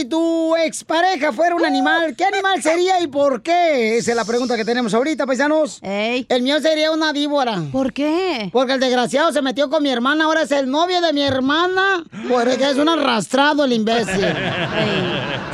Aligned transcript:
si 0.00 0.06
tu 0.06 0.56
expareja 0.56 1.30
fuera 1.30 1.54
un 1.54 1.64
animal, 1.64 2.14
¿qué 2.16 2.24
animal 2.24 2.62
sería 2.62 3.00
y 3.02 3.06
por 3.06 3.42
qué? 3.42 3.98
Esa 3.98 4.12
es 4.12 4.16
la 4.16 4.24
pregunta 4.24 4.56
que 4.56 4.64
tenemos 4.64 4.94
ahorita, 4.94 5.26
paisanos. 5.26 5.78
El 5.82 6.42
mío 6.42 6.58
sería 6.60 6.90
una 6.90 7.12
víbora. 7.12 7.62
¿Por 7.70 7.92
qué? 7.92 8.48
Porque 8.50 8.74
el 8.74 8.80
desgraciado 8.80 9.30
se 9.30 9.42
metió 9.42 9.68
con 9.68 9.82
mi 9.82 9.90
hermana, 9.90 10.24
ahora 10.24 10.42
es 10.42 10.52
el 10.52 10.70
novio 10.70 11.02
de 11.02 11.12
mi 11.12 11.22
hermana. 11.22 12.02
Porque 12.30 12.70
es 12.70 12.76
un 12.76 12.88
arrastrado 12.88 13.64
el 13.64 13.74
imbécil. 13.74 14.24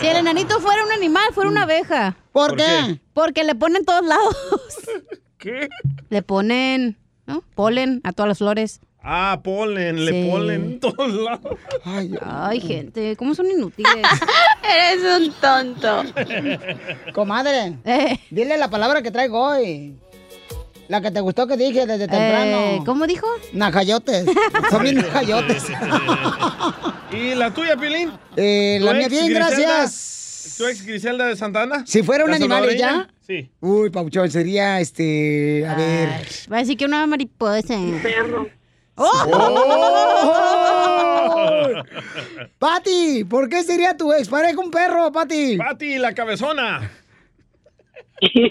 Si 0.01 0.07
el 0.07 0.17
enanito 0.19 0.61
fuera 0.61 0.85
un 0.85 0.93
animal, 0.93 1.25
fuera 1.33 1.51
una 1.51 1.63
abeja. 1.63 2.17
¿Por, 2.31 2.51
¿Por 2.51 2.57
qué? 2.59 2.65
qué? 2.87 3.01
Porque 3.15 3.43
le 3.43 3.57
ponen 3.57 3.85
todos 3.85 4.07
lados. 4.07 4.37
¿Qué? 5.39 5.69
Le 6.09 6.23
ponen 6.23 6.97
¿no? 7.27 7.43
polen 7.57 8.01
a 8.05 8.13
todas 8.13 8.29
las 8.29 8.39
flores. 8.39 8.81
Ah, 9.09 9.41
polen, 9.43 10.05
le 10.05 10.11
Sí. 10.11 10.29
polen 10.29 10.63
en 10.65 10.81
todos 10.81 11.13
lados. 11.15 11.59
Ay, 12.25 12.61
gente, 12.61 13.15
¿cómo 13.17 13.37
son 13.37 13.49
inútiles? 13.49 13.93
Eres 14.65 15.05
un 15.29 15.33
tonto. 15.35 16.03
Comadre, 17.15 17.77
dile 18.31 18.59
la 18.59 18.69
palabra 18.69 19.03
que 19.03 19.13
traigo 19.13 19.41
hoy. 19.41 19.95
La 20.89 21.01
que 21.01 21.11
te 21.13 21.21
gustó 21.21 21.47
que 21.47 21.57
dije 21.57 21.87
desde 21.87 22.07
temprano. 22.09 22.59
Eh, 22.59 22.81
¿Cómo 22.85 23.07
dijo? 23.07 23.27
Najayotes. 23.53 24.25
Son 24.71 24.83
bien 24.83 24.97
najayotes. 24.97 25.65
¿Y 27.13 27.35
la 27.35 27.53
tuya, 27.53 27.77
Pilín? 27.77 28.11
Eh, 28.37 28.79
la 28.81 28.93
¿Tu 28.93 28.97
mía 28.99 29.09
bien, 29.09 29.25
Griselda? 29.27 29.49
gracias. 29.49 30.55
¿Tu 30.59 30.67
ex 30.67 30.85
Griselda 30.87 31.27
de 31.27 31.37
Santana? 31.37 31.85
Si 31.87 32.03
fuera 32.05 32.25
un 32.25 32.31
¿La 32.31 32.37
animal 32.37 32.69
ella. 32.71 33.09
Sí. 33.27 33.51
Uy, 33.61 33.91
Pauchón, 33.91 34.31
sería 34.31 34.81
este. 34.81 35.67
A 35.69 35.75
ver. 35.75 36.09
Va 36.53 36.59
a 36.59 36.61
decir 36.61 36.77
que 36.77 36.85
una 36.85 37.05
mariposa. 37.07 37.77
Perro. 38.03 38.49
¡Oh! 38.97 39.23
Pati, 42.59 43.25
¿por 43.25 43.49
qué 43.49 43.63
sería 43.63 43.97
tu 43.97 44.13
expareja 44.13 44.59
un 44.61 44.71
perro, 44.71 45.13
Pati? 45.13 45.57
Pati, 45.57 45.99
la 45.99 46.15
cabezona. 46.15 46.91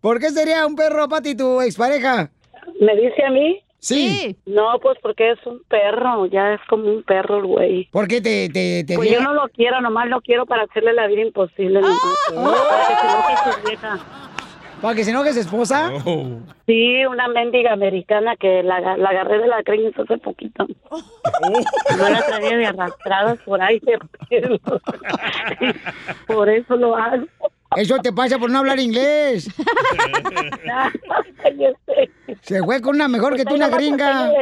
¿Por 0.00 0.20
qué 0.20 0.30
sería 0.30 0.66
un 0.66 0.76
perro, 0.76 1.08
Pati, 1.08 1.34
tu 1.34 1.60
expareja? 1.62 2.30
¿Me 2.80 2.94
dice 2.96 3.24
a 3.24 3.30
mí? 3.30 3.60
Sí. 3.78 4.36
No, 4.46 4.78
pues 4.80 4.98
porque 5.02 5.32
es 5.32 5.38
un 5.46 5.62
perro, 5.68 6.26
ya 6.26 6.54
es 6.54 6.60
como 6.68 6.84
un 6.90 7.02
perro 7.02 7.38
el 7.38 7.44
güey. 7.46 7.88
¿Por 7.90 8.08
qué 8.08 8.20
te, 8.22 8.48
te, 8.48 8.84
te 8.84 8.96
Pues 8.96 9.10
yo 9.10 9.20
no 9.20 9.34
lo 9.34 9.48
quiero, 9.48 9.80
nomás 9.82 10.08
lo 10.08 10.20
quiero 10.22 10.46
para 10.46 10.62
hacerle 10.64 10.92
la 10.94 11.06
vida 11.06 11.20
imposible. 11.22 11.80
nomás. 11.80 11.98
Para 12.28 12.88
que 12.88 12.94
se 12.94 13.06
enoje 13.06 13.34
su 13.44 13.68
vieja. 13.68 13.98
¿Para 14.84 14.96
que 14.96 15.04
se 15.04 15.12
enoje 15.12 15.32
su 15.32 15.40
esposa? 15.40 15.90
Sí, 16.66 17.06
una 17.06 17.26
mendiga 17.28 17.72
americana 17.72 18.36
que 18.36 18.62
la, 18.62 18.98
la 18.98 19.08
agarré 19.08 19.38
de 19.38 19.46
la 19.46 19.62
greñas 19.62 19.98
hace 19.98 20.18
poquito. 20.18 20.66
No 21.96 22.08
la 22.10 22.20
traía 22.26 22.58
de 22.58 22.66
arrastradas 22.66 23.38
por 23.46 23.62
ahí 23.62 23.80
de 23.80 23.98
pelo. 24.28 24.58
Por 26.26 26.50
eso 26.50 26.76
lo 26.76 26.94
hago. 26.96 27.24
Eso 27.76 27.96
te 28.00 28.12
pasa 28.12 28.38
por 28.38 28.50
no 28.50 28.58
hablar 28.58 28.78
inglés. 28.78 29.48
Se 32.42 32.62
fue 32.62 32.82
con 32.82 32.96
una 32.96 33.08
mejor 33.08 33.36
que 33.36 33.46
tú, 33.46 33.54
una 33.54 33.70
gringa. 33.70 34.32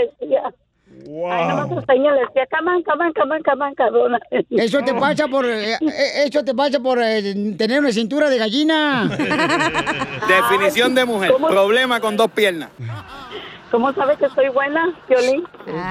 Ay, 1.31 1.47
nomás 1.49 1.67
Costeño 1.69 2.11
le 2.13 2.21
decía, 2.21 2.47
caman, 2.49 2.83
caman, 2.83 3.13
caman, 3.13 3.43
caman, 3.43 3.75
cabrona. 3.75 4.19
Eso 4.51 4.81
te 4.83 4.95
pasa 4.95 5.29
por, 5.29 5.45
eh, 5.47 5.75
eh, 5.75 6.25
eso 6.27 6.45
te 6.45 6.55
pasa 6.55 6.81
por 6.81 7.01
eh, 7.03 7.55
tener 7.57 7.81
una 7.81 7.93
cintura 7.93 8.31
de 8.31 8.39
gallina. 8.39 9.09
Definición 10.29 10.95
de 10.95 11.05
mujer. 11.05 11.33
Problema 11.49 12.01
con 12.01 12.17
dos 12.17 12.31
piernas. 12.31 12.71
¿Cómo 13.71 13.91
sabes 13.95 14.19
que 14.19 14.29
soy 14.35 14.49
buena, 14.51 14.85
Violín? 15.09 15.45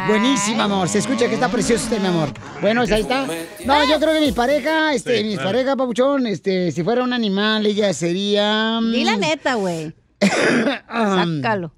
Buenísima, 0.08 0.66
amor. 0.66 0.88
Se 0.88 1.00
escucha 1.00 1.28
que 1.28 1.34
está 1.34 1.50
precioso 1.50 1.86
usted, 1.86 2.00
mi 2.00 2.08
amor. 2.08 2.30
Bueno, 2.62 2.82
ahí 2.82 3.02
está. 3.02 3.26
No, 3.66 3.84
yo 3.90 4.00
creo 4.00 4.14
que 4.14 4.20
mi 4.22 4.32
pareja, 4.32 4.94
este, 4.94 5.18
Sí, 5.18 5.24
mi 5.24 5.34
claro. 5.34 5.50
pareja, 5.50 5.76
papuchón, 5.76 6.28
este, 6.28 6.72
si 6.72 6.84
fuera 6.84 7.04
un 7.04 7.12
animal, 7.12 7.66
ella 7.66 7.92
sería. 7.94 8.80
mm, 8.82 8.92
Di 8.92 9.04
la 9.04 9.18
neta, 9.18 9.56
güey. 9.56 9.94
Sácalo. 10.88 11.72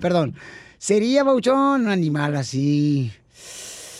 Perdón. 0.00 0.34
Sería, 0.80 1.24
Papuchón, 1.26 1.82
un 1.82 1.90
animal 1.90 2.34
así. 2.36 3.12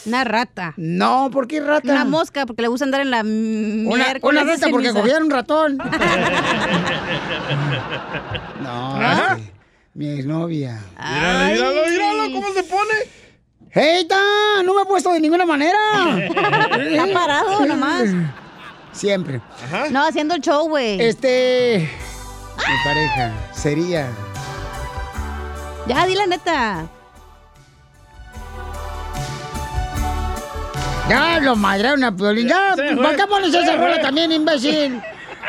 Una 0.07 0.25
rata. 0.25 0.73
No, 0.79 1.29
¿por 1.31 1.47
qué 1.47 1.61
rata? 1.61 1.93
Una 1.93 2.07
mosca, 2.07 2.47
porque 2.47 2.63
le 2.63 2.69
gusta 2.69 2.87
andar 2.87 3.03
en 3.03 3.11
la 3.11 3.21
Una, 3.21 4.15
una 4.23 4.45
rata 4.45 4.69
porque 4.71 4.91
cogieron 4.91 5.25
un 5.25 5.31
ratón. 5.31 5.77
no, 8.63 8.97
Ajá. 8.97 9.37
este, 9.37 9.53
mi 9.93 10.09
exnovia. 10.09 10.81
Míralo, 10.99 11.53
míralo, 11.53 11.83
míralo, 11.87 12.33
¿cómo 12.33 12.51
se 12.55 12.63
pone? 12.63 12.95
¡Heita! 13.73 14.19
No 14.65 14.75
me 14.75 14.81
he 14.81 14.87
puesto 14.87 15.13
de 15.13 15.21
ninguna 15.21 15.45
manera. 15.45 15.79
Está 16.81 17.07
parado 17.13 17.67
nomás. 17.67 18.05
Siempre. 18.93 19.43
No, 19.91 20.07
haciendo 20.07 20.35
el 20.35 20.41
show, 20.41 20.67
güey. 20.67 20.99
Este. 20.99 21.91
Mi 22.57 22.75
pareja 22.85 23.33
sería. 23.53 24.09
Ya, 25.87 26.07
di 26.07 26.15
la 26.15 26.27
neta. 26.27 26.89
Ya 31.09 31.41
lo 31.41 31.57
madrearon 31.57 32.05
a 32.05 32.15
Piolín. 32.15 32.47
Ya. 32.47 32.75
¿para 32.77 33.17
qué 33.17 33.27
pones 33.27 33.53
esa 33.53 33.77
rola 33.77 34.01
también, 34.01 34.31
imbécil? 34.31 35.01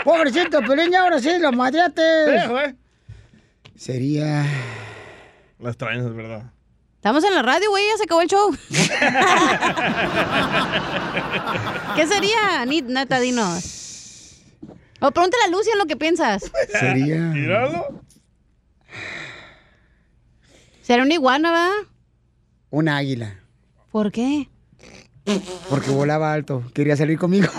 Pobrecito 0.04 0.62
Piolín, 0.62 0.92
ya 0.92 1.04
ahora 1.04 1.20
sí 1.20 1.30
lo 1.40 1.52
madreaste. 1.52 2.02
Sería. 3.76 4.44
Las 5.60 5.78
traen, 5.78 6.00
es 6.00 6.16
verdad. 6.16 6.44
Estamos 6.96 7.24
en 7.24 7.34
la 7.34 7.42
radio, 7.42 7.70
güey, 7.70 7.84
ya 7.88 7.98
se 7.98 8.04
acabó 8.04 8.22
el 8.22 8.28
show. 8.28 8.56
¿Qué 11.96 12.08
sería? 12.08 12.66
Neta, 12.66 13.20
dinos. 13.20 14.40
O 15.00 15.12
pregúntale 15.12 15.44
a 15.46 15.48
Lucia 15.48 15.76
lo 15.78 15.86
que 15.86 15.98
piensas. 15.98 16.44
Sería. 16.80 17.16
Míralo. 17.18 18.02
¿Será 20.92 21.04
una 21.04 21.14
iguana, 21.14 21.52
va? 21.54 21.70
Una 22.70 22.98
águila. 22.98 23.40
¿Por 23.94 24.12
qué? 24.12 24.50
Porque 25.70 25.90
volaba 25.90 26.34
alto. 26.34 26.64
Quería 26.74 26.98
salir 26.98 27.18
conmigo. 27.18 27.48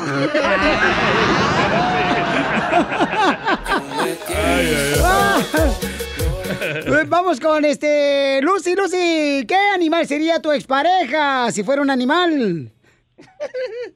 Pues 6.87 7.09
Vamos 7.09 7.41
con 7.41 7.65
este. 7.65 8.41
Lucy, 8.43 8.75
Lucy. 8.75 9.47
¿Qué 9.49 9.57
animal 9.75 10.07
sería 10.07 10.41
tu 10.41 10.53
expareja 10.53 11.51
si 11.53 11.63
fuera 11.65 11.81
un 11.81 11.89
animal? 11.89 12.71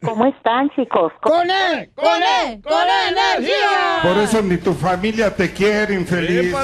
¿Cómo 0.03 0.27
están, 0.27 0.71
chicos? 0.71 1.13
¡Con 1.21 1.51
él! 1.51 1.91
¡Con 1.95 2.23
él! 2.23 2.63
¡Con 2.63 2.87
energía! 3.09 4.01
Por 4.03 4.17
eso 4.19 4.41
ni 4.43 4.57
tu 4.57 4.73
familia 4.73 5.35
te 5.35 5.53
quiere, 5.53 5.95
infeliz. 5.95 6.55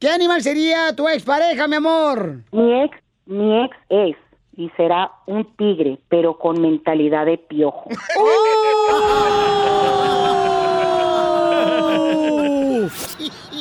¿Qué 0.00 0.08
animal 0.08 0.42
sería 0.42 0.94
tu 0.94 1.08
expareja, 1.08 1.66
mi 1.66 1.76
amor? 1.76 2.42
Mi 2.52 2.82
ex, 2.84 2.96
mi 3.26 3.64
ex 3.64 3.76
es 3.88 4.16
y 4.56 4.68
será 4.76 5.10
un 5.26 5.44
tigre, 5.56 5.98
pero 6.08 6.38
con 6.38 6.60
mentalidad 6.60 7.26
de 7.26 7.38
piojo. 7.38 7.88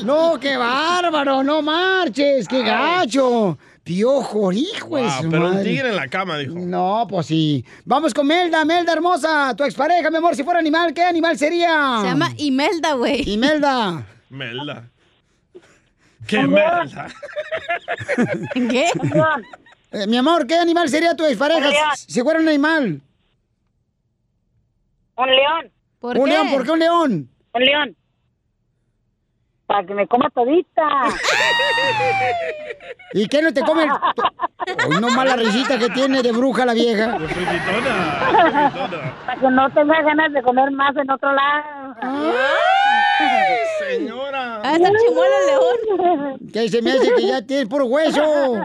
No, 0.04 0.40
qué 0.40 0.56
bárbaro, 0.58 1.44
no 1.44 1.62
marches, 1.62 2.48
qué 2.48 2.62
gacho. 2.64 3.58
Piojo, 3.84 4.52
hijo 4.52 4.90
Wow, 4.90 5.10
su 5.22 5.30
pero 5.30 5.46
un 5.48 5.54
madre. 5.54 5.64
tigre 5.72 5.90
en 5.90 5.96
la 5.96 6.08
cama, 6.08 6.38
dijo. 6.38 6.54
No, 6.56 7.06
pues 7.10 7.26
sí. 7.28 7.66
Vamos 7.86 8.14
con 8.14 8.28
Melda, 8.28 8.64
Melda 8.66 8.94
hermosa, 8.94 9.54
tu 9.56 9.64
expareja, 9.64 10.10
mi 10.12 10.18
amor, 10.18 10.36
si 10.36 10.44
fuera 10.44 10.60
animal, 10.60 10.94
¿qué 10.94 11.04
animal 11.04 11.38
sería? 11.38 12.00
Se 12.02 12.08
llama 12.08 12.32
Imelda, 12.38 12.94
güey. 12.94 13.30
Imelda. 13.30 14.06
Melda. 14.30 14.90
¿Qué 16.28 16.42
melda? 16.44 16.86
¿Qué? 18.54 18.86
Eh, 19.92 20.08
mi 20.08 20.18
amor, 20.18 20.46
¿qué 20.46 20.56
animal 20.56 20.90
sería 20.90 21.16
tu 21.16 21.26
expareja 21.26 21.96
si 21.96 22.12
si 22.12 22.22
fuera 22.22 22.40
un 22.40 22.48
animal? 22.48 23.02
Un 25.16 25.28
león. 25.28 25.72
¿Por 26.00 26.18
un 26.18 26.26
qué? 26.26 26.32
león, 26.32 26.50
¿por 26.52 26.64
qué 26.66 26.72
un 26.72 26.80
león? 26.80 27.30
Un 27.54 27.64
león. 27.64 27.96
Para 29.66 29.86
que 29.86 29.94
me 29.94 30.08
coma 30.08 30.30
todita. 30.30 30.84
¿Y 33.14 33.28
qué 33.28 33.42
no 33.42 33.54
te 33.54 33.62
come? 33.62 33.84
el- 33.84 33.90
Uy, 34.90 35.00
no 35.00 35.10
mala 35.10 35.36
risita 35.38 35.80
que 35.80 35.90
tiene 35.90 36.22
de 36.22 36.32
bruja 36.34 36.66
la 36.66 36.74
vieja. 36.74 37.18
Para 37.18 37.28
que 39.40 39.50
no 39.50 39.70
tenga 39.74 40.02
ganas 40.02 40.34
de 40.34 40.42
comer 40.44 40.70
más 40.72 40.96
en 40.98 41.10
otro 41.10 41.32
lado. 41.34 41.96
Señora. 43.90 44.62
Ah, 44.64 44.76
está 44.76 44.90
chimuelo 44.90 45.36
el 45.40 45.46
león. 45.48 46.40
Que 46.52 46.70
se 46.70 46.82
me 46.82 46.92
hace 46.92 47.14
que 47.16 47.28
ya 47.28 47.42
tienes 47.42 47.68
puro 47.68 47.86
hueso. 47.86 48.64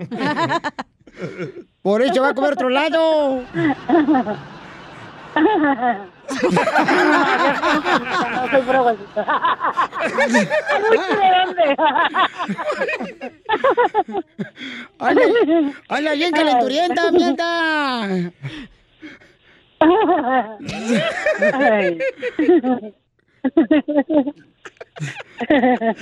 Por 1.82 2.02
eso 2.02 2.22
va 2.22 2.28
a 2.30 2.34
comer 2.34 2.52
otro 2.52 2.68
lado. 2.68 3.42
no 8.30 8.50
soy 8.50 8.62
probacita. 8.62 9.24
¿De 10.28 10.46
dónde? 11.38 11.76
¡Anda, 14.98 15.22
anda 15.88 16.12
bien 16.14 16.32
calenturienta, 16.32 17.12
mienta! 17.12 18.32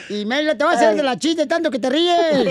Y 0.08 0.24
Mela, 0.26 0.56
te 0.56 0.64
va 0.64 0.72
a 0.72 0.74
hacer 0.74 0.94
de 0.94 1.02
la 1.02 1.18
chiste 1.18 1.46
tanto 1.46 1.70
que 1.70 1.78
te 1.78 1.88
ríes. 1.88 2.48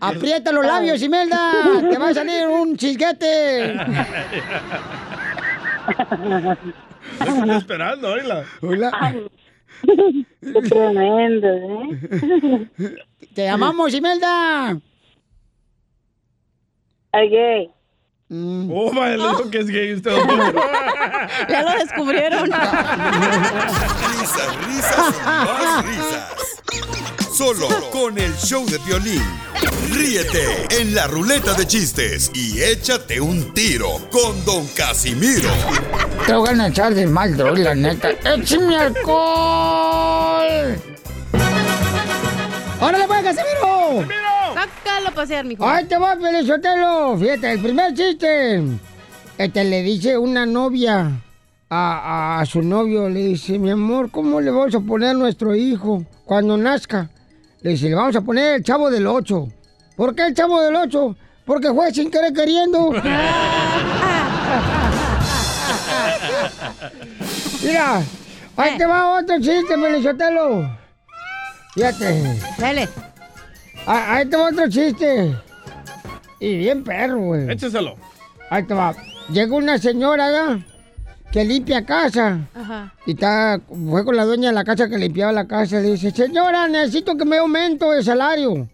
Aprieta 0.00 0.52
los 0.52 0.66
labios, 0.66 1.00
Imelda. 1.02 1.52
Te 1.88 1.96
va 1.98 2.08
a 2.08 2.14
salir 2.14 2.46
un 2.46 2.76
chisguete. 2.76 3.74
Estoy 7.20 7.50
esperando, 7.56 8.12
oíla. 8.12 8.44
Hola. 8.60 9.14
Qué 9.82 10.62
tremendo, 10.68 11.48
¿eh? 11.48 12.96
Te 13.34 13.48
amamos, 13.48 13.94
Imelda. 13.94 14.76
Ay, 17.12 17.70
gay. 18.28 18.68
Oh, 18.72 18.92
vaya, 18.94 19.16
le 19.16 19.28
dijo 19.28 19.50
que 19.50 19.58
es 19.58 19.66
gay 19.66 19.94
usted. 19.94 20.12
Ya 21.48 21.62
lo 21.62 21.70
descubrieron. 21.78 22.50
Risas, 22.50 22.66
risas 24.66 25.14
y 25.14 25.20
más 25.24 25.84
risas. 25.84 26.24
Solo 27.32 27.68
con 27.90 28.18
el 28.18 28.34
show 28.36 28.66
de 28.66 28.78
violín. 28.78 29.22
Ríete 29.92 30.66
en 30.80 30.94
la 30.94 31.06
ruleta 31.06 31.54
de 31.54 31.66
chistes 31.66 32.30
y 32.34 32.60
échate 32.62 33.20
un 33.20 33.52
tiro 33.54 33.98
con 34.10 34.44
Don 34.44 34.66
Casimiro. 34.68 35.50
Te 36.26 36.34
voy 36.34 36.58
a 36.58 36.66
echar 36.66 36.94
de 36.94 37.06
mal, 37.06 37.36
droga, 37.36 37.58
la 37.58 37.74
neta. 37.74 38.10
¡Échame 38.10 38.76
alcohol! 38.76 40.78
¡Órale, 42.80 43.06
pues, 43.06 43.22
Casimiro! 43.22 44.06
Sácalo 44.58 45.08
a 45.08 45.10
pasear, 45.12 45.44
mijo. 45.44 45.64
¡Ay, 45.64 45.84
te 45.84 45.96
va, 45.96 46.16
Pelizotelo! 46.16 47.16
Fíjate, 47.16 47.52
el 47.52 47.60
primer 47.60 47.94
chiste. 47.94 48.60
Este 49.36 49.62
le 49.62 49.82
dice 49.84 50.18
una 50.18 50.44
novia 50.46 51.12
a, 51.70 52.40
a 52.40 52.46
su 52.46 52.62
novio, 52.62 53.08
le 53.08 53.20
dice, 53.20 53.56
mi 53.60 53.70
amor, 53.70 54.10
¿cómo 54.10 54.40
le 54.40 54.50
vamos 54.50 54.74
a 54.74 54.80
poner 54.80 55.10
a 55.10 55.14
nuestro 55.14 55.54
hijo 55.54 56.04
cuando 56.24 56.56
nazca? 56.56 57.08
Le 57.60 57.70
dice, 57.70 57.88
le 57.88 57.94
vamos 57.94 58.16
a 58.16 58.20
poner 58.20 58.56
el 58.56 58.64
chavo 58.64 58.90
del 58.90 59.06
8. 59.06 59.48
¿Por 59.94 60.16
qué 60.16 60.26
el 60.26 60.34
chavo 60.34 60.60
del 60.60 60.74
8? 60.74 61.16
Porque 61.44 61.72
fue 61.72 61.94
sin 61.94 62.10
querer 62.10 62.32
queriendo. 62.32 62.90
Mira, 67.62 68.02
ahí 68.56 68.76
te 68.76 68.86
va 68.86 69.20
otro 69.20 69.36
chiste, 69.36 69.78
Pelizotelo. 69.80 70.68
Fíjate. 71.74 72.40
Dale. 72.58 72.88
Ah, 73.90 74.16
Ahí 74.16 74.26
te 74.26 74.36
va 74.36 74.48
otro 74.48 74.68
chiste. 74.68 75.34
Y 76.40 76.58
bien 76.58 76.84
perro, 76.84 77.18
güey. 77.20 77.50
Écheselo. 77.50 77.96
Ahí 78.50 78.62
te 78.64 78.74
va. 78.74 78.94
Llega 79.32 79.54
una 79.56 79.78
señora, 79.78 80.30
¿ya? 80.30 80.60
Que 81.32 81.44
limpia 81.44 81.84
casa. 81.84 82.38
Ajá. 82.54 82.92
Y 83.06 83.12
está, 83.12 83.60
fue 83.90 84.04
con 84.04 84.14
la 84.16 84.24
dueña 84.24 84.48
de 84.50 84.54
la 84.54 84.64
casa 84.64 84.88
que 84.88 84.98
limpiaba 84.98 85.32
la 85.32 85.46
casa. 85.46 85.80
Le 85.80 85.92
dice, 85.92 86.10
señora, 86.10 86.68
necesito 86.68 87.16
que 87.16 87.24
me 87.24 87.38
aumento 87.38 87.90
de 87.90 88.02
salario. 88.02 88.68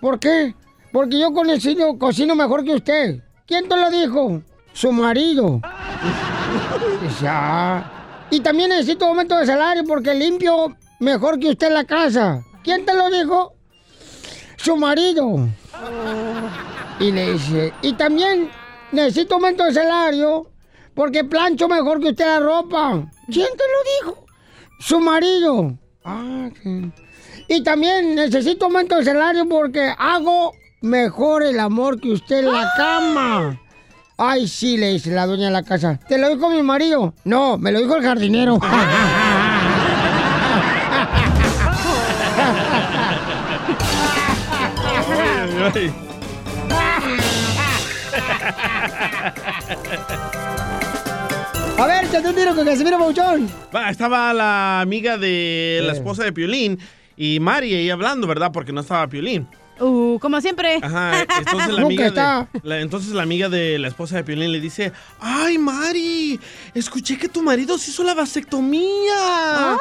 ¿Por 0.00 0.18
qué? 0.18 0.54
Porque 0.92 1.18
yo 1.20 1.32
cocino, 1.32 1.96
cocino 1.98 2.34
mejor 2.34 2.64
que 2.64 2.74
usted. 2.74 3.20
¿Quién 3.46 3.68
te 3.68 3.76
lo 3.76 3.90
dijo? 3.90 4.42
Su 4.72 4.90
marido. 4.92 5.60
Dice, 7.02 7.26
"Ah". 7.28 8.26
Y 8.30 8.40
también 8.40 8.70
necesito 8.70 9.06
aumento 9.06 9.36
de 9.36 9.46
salario 9.46 9.84
porque 9.84 10.14
limpio 10.14 10.76
mejor 11.00 11.38
que 11.38 11.50
usted 11.50 11.70
la 11.72 11.84
casa. 11.84 12.42
¿Quién 12.64 12.84
te 12.84 12.94
lo 12.94 13.10
dijo? 13.10 13.54
Su 14.62 14.76
marido. 14.76 15.48
Y 17.00 17.10
le 17.10 17.32
dice, 17.32 17.72
y 17.82 17.94
también 17.94 18.48
necesito 18.92 19.34
aumento 19.34 19.64
de 19.64 19.74
salario 19.74 20.46
porque 20.94 21.24
plancho 21.24 21.68
mejor 21.68 22.00
que 22.00 22.10
usted 22.10 22.26
la 22.26 22.38
ropa. 22.40 23.02
¿Quién 23.26 23.48
te 23.56 23.64
lo 24.06 24.10
dijo? 24.12 24.26
Su 24.78 25.00
marido. 25.00 25.76
Ah, 26.04 26.48
Y 27.48 27.62
también 27.62 28.14
necesito 28.14 28.66
aumento 28.66 28.96
de 28.96 29.04
salario 29.04 29.48
porque 29.48 29.92
hago 29.98 30.52
mejor 30.80 31.42
el 31.42 31.58
amor 31.58 32.00
que 32.00 32.12
usted 32.12 32.40
en 32.40 32.52
la 32.52 32.70
cama. 32.76 33.60
Ay, 34.16 34.46
sí, 34.46 34.76
le 34.76 34.90
dice 34.90 35.10
la 35.10 35.26
dueña 35.26 35.46
de 35.46 35.52
la 35.52 35.62
casa. 35.64 35.98
¿Te 36.08 36.18
lo 36.18 36.28
dijo 36.28 36.48
mi 36.50 36.62
marido? 36.62 37.14
No, 37.24 37.58
me 37.58 37.72
lo 37.72 37.80
dijo 37.80 37.96
el 37.96 38.04
jardinero. 38.04 38.58
A 51.78 51.86
ver, 51.86 52.08
te 52.08 52.18
un 52.18 52.34
tiro 52.34 52.54
con 52.54 52.64
Casimiro 52.64 52.98
Bauchón. 52.98 53.48
Va, 53.74 53.90
estaba 53.90 54.32
la 54.34 54.80
amiga 54.80 55.16
de 55.18 55.80
la 55.84 55.92
esposa 55.92 56.24
de 56.24 56.32
Piolín 56.32 56.78
y 57.16 57.38
Mari 57.40 57.74
ahí 57.74 57.90
hablando, 57.90 58.26
¿verdad? 58.26 58.50
Porque 58.52 58.72
no 58.72 58.80
estaba 58.80 59.06
Piolín. 59.08 59.46
Uh, 59.80 60.18
como 60.20 60.40
siempre. 60.40 60.78
Ajá, 60.82 61.22
entonces 61.22 61.68
la 61.72 61.82
amiga 61.82 62.10
de, 62.10 62.46
la- 62.62 62.80
entonces 62.80 63.12
la 63.12 63.22
amiga 63.22 63.48
de 63.48 63.78
la 63.78 63.88
esposa 63.88 64.16
de 64.16 64.24
Piolín 64.24 64.52
le 64.52 64.60
dice, 64.60 64.92
ay 65.20 65.58
Mari, 65.58 66.38
escuché 66.74 67.18
que 67.18 67.28
tu 67.28 67.42
marido 67.42 67.76
se 67.78 67.90
hizo 67.90 68.04
la 68.04 68.14
vasectomía. 68.14 69.76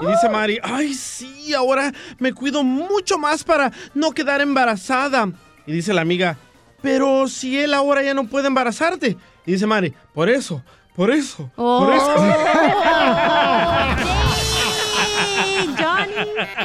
Y 0.00 0.06
dice 0.06 0.28
Mari, 0.28 0.58
ay 0.62 0.94
sí, 0.94 1.52
ahora 1.54 1.92
me 2.18 2.32
cuido 2.32 2.62
mucho 2.62 3.18
más 3.18 3.42
para 3.42 3.72
no 3.94 4.12
quedar 4.12 4.40
embarazada. 4.40 5.28
Y 5.66 5.72
dice 5.72 5.92
la 5.92 6.02
amiga, 6.02 6.36
pero 6.80 7.26
si 7.28 7.58
él 7.58 7.74
ahora 7.74 8.02
ya 8.02 8.14
no 8.14 8.24
puede 8.28 8.46
embarazarte. 8.48 9.16
Y 9.46 9.52
dice 9.52 9.66
Mari, 9.66 9.92
por 10.14 10.28
eso, 10.28 10.62
por 10.94 11.10
eso, 11.10 11.50
por 11.56 11.92
eso. 11.92 12.14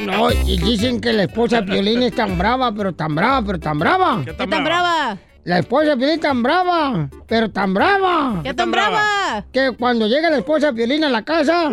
No, 0.02 0.32
y 0.32 0.58
dicen 0.58 1.00
que 1.02 1.14
la 1.14 1.24
esposa 1.24 1.62
de 1.62 1.72
Piolín 1.72 2.04
es 2.04 2.14
tan 2.16 2.38
brava, 2.38 2.72
pero 2.74 2.94
tan 2.94 3.16
brava, 3.16 3.46
pero 3.46 3.60
tan 3.60 3.80
brava. 3.80 4.22
¿Qué 4.26 4.36
¿Qué 4.36 4.48
tan 4.48 4.64
brava? 4.64 5.18
La 5.44 5.60
esposa 5.60 5.90
de 5.92 5.98
Piolín 5.98 6.16
es 6.16 6.22
tan 6.22 6.44
brava, 6.44 7.10
pero 7.28 7.50
tan 7.52 7.74
brava. 7.74 8.42
¿Qué 8.44 8.54
tan 8.54 8.72
brava? 8.72 9.46
Que 9.52 9.72
cuando 9.78 10.08
llega 10.08 10.30
la 10.30 10.38
esposa 10.38 10.68
de 10.68 10.74
Piolín 10.74 11.04
a 11.04 11.10
la 11.10 11.24
casa, 11.24 11.70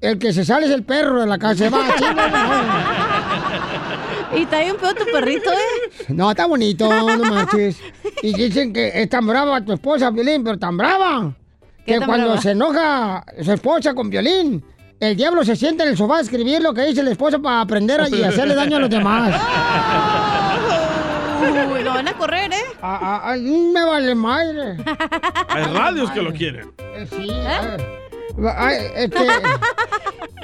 el 0.00 0.18
que 0.18 0.32
se 0.32 0.44
sale 0.44 0.66
es 0.66 0.72
el 0.72 0.84
perro 0.84 1.20
de 1.20 1.26
la 1.26 1.38
casa. 1.38 1.64
Se 1.64 1.70
va, 1.70 1.80
Y 4.36 4.42
está 4.42 4.60
bien 4.60 4.76
feo 4.78 4.94
tu 4.94 5.04
perrito, 5.12 5.50
¿eh? 5.52 6.04
No, 6.08 6.30
está 6.30 6.46
bonito, 6.46 6.88
no 6.88 7.18
marches. 7.24 7.80
Y 8.22 8.32
dicen 8.34 8.72
que 8.72 8.90
es 8.94 9.08
tan 9.08 9.26
brava 9.26 9.60
tu 9.64 9.72
esposa, 9.72 10.12
Piolín, 10.12 10.44
pero 10.44 10.58
tan 10.58 10.76
brava. 10.76 11.32
¿Qué 11.86 11.92
Que 11.92 11.98
tan 12.00 12.08
cuando 12.08 12.26
brava? 12.26 12.42
se 12.42 12.50
enoja 12.50 13.24
su 13.42 13.52
esposa 13.52 13.94
con 13.94 14.10
Piolín, 14.10 14.62
el 15.00 15.16
diablo 15.16 15.44
se 15.44 15.56
sienta 15.56 15.84
en 15.84 15.90
el 15.90 15.96
sofá 15.96 16.18
a 16.18 16.20
escribir 16.20 16.62
lo 16.62 16.74
que 16.74 16.82
dice 16.82 17.02
la 17.02 17.10
esposa 17.10 17.38
para 17.38 17.60
aprender 17.60 18.00
y 18.10 18.22
hacerle 18.22 18.54
daño 18.54 18.76
a 18.76 18.80
los 18.80 18.90
demás. 18.90 19.40
Uy, 21.72 21.82
lo 21.82 21.90
van 21.90 22.08
a 22.08 22.12
correr, 22.14 22.52
¿eh? 22.52 22.56
Ah, 22.82 22.98
ah, 23.02 23.20
ah, 23.32 23.36
me 23.36 23.84
vale 23.84 24.14
madre. 24.14 24.76
Hay 25.48 25.64
radios 25.64 26.10
que 26.10 26.22
lo 26.22 26.32
quieren. 26.32 26.72
Eh, 26.78 27.06
Sí, 27.10 27.30
a 27.30 27.76
este. 28.74 29.18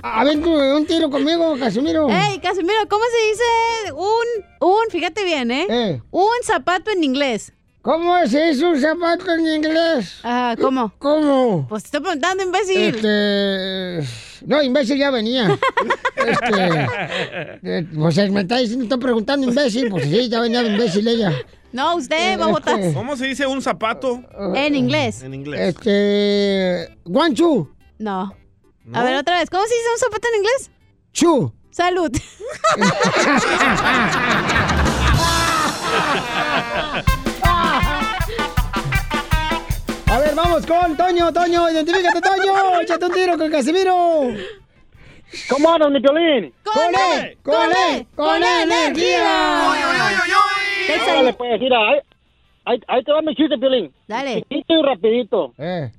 A 0.02 0.24
ver, 0.24 0.40
tú, 0.42 0.50
un 0.52 0.86
tiro 0.86 1.10
conmigo, 1.10 1.56
Casimiro. 1.58 2.08
Ey, 2.08 2.38
Casimiro, 2.40 2.78
¿cómo 2.88 3.04
se 3.04 3.28
dice 3.28 3.92
un, 3.94 4.68
un, 4.68 4.90
fíjate 4.90 5.24
bien, 5.24 5.50
¿eh? 5.50 5.66
Eh. 5.68 6.02
Un 6.10 6.28
zapato 6.44 6.90
en 6.90 7.04
inglés. 7.04 7.52
¿Cómo 7.82 8.16
se 8.26 8.46
dice 8.46 8.64
un 8.64 8.80
zapato 8.80 9.30
en 9.32 9.46
inglés? 9.46 10.20
Ajá, 10.22 10.56
¿cómo? 10.56 10.92
¿Cómo? 10.98 11.66
Pues 11.68 11.82
te 11.82 11.88
estoy 11.88 12.00
preguntando, 12.00 12.42
imbécil. 12.44 12.94
Este. 12.94 14.31
No, 14.46 14.62
imbécil 14.62 14.98
ya 14.98 15.10
venía. 15.10 15.56
Este. 16.16 16.86
eh, 17.62 17.86
Pues 17.94 18.30
me 18.30 18.40
está 18.42 18.58
diciendo, 18.58 18.84
está 18.84 18.98
preguntando 18.98 19.46
imbécil. 19.48 19.88
Pues 19.90 20.04
sí, 20.04 20.28
ya 20.28 20.40
venía 20.40 20.62
de 20.62 20.68
imbécil 20.70 21.06
ella. 21.08 21.32
No, 21.72 21.96
usted. 21.96 22.38
Este. 22.38 22.92
¿Cómo 22.94 23.16
se 23.16 23.26
dice 23.26 23.46
un 23.46 23.62
zapato 23.62 24.22
En 24.54 24.74
inglés. 24.74 25.22
en 25.22 25.34
inglés? 25.34 25.74
Este. 25.76 26.96
Guanchu. 27.04 27.68
No. 27.98 28.34
A 28.92 29.02
ver, 29.02 29.16
otra 29.16 29.38
vez. 29.38 29.48
¿Cómo 29.50 29.62
se 29.64 29.74
dice 29.74 29.86
un 29.94 29.98
zapato 29.98 30.28
en 30.28 30.34
inglés? 30.40 30.70
Chu. 31.12 31.52
Salud. 31.70 32.10
ver, 40.32 40.44
vamos 40.44 40.66
con 40.66 40.96
Toño, 40.96 41.32
Toño, 41.32 41.70
identifícate, 41.70 42.20
Toño. 42.20 42.80
Échate 42.80 43.06
un 43.06 43.12
tiro 43.12 43.38
con 43.38 43.50
Casimiro. 43.50 44.28
¿Cómo 45.48 45.72
andas, 45.72 45.90
mi 45.90 46.00
Piolín? 46.00 46.52
¡Con 46.62 46.94
él! 46.94 47.38
¡Con 47.42 47.70
él! 47.70 48.06
¡Con 48.14 48.42
energía! 48.42 49.70
Órale, 51.08 51.32
pues, 51.34 51.60
mira, 51.60 51.78
ahí, 51.88 52.00
ahí, 52.64 52.80
ahí 52.88 53.04
te 53.04 53.12
va 53.12 53.22
mi 53.22 53.34
chiste, 53.34 53.56
Piolín. 53.58 53.92
Dale. 54.06 54.42
Chiquito 54.42 54.74
y 54.74 54.82
rapidito. 54.82 55.54
Eh. 55.58 55.90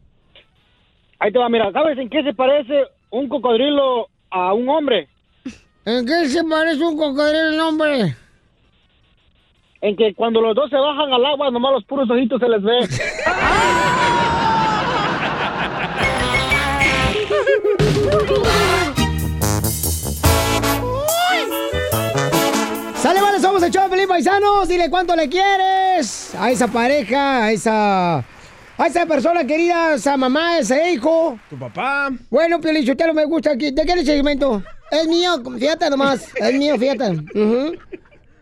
Ahí 1.20 1.32
te 1.32 1.40
va, 1.40 1.50
mira, 1.50 1.72
¿sabes 1.72 1.98
en 1.98 2.10
qué 2.10 2.24
se 2.24 2.34
parece 2.34 2.86
un 3.10 3.28
cocodrilo 3.28 4.08
a 4.30 4.54
un 4.54 4.70
hombre? 4.70 5.08
¿En 5.86 6.06
qué 6.06 6.28
se 6.28 6.44
parece 6.44 6.84
un 6.84 6.98
cocodrilo 6.98 7.50
el 7.50 7.60
hombre? 7.60 8.16
En 9.84 9.98
que 9.98 10.14
cuando 10.16 10.40
los 10.40 10.56
dos 10.56 10.70
se 10.70 10.78
bajan 10.78 11.12
al 11.12 11.26
agua, 11.26 11.52
nomás 11.52 11.74
los 11.74 11.84
puros 11.84 12.10
ojitos 12.10 12.40
se 12.40 12.48
les 12.48 12.64
ve. 12.64 12.88
Sale, 22.96 23.20
vale, 23.20 23.42
somos 23.42 23.62
el 23.62 23.72
show 23.72 23.84
de 23.84 23.90
Pelín 23.90 24.08
Paisanos. 24.08 24.70
Dile 24.70 24.90
cuánto 24.90 25.18
le 25.18 25.28
quieres 25.28 26.34
a 26.36 26.50
esa 26.50 26.70
pareja, 26.70 27.44
a 27.44 27.52
esa, 27.52 28.20
a 28.20 28.88
esa 28.88 29.06
persona 29.06 29.46
querida, 29.46 29.90
a 29.90 29.96
esa 29.96 30.16
mamá, 30.16 30.52
a 30.52 30.60
ese 30.60 30.94
hijo. 30.94 31.38
Tu 31.50 31.60
papá. 31.60 32.10
Bueno, 32.30 32.62
Piolín, 32.62 32.90
usted 32.90 33.06
lo 33.06 33.14
me 33.14 33.26
gusta 33.26 33.52
aquí. 33.52 33.72
¿De 33.72 33.86
qué 33.86 33.92
es 33.92 33.98
el 33.98 34.06
segmento? 34.06 34.64
Es 34.90 35.10
mío, 35.10 35.44
fíjate 35.60 35.90
nomás. 35.90 36.26
Es 36.38 36.54
mío, 36.54 36.78
fíjate. 36.78 37.10
Ujú. 37.36 37.74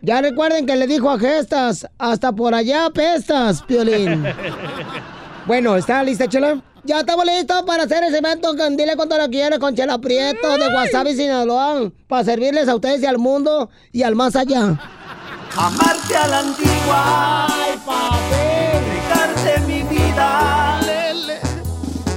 Ya 0.02 0.20
recuerden 0.20 0.66
que 0.66 0.74
le 0.74 0.88
dijo 0.88 1.08
a 1.08 1.18
Gestas, 1.18 1.86
hasta 1.96 2.32
por 2.32 2.54
allá 2.54 2.90
pestas, 2.90 3.62
Piolín. 3.62 4.24
Bueno, 5.44 5.74
¿está 5.74 6.04
lista, 6.04 6.28
Chela? 6.28 6.62
Ya 6.84 7.00
estamos 7.00 7.26
listos 7.26 7.62
para 7.62 7.82
hacer 7.82 8.04
el 8.04 8.12
segmento 8.12 8.56
con 8.56 8.76
Dile 8.76 8.94
cuánto 8.94 9.18
lo 9.18 9.28
quieres 9.28 9.58
con 9.58 9.74
Chela 9.74 9.98
Prieto 9.98 10.56
de 10.56 10.68
Wasabi 10.68 11.16
Sinaloa 11.16 11.90
para 12.06 12.22
servirles 12.22 12.68
a 12.68 12.76
ustedes 12.76 13.02
y 13.02 13.06
al 13.06 13.18
mundo 13.18 13.68
y 13.90 14.04
al 14.04 14.14
más 14.14 14.36
allá. 14.36 14.78
Amarte 15.56 16.16
a 16.16 16.28
la 16.28 16.38
antigua. 16.38 17.46
Papi. 17.84 18.52
Entregarte 18.72 19.66
mi 19.66 19.82
vida. 19.82 20.80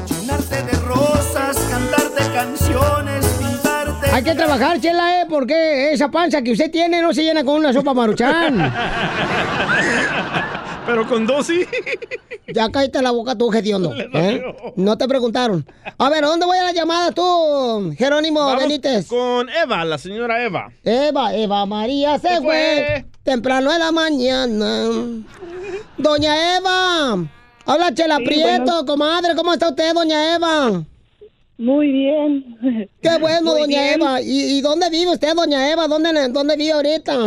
Llenarte 0.08 0.64
de 0.64 0.74
rosas, 0.82 1.58
cantarte 1.70 2.32
canciones. 2.32 3.25
Hay 4.16 4.24
que 4.24 4.34
trabajar, 4.34 4.80
Chela, 4.80 5.22
¿eh? 5.22 5.26
Porque 5.30 5.92
esa 5.92 6.10
panza 6.10 6.42
que 6.42 6.54
usted 6.54 6.72
tiene 6.72 7.02
no 7.02 7.14
se 7.14 7.22
llena 7.24 7.44
con 7.44 7.56
una 7.56 7.74
sopa 7.74 7.94
maruchan. 7.94 8.74
Pero 10.86 11.06
con 11.08 11.26
dos 11.28 11.48
sí. 11.48 11.66
Ya 12.48 12.70
cállate 12.72 13.02
la 13.02 13.12
boca 13.12 13.36
tú, 13.36 13.52
hediondo. 13.52 13.94
¿eh? 14.14 14.42
No 14.78 14.98
te 14.98 15.06
preguntaron. 15.08 15.66
A 15.98 16.10
ver, 16.10 16.24
¿a 16.24 16.28
dónde 16.28 16.46
voy 16.46 16.58
a 16.58 16.64
la 16.64 16.72
llamada 16.72 17.12
tú, 17.12 17.94
Jerónimo 17.98 18.40
Vamos 18.40 18.62
Benítez? 18.62 19.08
con 19.08 19.50
Eva, 19.50 19.84
la 19.84 19.98
señora 19.98 20.42
Eva. 20.44 20.70
Eva, 20.86 21.36
Eva 21.36 21.66
María 21.66 22.18
se 22.20 22.28
Se 22.30 22.36
fue. 22.38 22.44
fue. 22.44 23.06
temprano 23.24 23.74
en 23.74 23.80
la 23.80 23.92
mañana. 23.92 24.84
Doña 25.98 26.56
Eva, 26.58 27.18
habla 27.66 27.94
Chela 27.94 28.18
Sí, 28.18 28.24
Prieto, 28.26 28.64
bueno. 28.64 28.86
comadre, 28.86 29.36
¿cómo 29.36 29.52
está 29.54 29.70
usted, 29.70 29.94
doña 29.94 30.36
Eva? 30.36 30.84
Muy 31.58 31.92
bien. 31.92 32.90
Qué 33.02 33.18
bueno, 33.20 33.52
Muy 33.54 33.62
doña 33.62 33.82
bien. 33.82 34.02
Eva. 34.02 34.22
¿Y, 34.22 34.58
y 34.58 34.62
dónde 34.62 34.90
vive 34.90 35.12
usted, 35.12 35.34
doña 35.36 35.72
Eva? 35.72 35.88
¿Dónde, 35.88 36.10
dónde 36.30 36.56
vive 36.58 36.72
ahorita? 36.74 37.18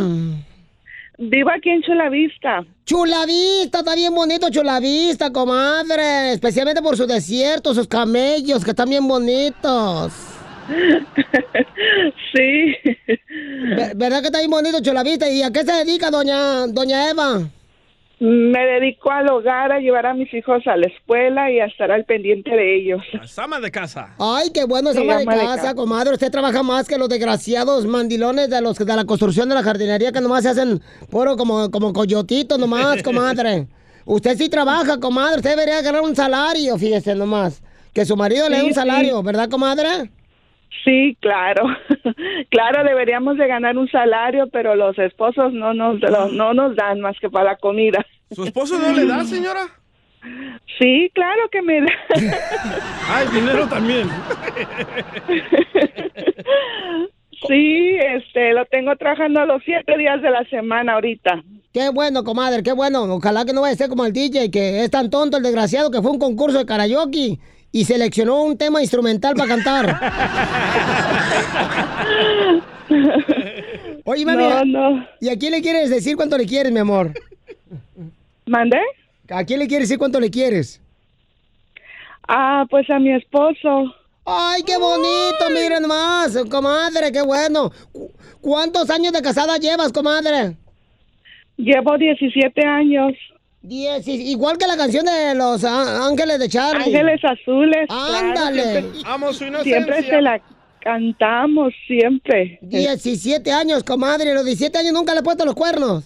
Vivo 1.21 1.51
aquí 1.51 1.71
en 1.71 1.83
Chulavista. 1.83 2.65
Chulavista, 2.85 3.81
está 3.81 3.95
bien 3.97 4.15
bonito 4.15 4.49
Chulavista, 4.51 5.33
comadre. 5.33 6.33
Especialmente 6.33 6.81
por 6.81 6.97
su 6.97 7.07
desierto, 7.07 7.75
sus 7.75 7.89
camellos, 7.89 8.65
que 8.65 8.71
están 8.71 8.89
bien 8.91 9.07
bonitos. 9.09 10.13
Sí. 12.35 12.75
Ver- 13.77 13.97
¿Verdad 13.97 14.21
que 14.21 14.27
está 14.27 14.39
bien 14.39 14.51
bonito 14.51 14.81
Chulavista? 14.83 15.29
¿Y 15.31 15.43
a 15.43 15.51
qué 15.51 15.65
se 15.65 15.73
dedica, 15.73 16.11
doña, 16.11 16.67
doña 16.67 17.09
Eva? 17.11 17.49
Me 18.21 18.59
dedico 18.67 19.13
al 19.13 19.29
hogar, 19.31 19.71
a 19.71 19.79
llevar 19.79 20.07
a 20.07 20.15
mis 20.15 20.33
hijos 20.35 20.67
a 20.67 20.77
la 20.77 20.89
escuela 20.89 21.53
y 21.53 21.61
a 21.61 21.67
estar 21.67 21.93
al 21.93 22.05
pendiente 22.05 22.51
de 22.51 22.77
ellos. 22.77 23.01
Sama 23.27 23.61
de 23.61 23.71
casa. 23.71 24.15
Ay, 24.19 24.51
qué 24.53 24.65
bueno 24.65 24.93
Sí, 24.93 24.99
ama 24.99 25.19
de 25.19 25.23
ama 25.23 25.35
de 25.35 25.41
casa, 25.41 25.57
casa. 25.57 25.75
comadre. 25.77 26.15
Usted 26.15 26.31
trabaja 26.33 26.65
más 26.65 26.89
que 26.89 26.99
los 26.99 27.09
desgraciados 27.09 27.87
mandilones 27.87 28.51
de 28.51 28.61
los 28.61 28.77
de 28.77 28.97
la 28.97 29.05
construcción 29.05 29.49
de 29.49 29.55
la 29.55 29.63
jardinería 29.63 30.11
que 30.11 30.21
nomás 30.21 30.43
se 30.43 30.49
hacen 30.49 30.81
puro 31.11 31.37
como, 31.37 31.71
como 31.71 31.93
coyotitos 31.93 32.59
nomás, 32.59 33.03
comadre. 33.05 33.69
Usted 34.05 34.37
sí 34.37 34.49
trabaja, 34.49 34.99
comadre. 34.99 35.37
Usted 35.37 35.51
debería 35.51 35.81
ganar 35.83 36.03
un 36.03 36.17
salario, 36.17 36.77
fíjese 36.77 37.15
nomás. 37.15 37.63
Que 37.93 38.05
su 38.05 38.17
marido 38.17 38.49
le 38.49 38.57
dé 38.59 38.65
un 38.65 38.75
salario, 38.75 39.19
sí. 39.19 39.25
¿verdad, 39.25 39.49
comadre? 39.49 40.11
Sí, 40.85 41.17
claro. 41.21 41.65
claro, 42.51 42.85
deberíamos 42.85 43.37
de 43.37 43.47
ganar 43.47 43.77
un 43.77 43.89
salario, 43.91 44.49
pero 44.53 44.75
los 44.75 44.99
esposos 44.99 45.53
no 45.53 45.75
nos, 45.75 46.01
lo- 46.01 46.29
no 46.29 46.55
nos 46.55 46.77
dan 46.77 47.01
más 47.01 47.17
que 47.21 47.29
para 47.31 47.53
la 47.53 47.57
comida. 47.57 48.05
¿Su 48.31 48.45
esposo 48.45 48.79
no 48.79 48.93
le 48.93 49.07
da, 49.07 49.25
señora? 49.25 49.63
Sí, 50.79 51.11
claro 51.15 51.49
que 51.51 51.63
me 51.63 51.81
da. 51.81 51.93
Ay, 53.09 53.27
dinero 53.33 53.67
también. 53.69 54.09
Sí, 57.47 57.97
este, 58.17 58.53
lo 58.53 58.65
tengo 58.67 58.97
trabajando 58.97 59.45
los 59.47 59.63
siete 59.65 59.97
días 59.97 60.21
de 60.21 60.31
la 60.31 60.43
semana 60.51 60.95
ahorita. 60.95 61.41
Qué 61.73 61.89
bueno, 61.91 62.25
comadre, 62.25 62.65
qué 62.65 62.73
bueno. 62.73 63.05
Ojalá 63.05 63.45
que 63.45 63.53
no 63.53 63.61
vaya 63.61 63.75
a 63.75 63.77
ser 63.77 63.89
como 63.89 64.05
el 64.05 64.13
DJ, 64.13 64.51
que 64.51 64.83
es 64.83 64.91
tan 64.91 65.09
tonto 65.09 65.37
el 65.37 65.45
desgraciado 65.45 65.91
que 65.93 66.03
fue 66.03 66.11
un 66.11 66.19
concurso 66.19 66.59
de 66.59 66.67
karaoke 66.67 67.39
y 67.73 67.85
seleccionó 67.85 68.43
un 68.43 68.57
tema 68.57 68.81
instrumental 68.81 69.35
para 69.35 69.49
cantar. 69.49 70.01
Oye, 74.05 74.25
mami, 74.25 74.43
No, 74.45 74.65
no. 74.65 75.07
¿y 75.21 75.29
a 75.29 75.37
quién 75.39 75.53
le 75.53 75.61
quieres 75.61 75.91
decir 75.91 76.17
cuánto 76.17 76.39
le 76.39 76.47
quieres, 76.47 76.73
mi 76.73 76.79
amor? 76.79 77.13
¿Mandé? 78.47 78.81
¿A 79.31 79.45
quién 79.45 79.59
le 79.61 79.67
quieres 79.69 79.89
decir 79.89 79.99
cuánto 79.99 80.19
le 80.21 80.31
quieres? 80.31 80.81
Ah, 82.27 82.65
pues 82.71 82.89
a 82.91 82.99
mi 82.99 83.13
esposo. 83.13 83.95
Ay, 84.25 84.63
qué 84.63 84.77
bonito, 84.79 85.49
miren 85.51 85.87
más, 85.87 86.37
comadre, 86.51 87.13
qué 87.13 87.23
bueno. 87.23 87.71
Cu- 87.93 88.11
¿Cuántos 88.41 88.89
años 88.91 89.13
de 89.13 89.21
casada 89.23 89.57
llevas, 89.59 89.93
comadre? 89.93 90.57
Llevo 91.57 91.97
17 91.99 92.65
años. 92.65 93.13
Diez, 93.61 94.07
igual 94.07 94.57
que 94.57 94.67
la 94.67 94.77
canción 94.77 95.05
de 95.05 95.35
los 95.35 95.65
Ángeles 95.65 96.39
de 96.39 96.49
Charlie. 96.49 96.85
Ángeles 96.97 97.21
Azules. 97.25 97.87
claro, 97.89 98.17
Ándale. 98.29 98.63
siempre- 98.81 99.01
Amo 99.05 99.33
su 99.33 99.45
inocencia. 99.45 99.75
Siempre 99.85 100.03
se 100.05 100.23
la 100.23 100.41
cantamos, 100.81 101.73
siempre. 101.87 102.59
17 102.63 103.51
años, 103.53 103.83
comadre. 103.83 104.33
Los 104.33 104.45
17 104.45 104.79
años 104.79 104.93
nunca 104.93 105.13
le 105.13 105.21
he 105.21 105.23
puesto 105.23 105.45
los 105.45 105.55
cuernos. 105.55 106.05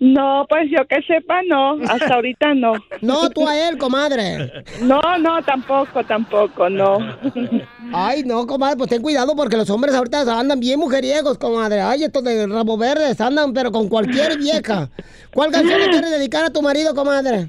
No, 0.00 0.44
pues 0.48 0.64
yo 0.70 0.86
que 0.86 1.00
sepa, 1.06 1.40
no. 1.48 1.78
Hasta 1.88 2.14
ahorita 2.14 2.54
no. 2.54 2.72
No, 3.00 3.30
tú 3.30 3.48
a 3.48 3.68
él, 3.68 3.78
comadre. 3.78 4.52
No, 4.82 5.00
no, 5.18 5.42
tampoco, 5.42 6.04
tampoco, 6.04 6.68
no. 6.68 6.98
Ay, 7.92 8.22
no, 8.24 8.46
comadre, 8.46 8.76
pues 8.76 8.90
ten 8.90 9.02
cuidado 9.02 9.34
porque 9.36 9.56
los 9.56 9.70
hombres 9.70 9.94
ahorita 9.94 10.20
andan 10.38 10.60
bien 10.60 10.80
mujeriegos, 10.80 11.38
comadre. 11.38 11.80
Ay, 11.80 12.04
estos 12.04 12.24
de 12.24 12.46
rabo 12.46 12.76
verdes 12.76 13.20
andan, 13.20 13.52
pero 13.52 13.70
con 13.70 13.88
cualquier 13.88 14.36
vieja. 14.38 14.90
¿Cuál 15.32 15.52
canción 15.52 15.80
le 15.80 15.88
quieres 15.90 16.10
dedicar 16.10 16.44
a 16.44 16.50
tu 16.50 16.60
marido, 16.60 16.94
comadre? 16.94 17.48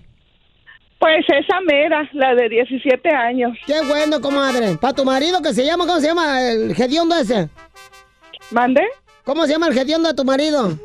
Pues 1.00 1.26
esa 1.28 1.60
mera, 1.62 2.10
la 2.14 2.34
de 2.36 2.48
17 2.48 3.10
años. 3.10 3.58
Qué 3.68 3.82
bueno, 3.86 4.22
comadre. 4.22 4.78
Para 4.78 4.94
tu 4.94 5.04
marido 5.04 5.42
que 5.42 5.54
se 5.54 5.66
llama, 5.66 5.86
¿cómo 5.86 6.00
se 6.00 6.08
llama? 6.08 6.42
El 6.42 6.72
hediondo 6.72 7.16
ese. 7.16 7.50
¿Mande? 8.52 8.82
¿Cómo 9.24 9.46
se 9.46 9.54
llama 9.54 9.68
el 9.68 9.78
hediondo 9.78 10.08
de 10.08 10.16
tu 10.16 10.24
marido? 10.24 10.80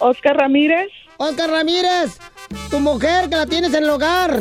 Oscar 0.00 0.36
Ramírez. 0.36 0.88
Oscar 1.18 1.50
Ramírez, 1.50 2.18
tu 2.70 2.80
mujer 2.80 3.28
que 3.28 3.36
la 3.36 3.44
tienes 3.46 3.74
en 3.74 3.84
el 3.84 3.90
hogar, 3.90 4.40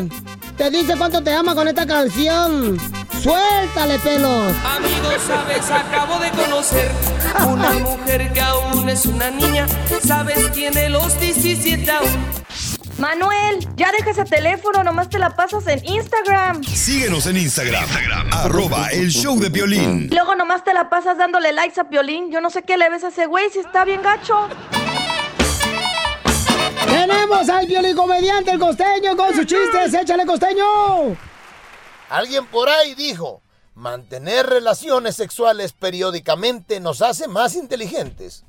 te 0.58 0.72
dice 0.72 0.96
cuánto 0.98 1.22
te 1.22 1.34
ama 1.34 1.54
con 1.54 1.68
esta 1.68 1.86
canción. 1.86 2.80
Suéltale, 3.22 4.00
pelos. 4.00 4.54
Amigo, 4.64 5.10
sabes, 5.28 5.70
acabo 5.70 6.18
de 6.20 6.30
conocer 6.32 6.90
una 7.46 7.72
mujer 7.72 8.32
que 8.32 8.40
aún 8.40 8.88
es 8.88 9.06
una 9.06 9.30
niña. 9.30 9.68
Sabes, 10.02 10.50
tiene 10.54 10.88
los 10.88 11.20
17 11.20 11.92
aún. 11.92 12.26
Manuel, 12.98 13.66
ya 13.76 13.92
deja 13.92 14.12
ese 14.12 14.26
teléfono, 14.26 14.84
nomás 14.84 15.10
te 15.10 15.20
la 15.20 15.36
pasas 15.36 15.68
en 15.68 15.86
Instagram. 15.86 16.64
Síguenos 16.64 17.28
en 17.28 17.38
Instagram, 17.38 17.86
arroba 18.32 18.88
el 18.92 19.10
show 19.10 19.38
de 19.40 19.50
violín. 19.50 20.10
Luego 20.12 20.36
nomás 20.36 20.64
te 20.64 20.74
la 20.74 20.90
pasas 20.90 21.18
dándole 21.18 21.52
likes 21.52 21.80
a 21.80 21.90
Piolín. 21.90 22.32
Yo 22.32 22.40
no 22.42 22.50
sé 22.50 22.64
qué 22.64 22.78
le 22.78 22.90
ves 22.90 23.04
a 23.04 23.10
ese 23.10 23.26
güey 23.26 23.50
si 23.50 23.60
está 23.60 23.84
bien 23.86 24.02
gacho. 24.02 24.48
Tenemos 26.90 27.50
al 27.50 27.68
violín 27.68 27.96
comediante, 27.96 28.52
el 28.52 28.60
costeño, 28.60 29.16
con 29.16 29.34
sus 29.34 29.46
chistes. 29.46 29.94
Échale, 29.94 30.26
costeño. 30.26 30.66
Alguien 32.10 32.46
por 32.48 32.70
ahí 32.70 32.96
dijo, 32.96 33.42
mantener 33.76 34.48
relaciones 34.48 35.16
sexuales 35.16 35.74
periódicamente 35.74 36.80
nos 36.80 37.02
hace 37.02 37.28
más 37.28 37.56
inteligentes. 37.56 38.44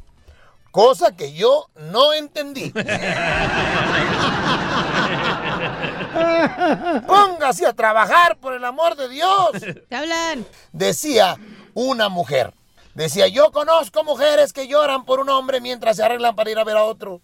Cosa 0.70 1.16
que 1.16 1.32
yo 1.32 1.68
no 1.74 2.12
entendí. 2.12 2.70
Póngase 7.06 7.66
a 7.66 7.72
trabajar, 7.72 8.38
por 8.38 8.54
el 8.54 8.64
amor 8.64 8.96
de 8.96 9.08
Dios. 9.08 9.50
Te 9.88 9.96
hablan. 9.96 10.46
Decía 10.72 11.36
una 11.74 12.08
mujer. 12.08 12.54
Decía, 12.94 13.28
yo 13.28 13.50
conozco 13.50 14.04
mujeres 14.04 14.52
que 14.52 14.68
lloran 14.68 15.04
por 15.04 15.20
un 15.20 15.28
hombre 15.28 15.60
mientras 15.60 15.96
se 15.96 16.04
arreglan 16.04 16.36
para 16.36 16.50
ir 16.50 16.58
a 16.58 16.64
ver 16.64 16.76
a 16.76 16.84
otro. 16.84 17.20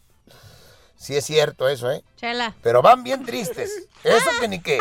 Sí 0.97 1.15
es 1.17 1.25
cierto 1.25 1.69
eso, 1.69 1.91
¿eh? 1.91 2.03
Chela. 2.17 2.55
Pero 2.63 2.83
van 2.83 3.05
bien 3.05 3.25
tristes. 3.25 3.87
Eso 4.03 4.31
que 4.41 4.49
ni 4.49 4.61
qué. 4.61 4.81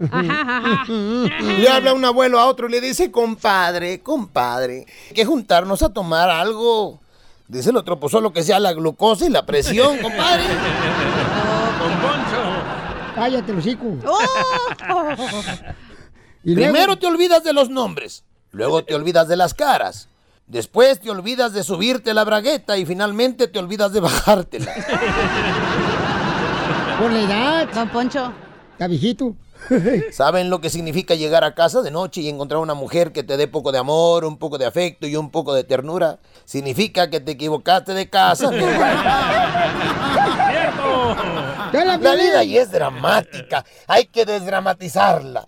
Le 1.42 1.68
habla 1.68 1.92
un 1.92 2.04
abuelo 2.04 2.38
a 2.40 2.46
otro 2.46 2.68
y 2.68 2.70
le 2.70 2.80
dice, 2.80 3.10
compadre, 3.10 4.00
compadre, 4.00 4.86
hay 5.08 5.14
que 5.14 5.24
juntarnos 5.26 5.82
a 5.82 5.90
tomar 5.92 6.30
algo. 6.30 7.00
Dice 7.48 7.70
el 7.70 7.76
otro, 7.76 8.00
pues 8.00 8.12
solo 8.12 8.32
que 8.32 8.42
sea 8.42 8.60
la 8.60 8.72
glucosa 8.72 9.26
y 9.26 9.30
la 9.30 9.44
presión, 9.44 9.98
compadre. 9.98 10.44
Cállate, 13.14 13.52
hocico. 13.52 13.86
Y 16.44 16.54
Primero 16.54 16.98
te 16.98 17.06
olvidas 17.06 17.44
de 17.44 17.52
los 17.52 17.68
nombres, 17.68 18.24
luego 18.52 18.82
te 18.84 18.94
olvidas 18.94 19.28
de 19.28 19.36
las 19.36 19.52
caras, 19.52 20.08
después 20.50 21.00
te 21.00 21.10
olvidas 21.10 21.52
de 21.52 21.62
subirte 21.62 22.12
la 22.12 22.24
bragueta 22.24 22.76
y 22.76 22.84
finalmente 22.84 23.48
te 23.48 23.58
olvidas 23.58 23.92
de 23.92 24.00
bajártela. 24.00 24.72
Por 27.00 27.10
la 27.10 27.20
edad. 27.20 27.68
Don 27.72 27.88
Poncho. 27.88 28.32
Está 28.72 28.86
viejito. 28.86 29.34
¿Saben 30.12 30.50
lo 30.50 30.60
que 30.60 30.70
significa 30.70 31.14
llegar 31.14 31.44
a 31.44 31.54
casa 31.54 31.82
de 31.82 31.90
noche 31.90 32.22
y 32.22 32.28
encontrar 32.28 32.60
una 32.60 32.74
mujer 32.74 33.12
que 33.12 33.22
te 33.22 33.36
dé 33.36 33.46
poco 33.46 33.72
de 33.72 33.78
amor, 33.78 34.24
un 34.24 34.38
poco 34.38 34.58
de 34.58 34.66
afecto 34.66 35.06
y 35.06 35.16
un 35.16 35.30
poco 35.30 35.54
de 35.54 35.64
ternura? 35.64 36.18
Significa 36.44 37.10
que 37.10 37.20
te 37.20 37.32
equivocaste 37.32 37.94
de 37.94 38.08
casa. 38.08 38.50
mi 38.50 38.64
hermano. 38.64 39.00
La 41.72 42.14
vida 42.14 42.44
y 42.44 42.56
es 42.56 42.70
dramática. 42.70 43.64
Hay 43.86 44.06
que 44.06 44.24
desdramatizarla. 44.24 45.46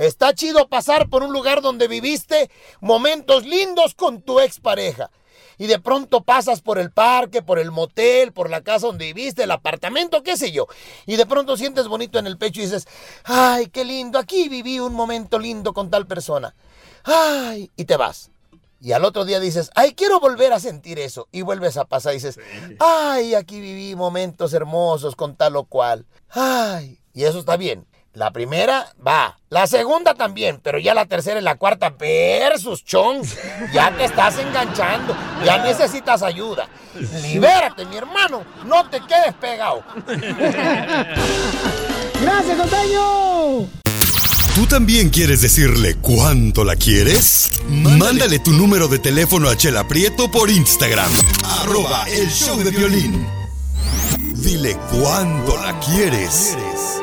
Está 0.00 0.32
chido 0.32 0.66
pasar 0.66 1.10
por 1.10 1.22
un 1.22 1.34
lugar 1.34 1.60
donde 1.60 1.86
viviste 1.86 2.50
momentos 2.80 3.44
lindos 3.44 3.94
con 3.94 4.22
tu 4.22 4.40
expareja. 4.40 5.10
Y 5.58 5.66
de 5.66 5.78
pronto 5.78 6.22
pasas 6.22 6.62
por 6.62 6.78
el 6.78 6.90
parque, 6.90 7.42
por 7.42 7.58
el 7.58 7.70
motel, 7.70 8.32
por 8.32 8.48
la 8.48 8.62
casa 8.62 8.86
donde 8.86 9.12
viviste, 9.12 9.42
el 9.42 9.50
apartamento, 9.50 10.22
qué 10.22 10.38
sé 10.38 10.52
yo. 10.52 10.68
Y 11.04 11.16
de 11.16 11.26
pronto 11.26 11.54
sientes 11.58 11.86
bonito 11.86 12.18
en 12.18 12.26
el 12.26 12.38
pecho 12.38 12.60
y 12.60 12.64
dices, 12.64 12.88
ay, 13.24 13.66
qué 13.66 13.84
lindo, 13.84 14.18
aquí 14.18 14.48
viví 14.48 14.80
un 14.80 14.94
momento 14.94 15.38
lindo 15.38 15.74
con 15.74 15.90
tal 15.90 16.06
persona. 16.06 16.54
Ay, 17.04 17.70
y 17.76 17.84
te 17.84 17.98
vas. 17.98 18.30
Y 18.80 18.92
al 18.92 19.04
otro 19.04 19.26
día 19.26 19.38
dices, 19.38 19.70
ay, 19.74 19.92
quiero 19.92 20.18
volver 20.18 20.54
a 20.54 20.60
sentir 20.60 20.98
eso. 20.98 21.28
Y 21.30 21.42
vuelves 21.42 21.76
a 21.76 21.84
pasar 21.84 22.14
y 22.14 22.16
dices, 22.16 22.38
ay, 22.78 23.34
aquí 23.34 23.60
viví 23.60 23.94
momentos 23.96 24.54
hermosos 24.54 25.14
con 25.14 25.36
tal 25.36 25.56
o 25.56 25.64
cual. 25.64 26.06
Ay, 26.30 27.00
y 27.12 27.24
eso 27.24 27.38
está 27.38 27.58
bien. 27.58 27.86
La 28.12 28.32
primera 28.32 28.92
va, 29.06 29.38
la 29.50 29.68
segunda 29.68 30.14
también, 30.14 30.58
pero 30.60 30.80
ya 30.80 30.94
la 30.94 31.06
tercera 31.06 31.38
y 31.38 31.44
la 31.44 31.54
cuarta 31.54 31.90
versus 31.90 32.84
chong. 32.84 33.22
Ya 33.72 33.96
te 33.96 34.04
estás 34.04 34.36
enganchando, 34.38 35.16
ya 35.44 35.58
necesitas 35.58 36.24
ayuda. 36.24 36.68
Libérate, 37.22 37.86
mi 37.86 37.96
hermano, 37.96 38.44
no 38.66 38.90
te 38.90 38.98
quedes 39.00 39.32
pegado. 39.34 39.84
¡Gracias, 42.20 42.58
costeño! 42.58 43.68
¿Tú 44.56 44.66
también 44.66 45.10
quieres 45.10 45.40
decirle 45.42 45.94
cuánto 46.00 46.64
la 46.64 46.74
quieres? 46.74 47.62
Mándale 47.68 48.40
tu 48.40 48.50
número 48.50 48.88
de 48.88 48.98
teléfono 48.98 49.48
a 49.48 49.56
Chela 49.56 49.86
Prieto 49.86 50.28
por 50.28 50.50
Instagram. 50.50 51.12
Arroba 51.60 52.08
el 52.08 52.28
show 52.28 52.58
de 52.58 52.72
violín. 52.72 53.39
Dile 54.20 54.76
cuánto 54.90 55.56
la 55.62 55.78
quieres. 55.80 56.56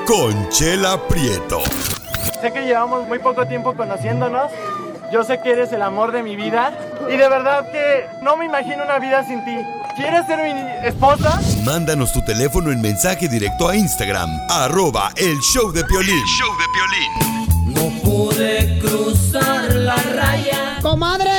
Conchela 0.05 1.07
Prieto. 1.07 1.61
Sé 2.41 2.51
que 2.51 2.65
llevamos 2.65 3.07
muy 3.07 3.19
poco 3.19 3.45
tiempo 3.47 3.75
conociéndonos. 3.75 4.51
Yo 5.11 5.23
sé 5.23 5.39
que 5.41 5.51
eres 5.51 5.71
el 5.71 5.81
amor 5.81 6.11
de 6.11 6.23
mi 6.23 6.35
vida. 6.35 6.73
Y 7.07 7.15
de 7.15 7.29
verdad 7.29 7.71
que 7.71 8.05
no 8.21 8.37
me 8.37 8.45
imagino 8.45 8.83
una 8.83 8.99
vida 8.99 9.23
sin 9.25 9.43
ti. 9.45 9.55
¿Quieres 9.95 10.27
ser 10.27 10.43
mi 10.43 10.87
esposa? 10.87 11.41
Mándanos 11.63 12.13
tu 12.13 12.23
teléfono 12.23 12.71
en 12.71 12.81
mensaje 12.81 13.27
directo 13.27 13.67
a 13.67 13.75
Instagram. 13.75 14.29
Arroba 14.49 15.11
el 15.15 15.39
show 15.39 15.71
de 15.71 15.83
Piolín. 15.85 16.23
show 16.37 16.49
de 16.57 16.67
No 17.73 18.01
pude 18.01 18.79
cruzar 18.79 19.73
la 19.73 19.95
raya. 19.95 20.77
Comadre, 20.81 21.31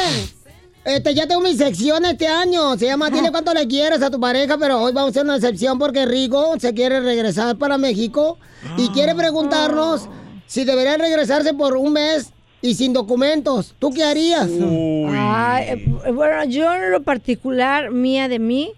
este, 0.89 1.15
ya 1.15 1.27
tengo 1.27 1.41
mi 1.41 1.55
sección 1.55 2.05
este 2.05 2.27
año. 2.27 2.77
Se 2.79 2.87
llama 2.87 3.11
Dile 3.11 3.31
cuánto 3.31 3.53
le 3.55 3.67
quieres 3.69 4.03
a 4.03 4.11
tu 4.11 4.19
pareja, 4.19 4.57
pero 4.59 4.81
hoy 4.81 4.93
vamos 4.93 5.09
a 5.09 5.11
hacer 5.11 5.25
una 5.25 5.37
excepción 5.37 5.79
porque 5.79 6.07
Rigo 6.07 6.59
se 6.59 6.73
quiere 6.75 7.01
regresar 7.01 7.57
para 7.57 7.79
México 7.79 8.39
y 8.77 8.89
quiere 8.91 9.15
preguntarnos 9.15 10.09
si 10.47 10.65
debería 10.65 10.97
regresarse 10.97 11.53
por 11.55 11.77
un 11.77 11.93
mes 11.93 12.33
y 12.63 12.75
sin 12.75 12.93
documentos. 12.93 13.75
¿Tú 13.79 13.91
qué 13.93 14.03
harías? 14.05 14.49
Ay, 15.11 15.65
eh, 15.69 16.11
bueno, 16.13 16.45
yo 16.45 16.75
en 16.75 16.91
lo 16.91 17.03
particular, 17.03 17.91
mía 17.91 18.29
de 18.29 18.39
mí, 18.39 18.73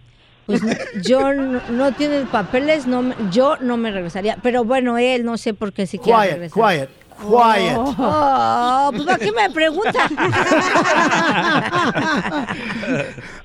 pues 0.47 0.61
yo 1.05 1.33
no, 1.33 1.61
no 1.71 1.93
tiene 1.93 2.23
papeles, 2.27 2.87
no, 2.87 3.15
yo 3.31 3.57
no 3.59 3.77
me 3.77 3.91
regresaría. 3.93 4.37
Pero 4.43 4.65
bueno, 4.65 4.99
él 4.99 5.25
no 5.25 5.39
sé 5.39 5.55
por 5.55 5.73
qué 5.73 5.87
si 5.87 5.99
quiere 5.99 6.19
Quiet, 6.21 6.33
regresar. 6.33 6.69
quiet, 6.77 6.89
quiet. 7.21 7.77
Oh, 7.77 8.91
pues 8.93 9.05
¿para 9.05 9.19
qué 9.19 9.33
me 9.33 9.51
pregunta? 9.51 10.09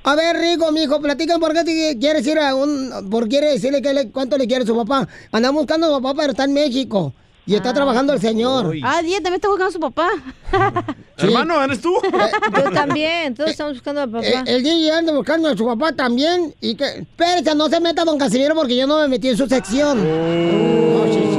A 0.04 0.16
ver, 0.16 0.38
Rigo, 0.38 0.72
mijo, 0.72 1.02
platican 1.02 1.40
por 1.40 1.54
qué 1.54 1.64
te 1.64 1.98
quieres 2.00 2.26
ir 2.28 2.40
a 2.40 2.54
un... 2.56 3.10
por 3.10 3.28
quiere 3.28 3.52
decirle 3.52 3.82
que 3.82 3.94
le- 3.94 4.12
cuánto 4.12 4.38
le 4.38 4.48
quiere 4.48 4.64
a 4.64 4.68
su 4.68 4.76
papá. 4.76 5.08
Andamos 5.32 5.62
buscando 5.62 5.88
a 5.88 5.90
su 5.98 6.02
papá, 6.02 6.14
pero 6.20 6.32
está 6.32 6.44
en 6.44 6.54
México. 6.54 7.14
Y 7.48 7.54
está 7.54 7.74
trabajando 7.74 8.12
el 8.14 8.20
señor. 8.20 8.74
Ah, 8.84 9.02
Diez 9.04 9.22
también 9.22 9.36
está 9.36 9.48
buscando 9.50 9.70
a 9.70 9.72
su 9.72 9.80
papá. 9.80 10.10
Hermano, 11.18 11.64
¿eres 11.64 11.80
tú? 11.80 11.94
Yo 12.58 12.72
también, 12.72 13.36
todos 13.36 13.52
estamos 13.52 13.74
buscando 13.74 14.02
a 14.02 14.08
papá. 14.08 14.26
Eh, 14.26 14.44
el 14.48 14.64
DJ 14.64 14.92
anda 14.92 15.14
buscando 15.14 15.50
a 15.50 15.56
su 15.56 15.64
papá 15.66 15.92
también. 15.92 16.56
Y 16.60 16.74
que. 16.76 16.86
Espérate, 16.86 17.54
no 17.54 17.68
se 17.70 17.80
meta 17.80 18.04
don 18.04 18.18
Casimiro 18.18 18.56
porque 18.56 18.76
yo 18.76 18.88
no 18.88 18.98
me 19.00 19.08
metí 19.08 19.30
en 19.30 19.38
su 19.38 19.46
sección. 19.48 19.98
No, 20.00 21.04
sí, 21.14 21.20
es 21.20 21.38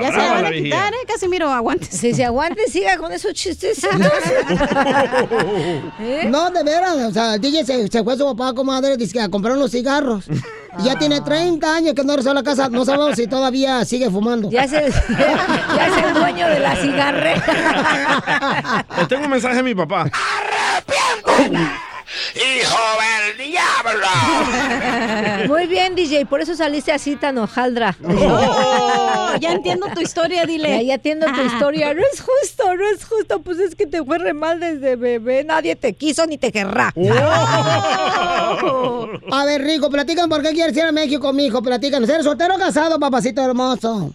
Ya 0.00 0.10
se 0.10 0.16
la 0.16 0.32
van 0.32 0.46
a 0.46 0.52
quitar, 0.52 0.92
¿eh? 0.92 0.96
Casimiro, 1.06 1.50
aguante. 1.50 1.86
Si 1.86 2.14
se 2.14 2.24
aguante, 2.24 2.66
siga 2.68 2.96
con 2.96 3.12
esos 3.12 3.32
chistes. 3.34 3.84
¿Eh? 3.84 3.88
No, 6.28 6.50
de 6.50 6.62
veras, 6.62 6.96
o 6.96 7.12
sea, 7.12 7.34
el 7.34 7.40
DJ 7.40 7.64
se, 7.64 7.88
se 7.88 8.04
fue 8.04 8.14
a 8.14 8.16
su 8.16 8.24
papá, 8.24 8.54
comadre, 8.54 8.96
dice 8.96 9.12
que 9.12 9.20
a 9.20 9.28
comprar 9.28 9.56
unos 9.56 9.70
cigarros. 9.70 10.24
Y 10.78 10.84
ya 10.84 10.96
tiene 10.96 11.20
30 11.20 11.74
años 11.74 11.94
que 11.94 12.02
no 12.02 12.12
regresó 12.12 12.30
a 12.30 12.34
la 12.34 12.42
casa, 12.42 12.68
no 12.70 12.84
sabemos 12.84 13.16
si 13.16 13.26
todavía 13.26 13.84
sigue 13.84 14.10
fumando. 14.10 14.50
Ya 14.50 14.66
se, 14.66 14.90
ya 15.76 15.86
es 15.86 16.04
el 16.04 16.14
dueño 16.14 16.48
de 16.48 16.60
la 16.60 16.76
cigarrera. 16.76 18.86
Le 18.98 19.06
tengo 19.06 19.24
un 19.24 19.30
mensaje 19.30 19.58
a 19.58 19.62
mi 19.62 19.74
papá. 19.74 20.10
¡Hijo 22.34 22.78
del 23.36 23.36
diablo! 23.50 24.06
Muy 25.48 25.66
bien, 25.66 25.94
DJ, 25.94 26.24
por 26.26 26.40
eso 26.40 26.54
saliste 26.54 26.90
así 26.92 27.16
tan 27.16 27.38
hojaldra. 27.38 27.96
Oh, 29.34 29.36
ya 29.40 29.52
entiendo 29.52 29.86
tu 29.94 30.00
historia, 30.02 30.44
dile. 30.44 30.68
Ya, 30.68 30.82
ya 30.82 30.94
entiendo 30.94 31.24
tu 31.26 31.40
historia. 31.40 31.94
No 31.94 32.02
es 32.02 32.20
justo, 32.20 32.76
no 32.76 32.86
es 32.94 33.02
justo. 33.02 33.40
Pues 33.40 33.58
es 33.60 33.74
que 33.74 33.86
te 33.86 34.04
fue 34.04 34.18
re 34.18 34.34
mal 34.34 34.60
desde 34.60 34.94
bebé. 34.96 35.42
Nadie 35.42 35.74
te 35.74 35.94
quiso 35.94 36.26
ni 36.26 36.36
te 36.36 36.52
querrá. 36.52 36.92
A 39.32 39.44
ver, 39.46 39.62
Rico, 39.62 39.88
platican 39.90 40.28
por 40.28 40.42
qué 40.42 40.50
quieres 40.52 40.76
ir 40.76 40.82
a 40.82 40.92
México, 40.92 41.32
mijo. 41.32 41.62
Platican. 41.62 42.04
¿Eres 42.04 42.24
soltero 42.24 42.56
o 42.56 42.58
casado, 42.58 42.98
papacito 43.00 43.40
hermoso? 43.42 44.10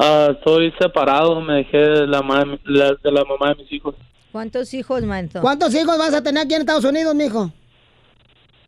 Ah, 0.00 0.30
estoy 0.32 0.72
separado, 0.80 1.40
me 1.40 1.54
dejé 1.58 1.78
de 1.78 2.06
la, 2.08 2.20
ma- 2.22 2.58
la- 2.64 2.96
de 3.02 3.12
la 3.12 3.24
mamá 3.24 3.50
de 3.50 3.62
mis 3.62 3.72
hijos. 3.72 3.94
¿Cuántos 4.32 4.72
hijos, 4.72 5.02
manto? 5.02 5.42
¿Cuántos 5.42 5.74
hijos 5.74 5.98
vas 5.98 6.14
a 6.14 6.22
tener 6.22 6.44
aquí 6.44 6.54
en 6.54 6.62
Estados 6.62 6.86
Unidos, 6.86 7.14
mijo? 7.14 7.52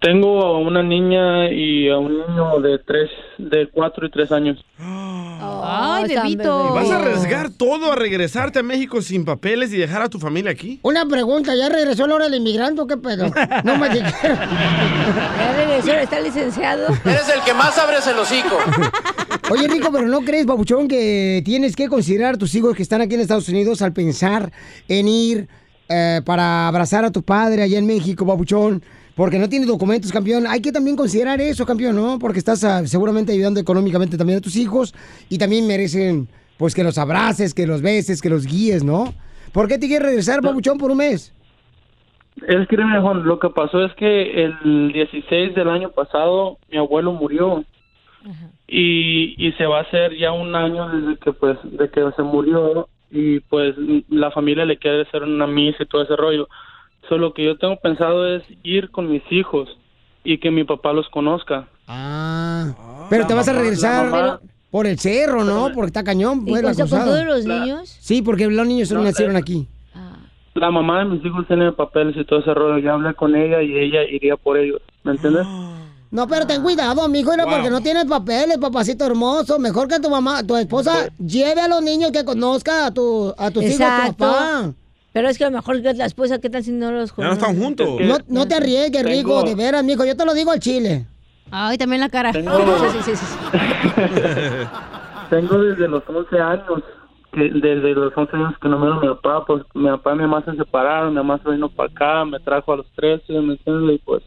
Tengo 0.04 0.44
a 0.44 0.58
una 0.58 0.82
niña 0.82 1.50
y 1.50 1.88
a 1.88 1.96
un 1.96 2.12
niño 2.18 2.60
de 2.60 2.78
tres, 2.78 3.08
de 3.38 3.70
cuatro 3.72 4.06
y 4.06 4.10
tres 4.10 4.30
años. 4.32 4.62
Ay, 4.78 6.14
bebito. 6.14 6.74
¿Vas 6.74 6.90
a 6.90 6.96
arriesgar 6.96 7.48
todo 7.48 7.92
a 7.92 7.96
regresarte 7.96 8.58
a 8.58 8.62
México 8.62 9.00
sin 9.00 9.24
papeles 9.24 9.72
y 9.72 9.78
dejar 9.78 10.02
a 10.02 10.10
tu 10.10 10.18
familia 10.18 10.50
aquí? 10.50 10.78
Una 10.82 11.06
pregunta, 11.06 11.54
¿ya 11.56 11.70
regresó 11.70 12.06
la 12.06 12.16
hora 12.16 12.24
del 12.26 12.34
inmigrante 12.34 12.82
o 12.82 12.86
qué 12.86 12.98
pedo? 12.98 13.30
No 13.64 13.78
me 13.78 13.88
dijeron. 13.94 14.38
Ya 15.38 15.54
regresó, 15.56 15.92
está 15.92 16.20
licenciado. 16.20 16.88
Eres 17.02 17.30
el 17.34 17.40
que 17.42 17.54
más 17.54 17.78
abres 17.78 18.06
el 18.06 18.18
hocico. 18.18 18.58
Oye, 19.52 19.68
Rico, 19.68 19.88
pero 19.90 20.06
¿no 20.06 20.20
crees, 20.20 20.44
babuchón, 20.44 20.86
que 20.86 21.40
tienes 21.46 21.74
que 21.74 21.88
considerar 21.88 22.34
a 22.34 22.38
tus 22.38 22.54
hijos 22.54 22.76
que 22.76 22.82
están 22.82 23.00
aquí 23.00 23.14
en 23.14 23.22
Estados 23.22 23.48
Unidos 23.48 23.80
al 23.80 23.94
pensar 23.94 24.52
en 24.86 25.08
ir 25.08 25.48
eh, 25.88 26.20
para 26.26 26.68
abrazar 26.68 27.06
a 27.06 27.10
tu 27.10 27.22
padre 27.22 27.62
allá 27.62 27.78
en 27.78 27.86
México, 27.86 28.26
babuchón? 28.26 28.82
Porque 29.14 29.38
no 29.38 29.48
tienes 29.48 29.68
documentos, 29.68 30.10
campeón. 30.10 30.46
Hay 30.46 30.60
que 30.60 30.72
también 30.72 30.96
considerar 30.96 31.40
eso, 31.40 31.64
campeón, 31.64 31.94
¿no? 31.94 32.18
Porque 32.18 32.38
estás 32.38 32.64
ah, 32.64 32.84
seguramente 32.86 33.32
ayudando 33.32 33.60
económicamente 33.60 34.18
también 34.18 34.38
a 34.38 34.42
tus 34.42 34.56
hijos 34.56 34.94
y 35.28 35.38
también 35.38 35.66
merecen, 35.66 36.28
pues, 36.58 36.74
que 36.74 36.82
los 36.82 36.98
abraces, 36.98 37.54
que 37.54 37.66
los 37.66 37.80
beses, 37.80 38.20
que 38.20 38.28
los 38.28 38.46
guíes, 38.46 38.82
¿no? 38.82 39.14
¿Por 39.52 39.68
qué 39.68 39.78
te 39.78 39.86
quieres 39.86 40.08
regresar, 40.08 40.42
babuchón, 40.42 40.78
por 40.78 40.90
un 40.90 40.98
mes? 40.98 41.32
Es 42.48 42.66
que, 42.66 42.76
Juan, 42.76 43.24
lo 43.24 43.38
que 43.38 43.50
pasó 43.50 43.84
es 43.84 43.94
que 43.94 44.44
el 44.44 44.92
16 44.92 45.54
del 45.54 45.68
año 45.68 45.90
pasado 45.92 46.58
mi 46.70 46.78
abuelo 46.78 47.12
murió 47.12 47.64
y, 48.66 49.34
y 49.38 49.52
se 49.52 49.66
va 49.66 49.78
a 49.78 49.82
hacer 49.82 50.16
ya 50.16 50.32
un 50.32 50.56
año 50.56 50.88
desde 50.88 51.16
que 51.18 51.32
pues 51.32 51.58
de 51.62 51.88
que 51.90 52.02
se 52.16 52.22
murió 52.22 52.88
y 53.10 53.40
pues 53.40 53.76
la 54.08 54.30
familia 54.32 54.64
le 54.64 54.78
quiere 54.78 55.02
hacer 55.02 55.22
una 55.22 55.46
misa 55.46 55.82
y 55.82 55.86
todo 55.86 56.02
ese 56.02 56.16
rollo 56.16 56.48
Solo 57.08 57.34
que 57.34 57.44
yo 57.44 57.58
tengo 57.58 57.76
pensado 57.80 58.26
es 58.26 58.42
ir 58.62 58.90
con 58.90 59.10
mis 59.10 59.22
hijos 59.30 59.68
y 60.24 60.38
que 60.38 60.50
mi 60.50 60.64
papá 60.64 60.92
los 60.92 61.08
conozca. 61.10 61.68
Ah, 61.86 63.06
pero 63.10 63.22
La 63.22 63.28
te 63.28 63.34
vas 63.34 63.48
a 63.48 63.52
regresar 63.52 64.10
mamá- 64.10 64.40
por 64.70 64.86
el 64.86 64.98
cerro, 64.98 65.44
¿no? 65.44 65.70
Porque 65.74 65.88
está 65.88 66.02
cañón. 66.02 66.42
¿Y 66.46 66.50
Pues, 66.50 66.62
la 66.62 66.74
con, 66.74 66.88
todos 66.88 67.24
los 67.24 67.44
niños? 67.44 67.88
Sí, 68.00 68.22
porque 68.22 68.46
los 68.48 68.66
niños 68.66 68.88
solo 68.88 69.00
No, 69.02 69.06
nacieron 69.06 69.36
eh. 69.36 69.40
aquí. 69.40 69.68
La 70.54 70.70
mamá 70.70 71.00
de 71.00 71.04
mis 71.06 71.24
hijos 71.24 71.46
tiene 71.48 71.72
papeles 71.72 72.16
y 72.16 72.24
todo 72.24 72.38
ese 72.38 72.54
rollo. 72.54 72.78
Ya 72.78 72.92
hablé 72.94 73.12
con 73.14 73.34
ella 73.34 73.60
y 73.60 73.76
ella 73.76 74.02
iría 74.04 74.36
por 74.36 74.56
ellos. 74.56 74.80
¿Me 75.02 75.12
entiendes? 75.12 75.44
No, 76.10 76.28
pero 76.28 76.46
ten 76.46 76.62
cuidado, 76.62 77.08
mijo, 77.08 77.32
mira, 77.32 77.44
porque 77.44 77.70
no 77.70 77.80
tienes 77.80 78.04
papeles, 78.04 78.56
papacito 78.58 79.04
hermoso. 79.04 79.58
Mejor 79.58 79.88
que 79.88 79.98
tu 79.98 80.08
mamá, 80.08 80.44
tu 80.46 80.56
esposa, 80.56 81.08
lleve 81.18 81.60
a 81.60 81.66
los 81.66 81.82
niños 81.82 82.12
que 82.12 82.24
conozca 82.24 82.86
a, 82.86 82.90
tu, 82.94 83.34
a 83.36 83.50
tus 83.50 83.64
hijos, 83.64 83.78
tu 84.06 84.14
papá. 84.16 84.72
Pero 85.14 85.28
es 85.28 85.38
que 85.38 85.44
a 85.44 85.50
lo 85.50 85.56
mejor 85.56 85.76
la 85.76 86.06
esposa, 86.06 86.40
¿qué 86.40 86.50
tal 86.50 86.64
si 86.64 86.72
no 86.72 86.90
los 86.90 87.14
Ya 87.16 87.24
no 87.26 87.32
están 87.34 87.56
juntos. 87.56 87.88
No, 88.00 88.16
no 88.26 88.48
te 88.48 88.56
arriesgues, 88.56 89.04
Tengo- 89.04 89.38
Rico, 89.38 89.42
de 89.44 89.54
veras, 89.54 89.84
mijo. 89.84 90.04
Yo 90.04 90.16
te 90.16 90.24
lo 90.26 90.34
digo 90.34 90.50
al 90.50 90.58
chile. 90.58 91.06
Ay, 91.52 91.78
también 91.78 92.00
la 92.00 92.08
cara. 92.08 92.32
Tengo- 92.32 92.50
Sí, 92.92 92.98
sí, 93.04 93.14
sí, 93.14 93.24
sí. 93.24 93.36
Tengo 95.30 95.58
desde 95.62 95.86
los 95.86 96.02
11 96.08 96.40
años, 96.40 96.82
que 97.32 97.42
desde 97.48 97.94
los 97.94 98.12
11 98.16 98.36
años 98.36 98.54
que 98.60 98.68
no 98.68 98.76
me 98.80 98.86
veo 98.86 98.94
a 98.96 99.00
mi 99.02 99.06
papá, 99.08 99.44
pues 99.46 99.62
mi 99.74 99.88
papá 99.88 100.14
y 100.14 100.16
mi 100.16 100.22
mamá 100.22 100.44
se 100.44 100.56
separaron, 100.56 101.10
mi 101.10 101.16
mamá 101.16 101.40
se 101.44 101.50
vino 101.50 101.68
para 101.68 101.90
acá, 101.92 102.24
me 102.24 102.40
trajo 102.40 102.72
a 102.72 102.76
los 102.78 102.86
13, 102.96 103.34
¿me 103.40 103.52
entiendes? 103.52 103.94
Y 103.94 103.98
pues 104.04 104.24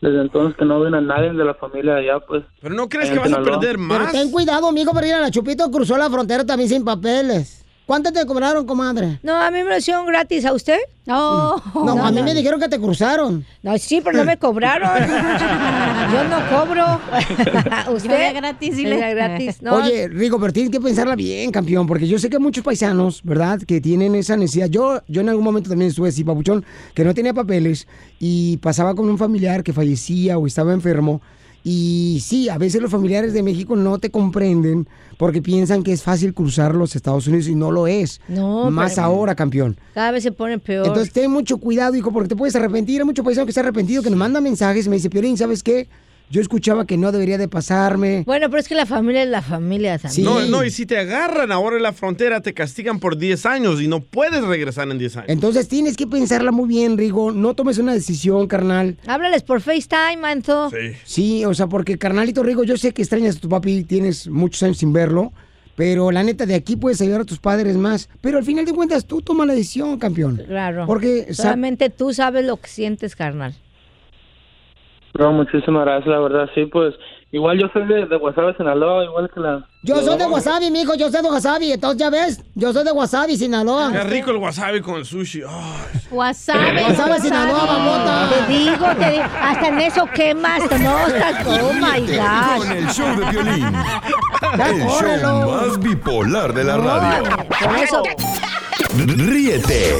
desde 0.00 0.22
entonces 0.22 0.56
que 0.56 0.64
no 0.64 0.80
ven 0.80 0.94
a 0.94 1.02
nadie 1.02 1.30
de 1.30 1.44
la 1.44 1.52
familia 1.52 1.92
de 1.96 2.10
allá, 2.10 2.20
pues. 2.26 2.42
Pero 2.62 2.74
no 2.74 2.88
crees 2.88 3.10
que 3.10 3.18
vas 3.18 3.34
a 3.34 3.42
perder 3.42 3.76
Pero 3.76 3.78
más. 3.80 4.12
ten 4.12 4.30
cuidado, 4.30 4.72
mijo, 4.72 4.92
porque 4.92 5.08
mira, 5.08 5.20
la 5.20 5.30
Chupito 5.30 5.70
cruzó 5.70 5.98
la 5.98 6.08
frontera 6.08 6.46
también 6.46 6.70
sin 6.70 6.86
papeles. 6.86 7.65
¿Cuánto 7.86 8.12
te 8.12 8.26
cobraron, 8.26 8.66
comadre? 8.66 9.20
No, 9.22 9.36
a 9.40 9.48
mí 9.52 9.62
me 9.62 9.70
lo 9.70 9.76
hicieron 9.78 10.06
gratis. 10.06 10.44
¿A 10.44 10.52
usted? 10.52 10.78
No. 11.06 11.62
No, 11.72 12.04
a 12.04 12.10
mí 12.10 12.20
me 12.20 12.34
dijeron 12.34 12.58
que 12.58 12.68
te 12.68 12.80
cruzaron. 12.80 13.46
No, 13.62 13.78
sí, 13.78 14.00
pero 14.04 14.18
no 14.18 14.24
me 14.24 14.36
cobraron. 14.38 14.90
Yo 16.12 16.24
no 16.24 16.50
cobro. 16.50 17.00
¿Usted? 17.94 18.10
Era 18.10 18.32
gratis, 18.32 18.76
dile. 18.76 18.96
Era 18.96 19.10
gratis. 19.10 19.62
No, 19.62 19.76
Oye, 19.76 20.08
Rico, 20.08 20.40
pero 20.40 20.52
tienes 20.52 20.72
que 20.72 20.80
pensarla 20.80 21.14
bien, 21.14 21.52
campeón, 21.52 21.86
porque 21.86 22.08
yo 22.08 22.18
sé 22.18 22.28
que 22.28 22.40
muchos 22.40 22.64
paisanos, 22.64 23.22
¿verdad?, 23.22 23.60
que 23.60 23.80
tienen 23.80 24.16
esa 24.16 24.36
necesidad. 24.36 24.66
Yo, 24.66 25.00
yo 25.06 25.20
en 25.20 25.28
algún 25.28 25.44
momento 25.44 25.70
también 25.70 25.90
estuve 25.90 26.08
así, 26.08 26.24
papuchón, 26.24 26.64
que 26.92 27.04
no 27.04 27.14
tenía 27.14 27.34
papeles 27.34 27.86
y 28.18 28.56
pasaba 28.56 28.96
con 28.96 29.08
un 29.08 29.16
familiar 29.16 29.62
que 29.62 29.72
fallecía 29.72 30.38
o 30.38 30.46
estaba 30.48 30.72
enfermo. 30.72 31.20
Y 31.68 32.22
sí, 32.24 32.48
a 32.48 32.58
veces 32.58 32.80
los 32.80 32.92
familiares 32.92 33.32
de 33.32 33.42
México 33.42 33.74
no 33.74 33.98
te 33.98 34.08
comprenden 34.12 34.86
porque 35.18 35.42
piensan 35.42 35.82
que 35.82 35.90
es 35.92 36.00
fácil 36.04 36.32
cruzar 36.32 36.76
los 36.76 36.94
Estados 36.94 37.26
Unidos 37.26 37.48
y 37.48 37.56
no 37.56 37.72
lo 37.72 37.88
es. 37.88 38.20
No, 38.28 38.70
Más 38.70 38.92
pero- 38.94 39.06
ahora, 39.08 39.34
campeón. 39.34 39.76
cada 39.92 40.12
vez 40.12 40.22
se 40.22 40.30
pone 40.30 40.60
peor. 40.60 40.86
Entonces 40.86 41.12
ten 41.12 41.28
mucho 41.28 41.58
cuidado, 41.58 41.96
hijo, 41.96 42.12
porque 42.12 42.28
te 42.28 42.36
puedes 42.36 42.54
arrepentir. 42.54 43.00
Hay 43.00 43.04
muchos 43.04 43.24
paisanos 43.24 43.48
que 43.48 43.52
se 43.52 43.58
han 43.58 43.66
arrepentido, 43.66 44.00
que 44.04 44.10
nos 44.10 44.18
mandan 44.18 44.44
mensajes 44.44 44.86
y 44.86 44.88
me 44.88 44.94
dice, 44.94 45.10
Piolín, 45.10 45.36
¿sabes 45.36 45.64
qué? 45.64 45.88
Yo 46.28 46.40
escuchaba 46.40 46.86
que 46.86 46.96
no 46.96 47.12
debería 47.12 47.38
de 47.38 47.46
pasarme. 47.46 48.24
Bueno, 48.26 48.50
pero 48.50 48.60
es 48.60 48.66
que 48.66 48.74
la 48.74 48.84
familia 48.84 49.22
es 49.22 49.28
la 49.28 49.42
familia 49.42 49.96
también. 49.98 50.24
No, 50.24 50.40
no, 50.46 50.64
y 50.64 50.70
si 50.70 50.84
te 50.84 50.98
agarran 50.98 51.52
ahora 51.52 51.76
en 51.76 51.84
la 51.84 51.92
frontera, 51.92 52.40
te 52.40 52.52
castigan 52.52 52.98
por 52.98 53.16
10 53.16 53.46
años 53.46 53.80
y 53.80 53.86
no 53.86 54.00
puedes 54.00 54.42
regresar 54.44 54.90
en 54.90 54.98
10 54.98 55.16
años. 55.18 55.28
Entonces 55.28 55.68
tienes 55.68 55.96
que 55.96 56.06
pensarla 56.08 56.50
muy 56.50 56.68
bien, 56.68 56.98
Rigo. 56.98 57.30
No 57.30 57.54
tomes 57.54 57.78
una 57.78 57.94
decisión, 57.94 58.48
carnal. 58.48 58.96
Háblales 59.06 59.44
por 59.44 59.60
FaceTime, 59.60 60.16
Manto. 60.20 60.70
Sí, 61.04 61.44
o 61.44 61.54
sea, 61.54 61.68
porque 61.68 61.96
carnalito 61.96 62.42
Rigo, 62.42 62.64
yo 62.64 62.76
sé 62.76 62.92
que 62.92 63.02
extrañas 63.02 63.36
a 63.36 63.40
tu 63.40 63.48
papi, 63.48 63.84
tienes 63.84 64.26
muchos 64.26 64.64
años 64.64 64.78
sin 64.78 64.92
verlo, 64.92 65.32
pero 65.76 66.10
la 66.10 66.24
neta, 66.24 66.44
de 66.44 66.56
aquí 66.56 66.74
puedes 66.74 67.00
ayudar 67.02 67.20
a 67.20 67.24
tus 67.24 67.38
padres 67.38 67.76
más. 67.76 68.08
Pero 68.20 68.38
al 68.38 68.44
final 68.44 68.64
de 68.64 68.72
cuentas, 68.72 69.06
tú 69.06 69.22
toma 69.22 69.46
la 69.46 69.54
decisión, 69.54 69.96
campeón. 69.98 70.42
Claro. 70.44 70.86
Porque 70.86 71.32
solamente 71.32 71.88
tú 71.88 72.12
sabes 72.12 72.44
lo 72.44 72.56
que 72.56 72.68
sientes, 72.68 73.14
carnal. 73.14 73.54
No, 75.18 75.32
muchísimas 75.32 75.84
gracias, 75.84 76.08
la 76.08 76.20
verdad, 76.20 76.48
sí, 76.54 76.66
pues. 76.66 76.94
Igual 77.32 77.58
yo 77.58 77.66
soy 77.72 77.86
de, 77.86 78.06
de 78.06 78.16
Guasave, 78.16 78.54
Sinaloa, 78.56 79.04
igual 79.04 79.28
que 79.32 79.40
la... 79.40 79.66
Yo 79.82 79.96
soy 79.96 80.16
de 80.16 80.26
Wasabi, 80.26 80.70
mijo, 80.70 80.94
yo 80.94 81.10
soy 81.10 81.22
de 81.22 81.28
Wasabi. 81.28 81.72
Entonces, 81.72 81.98
ya 81.98 82.08
ves, 82.08 82.42
yo 82.54 82.72
soy 82.72 82.84
de 82.84 82.92
Wasabi, 82.92 83.36
Sinaloa. 83.36 83.90
Qué 83.92 84.04
rico 84.04 84.30
el 84.30 84.36
wasabi 84.36 84.80
con 84.80 84.94
el 84.96 85.04
sushi. 85.04 85.42
Ay. 85.42 86.00
Wasabi. 86.10 86.82
Wasabi, 86.82 87.20
Sinaloa, 87.20 87.66
mamota. 87.66 88.28
Te 88.30 88.52
digo, 88.52 88.86
te 88.98 89.10
digo, 89.10 89.24
hasta 89.42 89.68
en 89.68 89.80
eso 89.80 90.06
quemas, 90.14 90.60
no 90.80 91.06
estás, 91.06 91.46
oh 91.46 91.72
my 91.72 92.58
Con 92.58 92.72
el 92.72 92.86
show 92.88 93.08
de 93.16 93.30
violín. 93.30 93.74
El 94.52 94.86
córrelo. 94.86 95.28
show 95.28 95.50
más 95.50 95.80
bipolar 95.80 96.54
de 96.54 96.64
la 96.64 96.76
radio. 96.76 97.24
Por 97.60 97.76
eso, 97.76 98.02
Ríete 98.96 99.96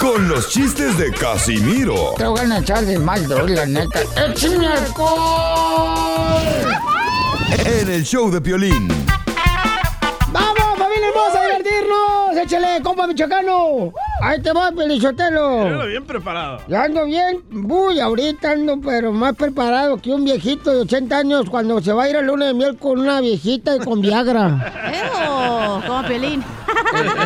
con 0.00 0.28
los 0.28 0.48
chistes 0.48 0.96
de 0.98 1.12
Casimiro 1.12 2.14
Te 2.16 2.26
voy 2.26 2.40
a 2.40 2.58
echar 2.58 2.84
de 2.84 2.98
mal, 2.98 3.26
droga, 3.26 3.54
la 3.54 3.66
neta. 3.66 4.00
¡Échame 4.16 4.66
alcohol! 4.66 6.42
en 7.64 7.90
el 7.90 8.04
show 8.04 8.30
de 8.30 8.40
Piolín. 8.40 8.88
¡Vamos, 10.32 10.78
familia 10.78 11.08
hermosa, 11.08 11.40
a 11.40 11.44
divertirnos! 11.46 12.27
¡Échale, 12.42 12.80
compa 12.82 13.06
michoacano! 13.06 13.92
¡Ahí 14.22 14.40
te 14.40 14.52
va, 14.52 14.70
Pelichotelo! 14.72 15.86
bien 15.86 16.04
preparado. 16.04 16.60
Ya 16.68 16.84
ando 16.84 17.04
bien, 17.04 17.42
uy, 17.68 17.98
ahorita 18.00 18.52
ando 18.52 18.80
pero 18.80 19.12
más 19.12 19.34
preparado 19.34 19.96
que 19.98 20.10
un 20.12 20.24
viejito 20.24 20.72
de 20.72 20.80
80 20.82 21.16
años 21.18 21.50
cuando 21.50 21.80
se 21.82 21.92
va 21.92 22.04
a 22.04 22.08
ir 22.10 22.16
a 22.16 22.22
luna 22.22 22.46
de 22.46 22.54
miel 22.54 22.76
con 22.76 23.00
una 23.00 23.20
viejita 23.20 23.76
y 23.76 23.78
con 23.80 24.00
Viagra. 24.00 24.72
Ew, 25.82 25.86
como 25.86 26.02
Piolín. 26.06 26.44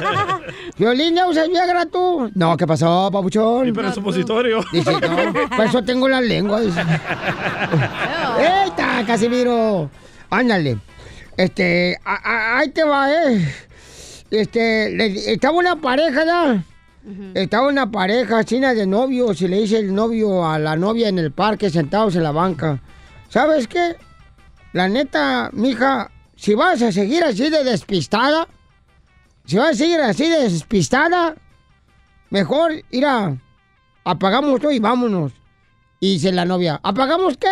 ¿Violín 0.79 1.15
ya 1.15 1.29
usas 1.29 1.49
Viagra 1.49 1.87
tú? 1.87 2.31
No, 2.35 2.57
¿qué 2.57 2.67
pasó, 2.67 3.11
papuchón? 3.13 3.69
Y 3.69 3.73
para 3.73 3.89
el 3.89 3.95
supositorio. 3.95 4.65
Dice, 4.73 4.93
no, 4.93 5.33
por 5.57 5.67
eso 5.67 5.83
tengo 5.85 6.09
la 6.09 6.21
lengua. 6.21 6.61
¡Eita, 8.39 9.05
Casimiro! 9.07 9.91
Ándale. 10.31 10.79
Este, 11.37 11.99
a- 12.05 12.15
a- 12.31 12.59
ahí 12.59 12.69
te 12.71 12.85
va, 12.85 13.11
¿eh? 13.13 13.55
Este, 14.33 14.91
le- 14.91 15.33
estaba 15.33 15.59
una 15.59 15.77
pareja, 15.77 16.25
¿ya? 16.25 16.65
Estaba 17.35 17.69
una 17.69 17.91
pareja 17.91 18.43
china 18.45 18.73
de 18.75 18.87
novios 18.87 19.43
y 19.43 19.49
le 19.49 19.59
dice 19.61 19.79
el 19.79 19.95
novio 19.95 20.49
a 20.49 20.59
la 20.59 20.75
novia 20.77 21.09
en 21.09 21.19
el 21.19 21.33
parque 21.33 21.69
sentados 21.69 22.17
en 22.17 22.23
la 22.23 22.31
banca. 22.33 22.81
¿Sabes 23.29 23.69
qué? 23.69 23.97
La 24.73 24.89
neta, 24.89 25.51
mija, 25.53 26.11
si 26.37 26.55
vas 26.55 26.81
a 26.81 26.91
seguir 26.93 27.23
así 27.25 27.51
de 27.51 27.63
despistada, 27.63 28.49
si 29.45 29.59
vas 29.59 29.71
a 29.71 29.75
seguir 29.75 30.01
así 30.01 30.29
de 30.31 30.45
despistada, 30.45 31.35
mejor 32.31 32.73
ir 32.91 33.05
a 33.05 33.37
apagamos 34.05 34.61
todo 34.61 34.73
y 34.73 34.79
vámonos. 34.79 35.33
Y 36.01 36.15
dice 36.15 36.33
la 36.33 36.47
novia, 36.47 36.81
¿apagamos 36.83 37.37
qué? 37.37 37.51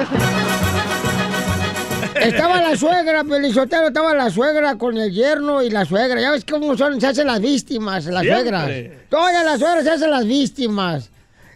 Estaba 2.20 2.60
la 2.60 2.76
suegra, 2.76 3.24
Pelizotero, 3.24 3.88
estaba 3.88 4.14
la 4.14 4.30
suegra 4.30 4.76
con 4.76 4.96
el 4.98 5.10
yerno 5.10 5.62
y 5.62 5.70
la 5.70 5.84
suegra. 5.84 6.20
Ya 6.20 6.32
ves 6.32 6.44
cómo 6.44 6.76
son, 6.76 7.00
se 7.00 7.06
hacen 7.06 7.26
las 7.26 7.40
víctimas, 7.40 8.04
las 8.06 8.22
Siempre. 8.22 8.42
suegras. 8.42 8.70
Todas 9.08 9.44
las 9.44 9.58
suegras 9.58 9.84
se 9.84 9.90
hacen 9.90 10.10
las 10.10 10.26
víctimas. 10.26 11.10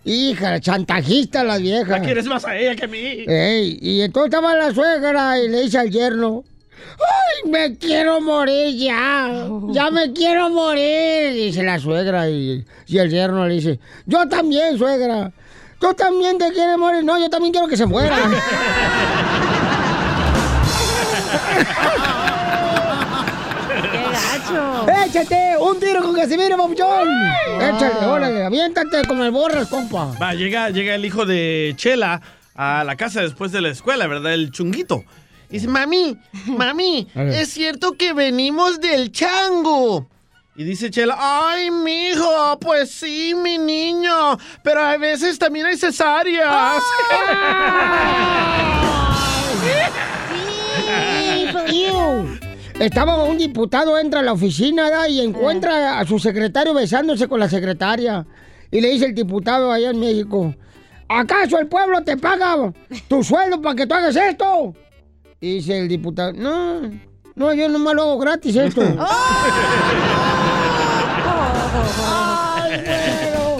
Hija, 0.04 0.61
chantajistas 0.61 1.44
las 1.44 1.61
viejas. 1.61 1.88
¿La 1.88 2.00
quieres 2.00 2.26
más 2.26 2.44
a 2.44 2.57
ella 2.57 2.76
que 2.76 2.85
a 2.85 2.88
mí? 2.88 3.24
Ey, 3.26 3.78
y 3.80 4.00
entonces 4.02 4.33
estaba 4.33 4.54
la 4.54 4.72
suegra 4.72 5.38
y 5.40 5.48
le 5.48 5.62
dice 5.62 5.78
al 5.78 5.90
yerno, 5.90 6.44
¡ay, 6.98 7.50
me 7.50 7.76
quiero 7.76 8.20
morir 8.20 8.76
ya! 8.76 9.46
¡Ya 9.70 9.90
me 9.90 10.12
quiero 10.12 10.50
morir! 10.50 11.33
Dice 11.33 11.62
la 11.62 11.78
suegra 11.78 12.28
y, 12.28 12.64
y 12.87 12.98
el 12.98 13.11
yerno 13.11 13.46
le 13.46 13.54
dice, 13.54 13.80
yo 14.07 14.28
también, 14.28 14.78
suegra. 14.78 15.33
¿Tú 15.85 15.92
también 15.92 16.38
te 16.38 16.51
quieres 16.51 16.79
morir? 16.79 17.05
No, 17.05 17.18
yo 17.18 17.29
también 17.29 17.53
quiero 17.53 17.68
que 17.68 17.77
se 17.77 17.85
muera. 17.85 18.16
¡Qué 23.92 24.03
gacho! 24.03 24.87
¡Échate! 25.05 25.57
¡Un 25.61 25.79
tiro 25.79 26.01
con 26.01 26.14
Casimiro, 26.14 26.57
papuchón! 26.57 27.07
¡Échale, 27.61 28.07
órale! 28.07 28.47
¡Aviéntate 28.47 29.07
como 29.07 29.25
el 29.25 29.31
borras, 29.31 29.68
compa! 29.68 30.07
Va, 30.18 30.33
llega, 30.33 30.70
llega 30.70 30.94
el 30.94 31.05
hijo 31.05 31.27
de 31.27 31.75
Chela 31.77 32.23
a 32.55 32.83
la 32.85 32.97
casa 32.97 33.20
después 33.20 33.53
de 33.53 33.61
la 33.61 33.68
escuela, 33.68 34.07
¿verdad? 34.07 34.33
El 34.33 34.53
chunguito. 34.53 35.05
Y 35.51 35.59
dice, 35.59 35.68
mami, 35.68 36.16
mami, 36.47 37.09
es 37.14 37.51
cierto 37.51 37.92
que 37.92 38.14
venimos 38.14 38.81
del 38.81 39.12
chango. 39.12 40.09
Y 40.57 40.62
dice 40.62 40.88
Chela, 40.88 41.17
ay, 41.19 41.69
mijo, 41.73 42.59
pues 42.61 42.90
sí, 42.93 43.35
mi 43.35 43.59
niño, 43.59 44.38
pero 44.62 44.83
a 44.83 44.97
veces 44.97 45.37
también 45.37 45.67
hay 45.67 45.77
cesáreas. 45.77 46.81
Iu. 51.73 52.38
Estaba 52.79 53.25
un 53.25 53.37
diputado, 53.37 53.99
entra 53.99 54.21
a 54.21 54.23
la 54.23 54.33
oficina 54.33 54.90
¿da? 54.90 55.09
y 55.09 55.21
encuentra 55.21 55.99
a 55.99 56.07
su 56.07 56.21
secretario 56.21 56.73
besándose 56.73 57.27
con 57.27 57.40
la 57.40 57.49
secretaria. 57.49 58.25
Y 58.71 58.81
le 58.81 58.90
dice 58.90 59.07
el 59.07 59.14
diputado 59.14 59.73
allá 59.73 59.90
en 59.90 59.99
México, 59.99 60.55
¿acaso 61.09 61.59
el 61.59 61.67
pueblo 61.67 62.03
te 62.05 62.17
paga 62.17 62.73
tu 63.09 63.25
sueldo 63.25 63.61
para 63.61 63.75
que 63.75 63.87
tú 63.88 63.95
hagas 63.95 64.14
esto? 64.14 64.73
Y 65.40 65.55
dice 65.57 65.81
el 65.81 65.88
diputado, 65.88 66.33
no, 66.33 66.81
No, 67.35 67.53
yo 67.53 67.69
nomás 67.69 67.95
lo 67.95 68.03
hago 68.03 68.19
gratis 68.19 68.55
esto. 68.55 68.83
Ay, 72.07 72.81
güero. 72.85 73.57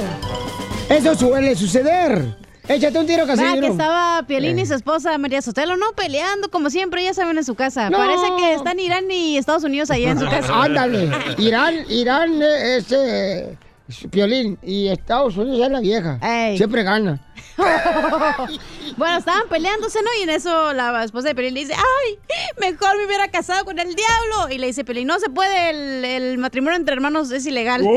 Eso 0.89 1.15
suele 1.15 1.55
suceder. 1.57 2.37
Échate 2.67 2.99
un 2.99 3.07
tiro, 3.07 3.27
Va, 3.27 3.35
que 3.35 3.41
Casimiro. 3.43 3.73
estaba 3.73 4.23
Piolín 4.27 4.59
Eh. 4.59 4.63
y 4.63 4.67
su 4.67 4.73
esposa 4.75 5.19
María 5.19 5.43
Sotelo, 5.43 5.77
¿no? 5.77 5.93
Peleando, 5.95 6.51
como 6.51 6.71
siempre, 6.71 7.05
ya 7.05 7.13
saben, 7.13 7.37
en 7.37 7.45
su 7.45 7.55
casa. 7.55 7.91
No. 7.91 7.99
Parece 7.99 8.25
que 8.39 8.55
están 8.55 8.79
Irán 8.81 9.11
y 9.11 9.37
Estados 9.37 9.65
Unidos 9.65 9.91
allá 9.91 10.13
en 10.13 10.19
su 10.19 10.25
casa. 10.31 10.63
Ándale. 10.63 11.11
Irán, 11.37 11.75
Irán 11.91 12.41
eh, 12.41 12.77
es 12.79 12.91
eh, 12.93 13.51
es 13.51 13.59
Piolín 14.11 14.59
y 14.63 14.89
Estados 14.89 15.37
Unidos 15.37 15.67
es 15.67 15.71
la 15.71 15.81
vieja. 15.81 16.19
Siempre 16.57 16.83
gana. 16.83 17.21
bueno, 18.97 19.19
estaban 19.19 19.43
peleándose, 19.51 20.01
¿no? 20.03 20.09
Y 20.19 20.23
en 20.23 20.31
eso 20.31 20.73
la 20.73 21.05
esposa 21.05 21.29
de 21.29 21.35
Pelín 21.35 21.53
le 21.55 21.61
dice, 21.61 21.75
¡ay! 21.75 22.19
Mejor 22.59 22.97
me 22.97 23.05
hubiera 23.07 23.29
casado 23.29 23.65
con 23.67 23.79
el 23.79 23.95
diablo. 23.95 24.49
Y 24.51 24.59
le 24.59 24.69
dice 24.69 24.85
Pelín, 24.85 25.07
no 25.07 25.19
se 25.21 25.29
puede, 25.29 25.71
el, 25.71 26.05
el 26.05 26.39
matrimonio 26.39 26.77
entre 26.79 26.95
hermanos 26.95 27.31
es 27.31 27.45
ilegal. 27.47 27.83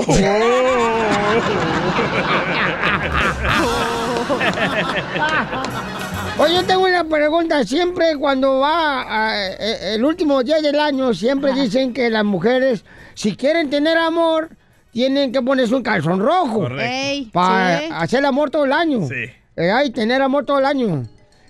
Oye, 6.39 6.53
yo 6.55 6.63
tengo 6.65 6.85
una 6.85 7.03
pregunta. 7.03 7.63
Siempre 7.63 8.15
cuando 8.17 8.59
va 8.59 9.01
a- 9.31 9.47
eh, 9.47 9.95
el 9.95 10.05
último 10.05 10.43
día 10.43 10.61
del 10.61 10.79
año, 10.79 11.13
siempre 11.13 11.53
dicen 11.53 11.93
que 11.93 12.09
las 12.09 12.23
mujeres, 12.23 12.85
si 13.15 13.35
quieren 13.35 13.69
tener 13.69 13.97
amor, 13.97 14.49
tienen 14.97 15.31
que 15.31 15.41
ponerse 15.43 15.75
un 15.75 15.83
calzón 15.83 16.19
rojo. 16.19 16.61
Correcto. 16.61 17.29
Para 17.31 17.81
sí. 17.81 17.85
hacer 17.91 18.25
amor 18.25 18.49
todo 18.49 18.65
el 18.65 18.73
año. 18.73 19.07
Sí. 19.07 19.29
Eh, 19.55 19.69
hay 19.69 19.91
tener 19.91 20.23
amor 20.23 20.43
todo 20.43 20.57
el 20.57 20.65
año. 20.65 21.03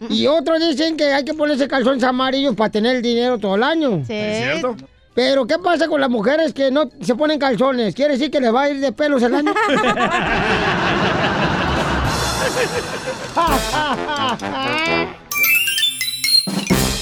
Y 0.09 0.27
otros 0.27 0.59
dicen 0.59 0.97
que 0.97 1.13
hay 1.13 1.23
que 1.23 1.33
ponerse 1.33 1.65
calzones 1.65 2.03
amarillos 2.03 2.57
para 2.57 2.69
tener 2.69 3.01
dinero 3.01 3.37
todo 3.37 3.55
el 3.55 3.63
año. 3.63 4.03
Sí. 4.05 4.13
¿Es 4.13 4.43
cierto? 4.43 4.75
Pero, 5.15 5.47
¿qué 5.47 5.57
pasa 5.59 5.87
con 5.87 6.01
las 6.01 6.09
mujeres 6.09 6.53
que 6.53 6.71
no 6.71 6.89
se 6.99 7.15
ponen 7.15 7.39
calzones? 7.39 7.95
¿Quiere 7.95 8.15
decir 8.15 8.29
que 8.29 8.41
les 8.41 8.53
va 8.53 8.63
a 8.63 8.69
ir 8.69 8.81
de 8.81 8.91
pelos 8.91 9.23
el 9.23 9.33
año? 9.33 9.53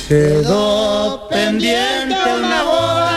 Quedó 0.07 1.27
pendiente 1.27 2.15
una 2.37 2.63
boda, 2.63 3.14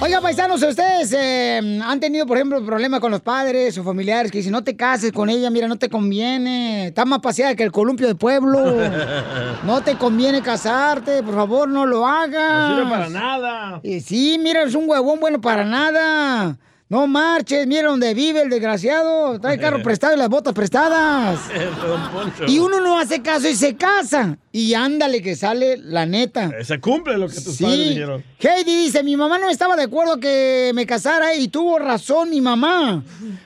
Oiga, 0.00 0.20
paisanos, 0.20 0.62
¿ustedes 0.62 1.12
eh, 1.12 1.80
han 1.82 2.00
tenido, 2.00 2.26
por 2.26 2.36
ejemplo, 2.36 2.64
problemas 2.64 3.00
con 3.00 3.10
los 3.10 3.20
padres 3.20 3.78
o 3.78 3.84
familiares 3.84 4.30
que 4.30 4.38
dicen, 4.38 4.52
no 4.52 4.64
te 4.64 4.76
cases 4.76 5.12
con 5.12 5.30
ella, 5.30 5.50
mira, 5.50 5.68
no 5.68 5.76
te 5.76 5.88
conviene, 5.88 6.88
está 6.88 7.04
más 7.04 7.20
paseada 7.20 7.54
que 7.54 7.62
el 7.62 7.72
columpio 7.72 8.06
del 8.06 8.16
pueblo, 8.16 8.60
no 9.64 9.82
te 9.82 9.96
conviene 9.96 10.42
casarte, 10.42 11.22
por 11.22 11.34
favor, 11.34 11.68
no 11.68 11.86
lo 11.86 12.06
hagas. 12.06 12.70
No 12.70 12.76
sirve 12.76 12.90
para 12.90 13.08
nada. 13.08 13.80
Eh, 13.82 14.00
sí, 14.00 14.38
mira, 14.40 14.62
es 14.64 14.74
un 14.74 14.88
huevón 14.88 15.20
bueno 15.20 15.40
para 15.40 15.64
nada. 15.64 16.58
No 16.86 17.06
marches, 17.06 17.66
mira 17.66 17.88
dónde 17.88 18.12
vive 18.14 18.42
el 18.42 18.50
desgraciado, 18.50 19.40
trae 19.40 19.58
carro 19.58 19.82
prestado 19.82 20.14
y 20.14 20.18
las 20.18 20.28
botas 20.28 20.52
prestadas. 20.52 21.50
Y 22.46 22.58
uno 22.58 22.80
no 22.80 22.98
hace 22.98 23.22
caso 23.22 23.48
y 23.48 23.54
se 23.54 23.76
casa. 23.76 24.36
Y 24.52 24.74
ándale 24.74 25.22
que 25.22 25.34
sale 25.34 25.76
la 25.78 26.04
neta. 26.06 26.50
Se 26.62 26.78
cumple 26.80 27.16
lo 27.16 27.26
que 27.28 27.34
tus 27.34 27.56
Sí. 27.56 27.64
padres 27.64 27.88
dijeron. 27.88 28.24
Heidi 28.38 28.76
dice, 28.84 29.02
mi 29.02 29.16
mamá 29.16 29.38
no 29.38 29.48
estaba 29.48 29.76
de 29.76 29.84
acuerdo 29.84 30.18
que 30.20 30.72
me 30.74 30.84
casara 30.86 31.34
y 31.34 31.48
tuvo 31.48 31.78
razón 31.78 32.30
mi 32.30 32.40
mamá. 32.40 33.02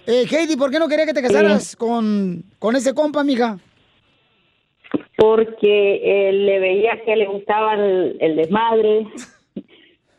Eh, 0.07 0.27
Heidi, 0.31 0.57
¿por 0.57 0.71
qué 0.71 0.79
no 0.79 0.89
quería 0.89 1.07
que 1.07 1.15
te 1.15 1.23
casaras 1.23 1.77
con, 1.77 2.45
con 2.59 2.77
ese 2.77 2.93
compa, 2.95 3.23
mija? 3.25 3.59
porque 5.17 6.29
eh, 6.29 6.33
le 6.33 6.61
veía 6.61 6.93
que 7.05 7.17
le 7.17 7.27
gustaba 7.27 7.75
el, 7.75 8.17
el 8.21 8.37
desmadre, 8.37 9.07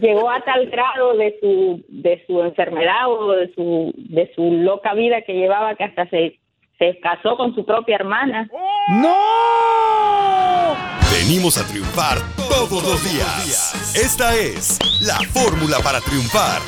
Llegó 0.00 0.30
a 0.30 0.40
tal 0.44 0.66
grado 0.70 1.16
de 1.16 1.36
su, 1.40 1.84
de 1.88 2.22
su 2.26 2.40
enfermedad 2.42 3.08
o 3.08 3.32
de 3.32 3.52
su, 3.54 3.92
de 3.96 4.30
su 4.34 4.42
loca 4.52 4.94
vida 4.94 5.22
que 5.22 5.34
llevaba 5.34 5.74
que 5.74 5.84
hasta 5.84 6.08
se, 6.08 6.38
se 6.78 6.98
casó 7.00 7.36
con 7.36 7.54
su 7.54 7.64
propia 7.64 7.96
hermana. 7.96 8.48
¡No! 8.88 10.74
Venimos 11.12 11.56
a 11.58 11.66
triunfar 11.66 12.18
todos 12.48 12.82
los 12.82 13.02
días. 13.12 13.94
Esta 13.96 14.34
es 14.36 14.78
la 15.02 15.16
fórmula 15.32 15.78
para 15.82 16.00
triunfar. 16.00 16.60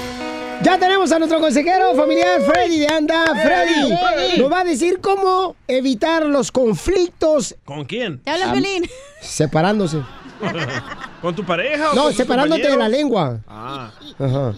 Ya 0.62 0.78
tenemos 0.78 1.12
a 1.12 1.18
nuestro 1.18 1.38
consejero 1.38 1.94
familiar 1.94 2.40
Freddy 2.40 2.78
de 2.78 2.88
Anda. 2.88 3.24
Freddy 3.42 4.38
nos 4.40 4.50
va 4.50 4.60
a 4.60 4.64
decir 4.64 5.00
cómo 5.02 5.54
evitar 5.68 6.22
los 6.24 6.50
conflictos 6.50 7.54
¿Con 7.66 7.84
quién? 7.84 8.22
Te 8.22 8.30
habla 8.30 8.46
Am- 8.46 8.54
Pelín. 8.54 8.84
separándose. 9.20 9.98
¿Con 11.22 11.34
tu 11.34 11.44
pareja 11.44 11.92
o 11.92 11.94
No, 11.94 12.02
con 12.04 12.14
separándote 12.14 12.68
de 12.68 12.76
la 12.76 12.88
lengua. 12.88 13.40
Ah. 13.46 13.90
Ajá. 14.18 14.54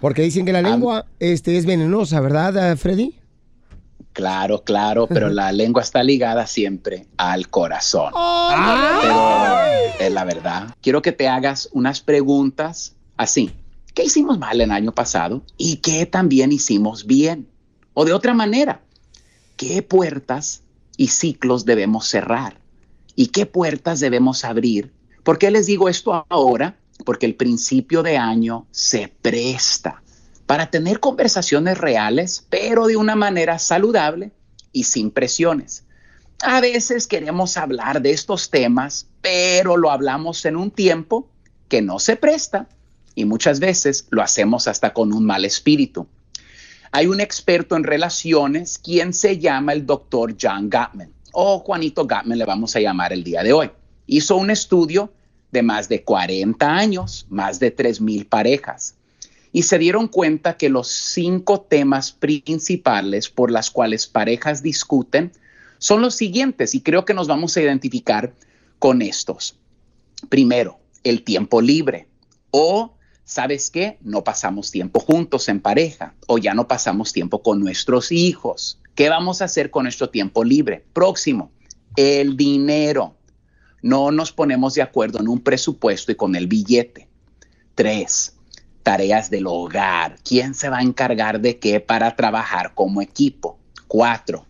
Porque 0.00 0.22
dicen 0.22 0.44
que 0.44 0.52
la 0.52 0.62
lengua 0.62 1.06
este, 1.20 1.56
es 1.56 1.64
venenosa, 1.64 2.20
¿verdad, 2.20 2.72
eh, 2.72 2.76
Freddy? 2.76 3.20
Claro, 4.12 4.62
claro, 4.62 5.06
pero 5.06 5.30
la 5.30 5.52
lengua 5.52 5.80
está 5.80 6.02
ligada 6.02 6.46
siempre 6.46 7.06
al 7.16 7.48
corazón. 7.48 8.12
¡Ay! 8.14 9.00
Pero 9.96 10.06
es 10.06 10.12
la 10.12 10.24
verdad. 10.24 10.74
Quiero 10.82 11.00
que 11.00 11.12
te 11.12 11.28
hagas 11.28 11.68
unas 11.72 12.00
preguntas 12.00 12.94
así. 13.16 13.52
¿Qué 13.94 14.04
hicimos 14.04 14.38
mal 14.38 14.60
el 14.60 14.70
año 14.70 14.92
pasado? 14.92 15.42
¿Y 15.56 15.76
qué 15.76 16.04
también 16.04 16.52
hicimos 16.52 17.06
bien? 17.06 17.48
O 17.94 18.04
de 18.04 18.12
otra 18.12 18.34
manera, 18.34 18.82
¿qué 19.56 19.82
puertas 19.82 20.62
y 20.96 21.08
ciclos 21.08 21.64
debemos 21.64 22.06
cerrar? 22.06 22.56
¿Y 23.14 23.28
qué 23.28 23.46
puertas 23.46 24.00
debemos 24.00 24.44
abrir? 24.44 24.92
¿Por 25.22 25.38
qué 25.38 25.50
les 25.50 25.66
digo 25.66 25.88
esto 25.88 26.26
ahora? 26.28 26.76
Porque 27.04 27.26
el 27.26 27.36
principio 27.36 28.02
de 28.02 28.16
año 28.16 28.66
se 28.72 29.08
presta 29.22 30.02
para 30.46 30.70
tener 30.70 30.98
conversaciones 30.98 31.78
reales, 31.78 32.46
pero 32.50 32.86
de 32.86 32.96
una 32.96 33.14
manera 33.14 33.58
saludable 33.58 34.32
y 34.72 34.84
sin 34.84 35.10
presiones. 35.10 35.84
A 36.42 36.60
veces 36.60 37.06
queremos 37.06 37.56
hablar 37.56 38.02
de 38.02 38.10
estos 38.10 38.50
temas, 38.50 39.06
pero 39.20 39.76
lo 39.76 39.92
hablamos 39.92 40.44
en 40.44 40.56
un 40.56 40.72
tiempo 40.72 41.28
que 41.68 41.82
no 41.82 42.00
se 42.00 42.16
presta 42.16 42.68
y 43.14 43.24
muchas 43.24 43.60
veces 43.60 44.08
lo 44.10 44.22
hacemos 44.22 44.66
hasta 44.66 44.92
con 44.92 45.12
un 45.12 45.24
mal 45.24 45.44
espíritu. 45.44 46.08
Hay 46.90 47.06
un 47.06 47.20
experto 47.20 47.76
en 47.76 47.84
relaciones 47.84 48.76
quien 48.76 49.14
se 49.14 49.38
llama 49.38 49.72
el 49.72 49.86
doctor 49.86 50.36
John 50.38 50.68
Gottman, 50.68 51.12
o 51.32 51.60
Juanito 51.60 52.06
Gottman 52.06 52.36
le 52.36 52.44
vamos 52.44 52.74
a 52.74 52.80
llamar 52.80 53.12
el 53.12 53.22
día 53.22 53.42
de 53.42 53.52
hoy. 53.52 53.70
Hizo 54.12 54.36
un 54.36 54.50
estudio 54.50 55.10
de 55.52 55.62
más 55.62 55.88
de 55.88 56.04
40 56.04 56.68
años, 56.68 57.24
más 57.30 57.58
de 57.60 57.74
3.000 57.74 58.28
parejas, 58.28 58.94
y 59.54 59.62
se 59.62 59.78
dieron 59.78 60.06
cuenta 60.06 60.58
que 60.58 60.68
los 60.68 60.88
cinco 60.88 61.62
temas 61.62 62.12
principales 62.12 63.30
por 63.30 63.50
las 63.50 63.70
cuales 63.70 64.06
parejas 64.06 64.62
discuten 64.62 65.32
son 65.78 66.02
los 66.02 66.14
siguientes, 66.14 66.74
y 66.74 66.82
creo 66.82 67.06
que 67.06 67.14
nos 67.14 67.26
vamos 67.26 67.56
a 67.56 67.62
identificar 67.62 68.34
con 68.78 69.00
estos. 69.00 69.56
Primero, 70.28 70.78
el 71.04 71.24
tiempo 71.24 71.62
libre, 71.62 72.06
o 72.50 72.94
¿sabes 73.24 73.70
qué? 73.70 73.96
No 74.02 74.24
pasamos 74.24 74.70
tiempo 74.70 75.00
juntos 75.00 75.48
en 75.48 75.60
pareja 75.60 76.12
o 76.26 76.36
ya 76.36 76.52
no 76.52 76.68
pasamos 76.68 77.14
tiempo 77.14 77.42
con 77.42 77.60
nuestros 77.60 78.12
hijos. 78.12 78.78
¿Qué 78.94 79.08
vamos 79.08 79.40
a 79.40 79.46
hacer 79.46 79.70
con 79.70 79.84
nuestro 79.84 80.10
tiempo 80.10 80.44
libre? 80.44 80.84
Próximo, 80.92 81.50
el 81.96 82.36
dinero. 82.36 83.16
No 83.82 84.10
nos 84.10 84.32
ponemos 84.32 84.74
de 84.74 84.82
acuerdo 84.82 85.20
en 85.20 85.28
un 85.28 85.40
presupuesto 85.40 86.12
y 86.12 86.14
con 86.14 86.36
el 86.36 86.46
billete. 86.46 87.08
Tres, 87.74 88.36
tareas 88.82 89.28
del 89.30 89.46
hogar. 89.46 90.16
¿Quién 90.24 90.54
se 90.54 90.68
va 90.68 90.78
a 90.78 90.82
encargar 90.82 91.40
de 91.40 91.58
qué 91.58 91.80
para 91.80 92.14
trabajar 92.16 92.74
como 92.74 93.02
equipo? 93.02 93.58
Cuatro, 93.88 94.46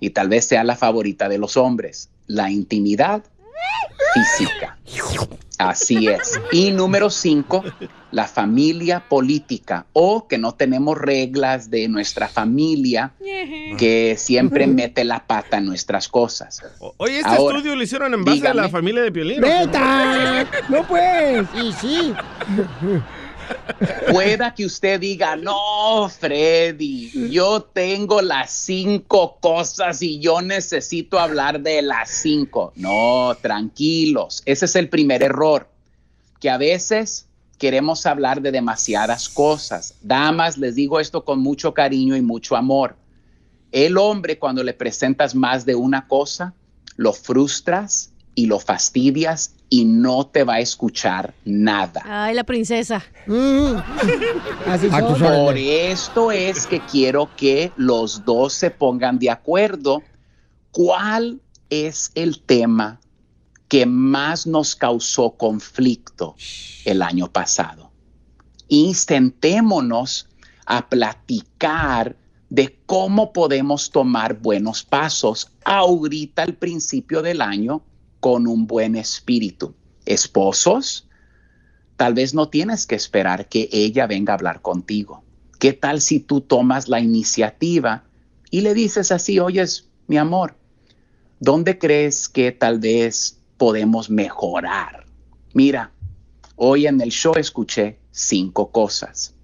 y 0.00 0.10
tal 0.10 0.28
vez 0.28 0.46
sea 0.46 0.64
la 0.64 0.74
favorita 0.74 1.28
de 1.28 1.38
los 1.38 1.56
hombres, 1.56 2.10
la 2.26 2.50
intimidad 2.50 3.22
física. 4.14 4.76
Así 5.58 6.08
es. 6.08 6.40
Y 6.50 6.72
número 6.72 7.08
cinco, 7.08 7.62
la 8.10 8.26
familia 8.26 9.08
política 9.08 9.86
o 9.92 10.26
que 10.26 10.38
no 10.38 10.54
tenemos 10.54 10.98
reglas 10.98 11.70
de 11.70 11.88
nuestra 11.88 12.28
familia 12.28 13.12
que 13.78 14.16
siempre 14.18 14.66
mete 14.66 15.04
la 15.04 15.26
pata 15.26 15.58
en 15.58 15.66
nuestras 15.66 16.08
cosas. 16.08 16.62
Oye, 16.96 17.18
este 17.18 17.30
Ahora, 17.30 17.58
estudio 17.58 17.76
lo 17.76 17.82
hicieron 17.82 18.12
en 18.14 18.24
base 18.24 18.46
a 18.48 18.54
la 18.54 18.68
familia 18.68 19.02
de 19.02 19.12
Piolín. 19.12 19.40
¿no? 19.40 19.46
¡Neta! 19.46 20.46
No 20.68 20.86
pues. 20.86 21.46
Y 21.54 21.72
sí. 21.72 22.14
Pueda 24.10 24.54
que 24.54 24.66
usted 24.66 25.00
diga, 25.00 25.36
no, 25.36 26.08
Freddy, 26.08 27.30
yo 27.30 27.62
tengo 27.62 28.20
las 28.22 28.50
cinco 28.50 29.38
cosas 29.40 30.02
y 30.02 30.20
yo 30.20 30.40
necesito 30.40 31.18
hablar 31.18 31.60
de 31.60 31.82
las 31.82 32.10
cinco. 32.10 32.72
No, 32.76 33.36
tranquilos, 33.40 34.42
ese 34.44 34.66
es 34.66 34.76
el 34.76 34.88
primer 34.88 35.22
error, 35.22 35.68
que 36.40 36.50
a 36.50 36.58
veces 36.58 37.26
queremos 37.58 38.06
hablar 38.06 38.42
de 38.42 38.52
demasiadas 38.52 39.28
cosas. 39.28 39.94
Damas, 40.02 40.58
les 40.58 40.74
digo 40.74 40.98
esto 41.00 41.24
con 41.24 41.40
mucho 41.40 41.72
cariño 41.74 42.16
y 42.16 42.20
mucho 42.20 42.56
amor. 42.56 42.96
El 43.70 43.96
hombre, 43.96 44.38
cuando 44.38 44.62
le 44.62 44.74
presentas 44.74 45.34
más 45.34 45.64
de 45.64 45.74
una 45.74 46.06
cosa, 46.06 46.54
lo 46.96 47.12
frustras 47.12 48.10
y 48.34 48.46
lo 48.46 48.58
fastidias 48.58 49.54
y 49.72 49.86
no 49.86 50.26
te 50.26 50.44
va 50.44 50.56
a 50.56 50.60
escuchar 50.60 51.32
nada. 51.46 52.02
Ay, 52.04 52.34
la 52.34 52.44
princesa. 52.44 53.02
Así 54.66 54.88
A 54.92 55.00
son. 55.00 55.14
tus 55.14 55.22
Por 55.22 55.56
esto 55.56 56.30
es 56.30 56.66
que 56.66 56.78
quiero 56.80 57.34
que 57.36 57.72
los 57.78 58.22
dos 58.26 58.52
se 58.52 58.70
pongan 58.70 59.18
de 59.18 59.30
acuerdo. 59.30 60.02
¿Cuál 60.72 61.40
es 61.70 62.12
el 62.14 62.42
tema 62.42 63.00
que 63.66 63.86
más 63.86 64.46
nos 64.46 64.76
causó 64.76 65.30
conflicto 65.30 66.36
el 66.84 67.00
año 67.00 67.32
pasado? 67.32 67.90
Y 68.68 68.92
sentémonos 68.92 70.28
a 70.66 70.86
platicar 70.90 72.14
de 72.50 72.78
cómo 72.84 73.32
podemos 73.32 73.90
tomar 73.90 74.34
buenos 74.34 74.82
pasos 74.82 75.48
ahorita 75.64 76.42
al 76.42 76.52
principio 76.52 77.22
del 77.22 77.40
año 77.40 77.80
con 78.22 78.46
un 78.46 78.68
buen 78.68 78.94
espíritu. 78.94 79.74
Esposos, 80.06 81.08
tal 81.96 82.14
vez 82.14 82.34
no 82.34 82.48
tienes 82.48 82.86
que 82.86 82.94
esperar 82.94 83.48
que 83.48 83.68
ella 83.72 84.06
venga 84.06 84.32
a 84.32 84.36
hablar 84.36 84.62
contigo. 84.62 85.24
¿Qué 85.58 85.72
tal 85.72 86.00
si 86.00 86.20
tú 86.20 86.40
tomas 86.40 86.86
la 86.86 87.00
iniciativa 87.00 88.04
y 88.48 88.60
le 88.60 88.74
dices 88.74 89.10
así, 89.10 89.40
oyes, 89.40 89.88
mi 90.06 90.18
amor, 90.18 90.54
¿dónde 91.40 91.80
crees 91.80 92.28
que 92.28 92.52
tal 92.52 92.78
vez 92.78 93.40
podemos 93.56 94.08
mejorar? 94.08 95.04
Mira, 95.52 95.90
hoy 96.54 96.86
en 96.86 97.00
el 97.00 97.10
show 97.10 97.34
escuché 97.36 97.98
cinco 98.12 98.70
cosas. 98.70 99.34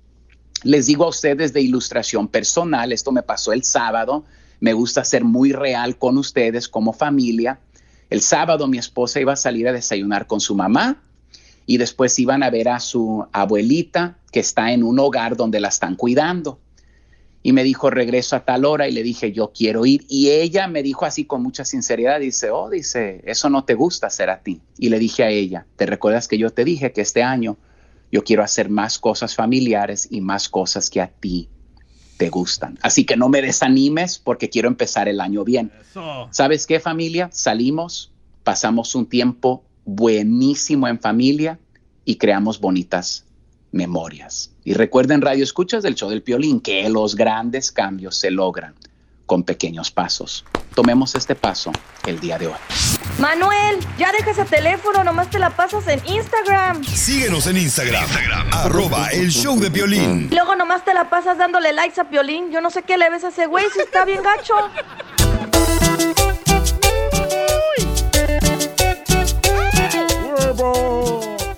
Les 0.62 0.86
digo 0.86 1.04
a 1.04 1.08
ustedes 1.08 1.52
de 1.52 1.62
ilustración 1.62 2.28
personal, 2.28 2.92
esto 2.92 3.10
me 3.10 3.24
pasó 3.24 3.52
el 3.52 3.64
sábado, 3.64 4.24
me 4.60 4.72
gusta 4.72 5.04
ser 5.04 5.24
muy 5.24 5.50
real 5.50 5.98
con 5.98 6.16
ustedes 6.16 6.68
como 6.68 6.92
familia. 6.92 7.58
El 8.10 8.22
sábado 8.22 8.66
mi 8.68 8.78
esposa 8.78 9.20
iba 9.20 9.34
a 9.34 9.36
salir 9.36 9.68
a 9.68 9.72
desayunar 9.72 10.26
con 10.26 10.40
su 10.40 10.54
mamá 10.54 11.02
y 11.66 11.76
después 11.76 12.18
iban 12.18 12.42
a 12.42 12.50
ver 12.50 12.68
a 12.68 12.80
su 12.80 13.26
abuelita 13.32 14.18
que 14.32 14.40
está 14.40 14.72
en 14.72 14.82
un 14.82 14.98
hogar 14.98 15.36
donde 15.36 15.60
la 15.60 15.68
están 15.68 15.96
cuidando. 15.96 16.58
Y 17.42 17.52
me 17.52 17.62
dijo, 17.62 17.90
regreso 17.90 18.34
a 18.36 18.44
tal 18.44 18.64
hora 18.64 18.88
y 18.88 18.92
le 18.92 19.02
dije, 19.02 19.32
yo 19.32 19.52
quiero 19.52 19.84
ir. 19.86 20.04
Y 20.08 20.30
ella 20.30 20.66
me 20.66 20.82
dijo 20.82 21.04
así 21.04 21.24
con 21.24 21.42
mucha 21.42 21.64
sinceridad, 21.64 22.20
dice, 22.20 22.50
oh, 22.50 22.70
dice, 22.70 23.22
eso 23.24 23.48
no 23.50 23.64
te 23.64 23.74
gusta 23.74 24.08
hacer 24.08 24.30
a 24.30 24.40
ti. 24.40 24.60
Y 24.78 24.88
le 24.88 24.98
dije 24.98 25.24
a 25.24 25.30
ella, 25.30 25.66
¿te 25.76 25.86
recuerdas 25.86 26.26
que 26.26 26.38
yo 26.38 26.50
te 26.50 26.64
dije 26.64 26.92
que 26.92 27.02
este 27.02 27.22
año 27.22 27.58
yo 28.10 28.24
quiero 28.24 28.42
hacer 28.42 28.70
más 28.70 28.98
cosas 28.98 29.34
familiares 29.34 30.08
y 30.10 30.20
más 30.22 30.48
cosas 30.48 30.88
que 30.88 31.00
a 31.00 31.08
ti 31.08 31.48
te 32.18 32.28
gustan? 32.28 32.78
Así 32.82 33.04
que 33.04 33.16
no 33.16 33.30
me 33.30 33.40
desanimes 33.40 34.18
porque 34.18 34.50
quiero 34.50 34.68
empezar 34.68 35.08
el 35.08 35.20
año 35.20 35.44
bien. 35.44 35.72
¿Sabes 36.30 36.66
qué 36.66 36.80
familia? 36.80 37.30
Salimos, 37.32 38.12
pasamos 38.44 38.94
un 38.94 39.06
tiempo 39.06 39.64
buenísimo 39.86 40.86
en 40.86 41.00
familia 41.00 41.58
y 42.04 42.16
creamos 42.16 42.60
bonitas 42.60 43.24
memorias. 43.72 44.50
Y 44.64 44.74
recuerden, 44.74 45.22
Radio 45.22 45.44
Escuchas 45.44 45.82
del 45.82 45.94
show 45.94 46.10
del 46.10 46.22
Piolín, 46.22 46.60
que 46.60 46.88
los 46.90 47.14
grandes 47.14 47.72
cambios 47.72 48.16
se 48.16 48.30
logran 48.30 48.74
con 49.24 49.44
pequeños 49.44 49.90
pasos. 49.90 50.44
Tomemos 50.74 51.14
este 51.14 51.34
paso 51.34 51.70
el 52.06 52.18
día 52.20 52.38
de 52.38 52.48
hoy. 52.48 52.97
Manuel, 53.18 53.80
ya 53.98 54.12
deja 54.12 54.30
ese 54.30 54.44
teléfono, 54.44 55.02
nomás 55.02 55.28
te 55.28 55.40
la 55.40 55.50
pasas 55.50 55.86
en 55.88 56.00
Instagram. 56.06 56.84
Síguenos 56.84 57.48
en 57.48 57.56
Instagram, 57.56 58.04
arroba 58.52 59.08
el 59.08 59.30
show 59.30 59.58
de 59.58 59.68
violín. 59.70 60.28
Y 60.30 60.34
luego 60.34 60.54
nomás 60.54 60.84
te 60.84 60.94
la 60.94 61.10
pasas 61.10 61.36
dándole 61.36 61.72
likes 61.72 62.00
a 62.00 62.04
Piolín. 62.08 62.52
Yo 62.52 62.60
no 62.60 62.70
sé 62.70 62.82
qué 62.82 62.96
le 62.96 63.10
ves 63.10 63.24
a 63.24 63.28
ese 63.28 63.46
güey 63.46 63.66
si 63.74 63.80
está 63.80 64.04
bien 64.04 64.22
gacho. 64.22 64.54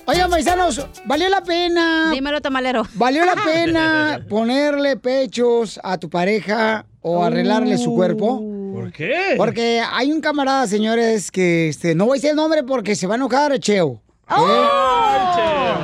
Oigan, 0.05 0.29
paisanos, 0.29 0.85
¿valió 1.05 1.29
la 1.29 1.41
pena? 1.41 2.09
Dímelo, 2.11 2.41
tamalero. 2.41 2.85
¿Valió 2.95 3.23
la 3.25 3.35
pena 3.45 4.25
ponerle 4.29 4.97
pechos 4.97 5.79
a 5.83 5.97
tu 5.97 6.09
pareja 6.09 6.85
o 7.01 7.23
arreglarle 7.23 7.77
su 7.77 7.93
cuerpo? 7.93 8.41
¿Por 8.81 8.91
qué? 8.93 9.33
Porque 9.37 9.81
hay 9.91 10.11
un 10.11 10.21
camarada, 10.21 10.67
señores, 10.67 11.31
que 11.31 11.69
este, 11.69 11.95
no 11.95 12.05
voy 12.05 12.15
a 12.15 12.17
decir 12.17 12.29
el 12.31 12.35
nombre 12.35 12.63
porque 12.63 12.95
se 12.95 13.07
va 13.07 13.15
a 13.15 13.17
enojar, 13.17 13.57
Cheo. 13.59 14.01
¡Oh! 14.29 15.75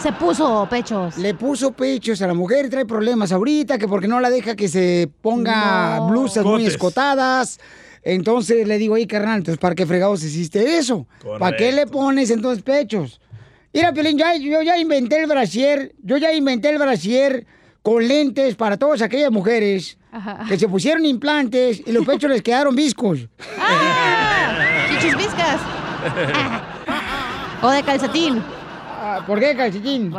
Se 0.00 0.12
puso 0.12 0.66
pechos. 0.70 1.18
Le 1.18 1.34
puso 1.34 1.72
pechos 1.72 2.22
a 2.22 2.26
la 2.28 2.34
mujer 2.34 2.66
y 2.66 2.68
trae 2.70 2.86
problemas 2.86 3.32
ahorita, 3.32 3.78
que 3.78 3.88
porque 3.88 4.06
no 4.06 4.20
la 4.20 4.30
deja 4.30 4.54
que 4.54 4.68
se 4.68 5.10
ponga 5.22 5.96
No. 5.98 6.08
blusas 6.08 6.44
muy 6.44 6.66
escotadas. 6.66 7.58
Entonces 8.04 8.66
le 8.68 8.78
digo, 8.78 8.94
ahí 8.94 9.06
carnal, 9.08 9.38
entonces 9.38 9.58
¿para 9.58 9.74
qué 9.74 9.84
fregados 9.86 10.22
hiciste 10.22 10.78
eso? 10.78 11.06
¿Para 11.38 11.56
qué 11.56 11.72
le 11.72 11.86
pones 11.88 12.30
entonces 12.30 12.62
pechos? 12.62 13.20
Mira, 13.74 13.92
Piolín, 13.92 14.16
ya- 14.16 14.36
yo 14.36 14.62
ya 14.62 14.78
inventé 14.78 15.20
el 15.20 15.26
brasier, 15.26 15.92
yo 16.02 16.16
ya 16.16 16.32
inventé 16.32 16.70
el 16.70 16.78
brasier 16.78 17.44
con 17.88 18.06
lentes 18.06 18.54
para 18.54 18.76
todas 18.76 19.00
aquellas 19.00 19.30
mujeres 19.30 19.96
que 20.46 20.58
se 20.58 20.68
pusieron 20.68 21.06
implantes 21.06 21.82
y 21.86 21.90
los 21.90 22.04
pechos 22.04 22.30
les 22.30 22.42
quedaron 22.42 22.76
viscos. 22.76 23.20
Chichis 24.90 25.16
viscas. 25.16 25.58
O 27.60 27.70
de 27.70 27.82
calcetín. 27.82 28.40
¿Por 29.26 29.40
qué 29.40 29.56
calcetín? 29.56 30.12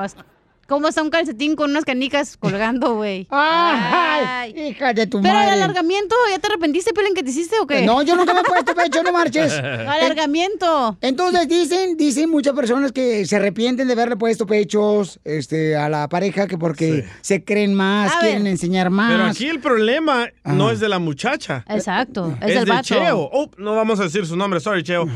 ¿Cómo 0.69 0.87
está 0.87 1.01
un 1.01 1.09
calcetín 1.09 1.55
con 1.55 1.71
unas 1.71 1.83
canicas 1.83 2.37
colgando, 2.37 2.93
güey? 2.93 3.25
Ay, 3.31 4.53
hija 4.55 4.93
de 4.93 5.07
tu 5.07 5.19
Pero 5.19 5.33
madre. 5.33 5.47
el 5.55 5.63
alargamiento, 5.63 6.15
¿ya 6.29 6.37
te 6.37 6.45
arrepentiste, 6.45 6.93
Piolín, 6.93 7.15
que 7.15 7.23
te 7.23 7.31
hiciste 7.31 7.55
o 7.59 7.65
qué? 7.65 7.81
No, 7.87 8.03
yo 8.03 8.15
nunca 8.15 8.35
me 8.35 8.41
he 8.41 8.43
puesto 8.43 8.75
pecho, 8.75 9.01
no 9.01 9.11
marches. 9.11 9.51
Alargamiento. 9.53 10.95
Entonces 11.01 11.47
dicen, 11.47 11.97
dicen 11.97 12.29
muchas 12.29 12.53
personas 12.53 12.91
que 12.91 13.25
se 13.25 13.35
arrepienten 13.37 13.87
de 13.87 13.93
haberle 13.93 14.15
puesto 14.15 14.45
pechos 14.45 15.19
este, 15.23 15.75
a 15.75 15.89
la 15.89 16.07
pareja 16.07 16.45
que 16.47 16.57
porque 16.59 17.05
se 17.21 17.43
creen 17.43 17.73
más, 17.73 18.15
A 18.15 18.19
quieren 18.19 18.43
ver. 18.43 18.51
enseñar 18.51 18.91
más. 18.91 19.11
Pero 19.11 19.25
aquí 19.25 19.47
el 19.47 19.59
problema 19.59 20.29
no 20.43 20.69
es 20.69 20.79
de 20.79 20.87
la 20.87 20.99
muchacha. 20.99 21.65
Exacto, 21.67 22.37
es, 22.41 22.49
Es, 22.49 22.55
del 22.55 22.65
de 22.65 22.71
vato. 22.71 22.83
Cheo. 22.83 23.29
Oh, 23.33 23.49
no 23.57 23.75
vamos 23.75 23.99
a 23.99 24.03
decir 24.03 24.25
su 24.27 24.35
nombre, 24.37 24.59
sorry, 24.59 24.83
Cheo. 24.83 25.07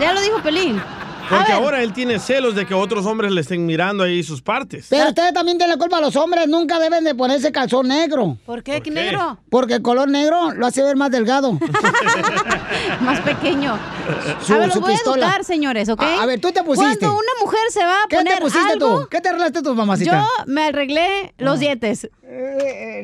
Ya 0.00 0.14
lo 0.14 0.22
dijo 0.22 0.40
Pelín. 0.42 0.80
Porque 1.36 1.52
ahora 1.52 1.82
él 1.82 1.92
tiene 1.92 2.18
celos 2.18 2.54
de 2.54 2.66
que 2.66 2.74
otros 2.74 3.06
hombres 3.06 3.32
le 3.32 3.40
estén 3.40 3.64
mirando 3.66 4.04
ahí 4.04 4.22
sus 4.22 4.42
partes. 4.42 4.86
Pero 4.90 5.08
ustedes 5.08 5.32
también 5.32 5.58
tienen 5.58 5.76
la 5.76 5.80
culpa, 5.80 6.00
los 6.00 6.14
hombres 6.16 6.48
nunca 6.48 6.78
deben 6.78 7.04
de 7.04 7.14
ponerse 7.14 7.50
calzón 7.52 7.88
negro. 7.88 8.36
¿Por 8.46 8.62
qué? 8.62 8.80
¿Qué 8.80 8.90
negro? 8.90 9.38
Porque 9.50 9.74
el 9.74 9.82
color 9.82 10.08
negro 10.08 10.52
lo 10.52 10.66
hace 10.66 10.82
ver 10.82 10.96
más 10.96 11.10
delgado. 11.10 11.58
Más 13.00 13.20
pequeño. 13.20 13.78
Su- 14.42 14.54
a 14.54 14.58
ver, 14.58 14.68
los 14.68 14.80
voy 14.80 14.92
pistola. 14.92 15.26
a 15.26 15.28
educar, 15.28 15.44
señores, 15.44 15.88
¿ok? 15.88 16.02
A- 16.02 16.22
a 16.22 16.26
ver, 16.26 16.40
tú 16.40 16.52
te 16.52 16.62
pusiste. 16.62 16.98
Cuando 16.98 17.12
una 17.18 17.32
mujer 17.44 17.60
se 17.70 17.84
va 17.84 18.02
a 18.04 18.08
¿Qué 18.08 18.16
poner 18.16 18.34
te 18.36 18.40
pusiste 18.40 18.72
algo, 18.72 19.00
tú? 19.02 19.08
¿Qué 19.08 19.20
te 19.20 19.28
arreglaste 19.28 19.62
tu 19.62 19.74
mamacita? 19.74 20.12
Yo 20.12 20.44
me 20.46 20.64
arreglé 20.64 21.34
los 21.38 21.58
dientes. 21.60 22.08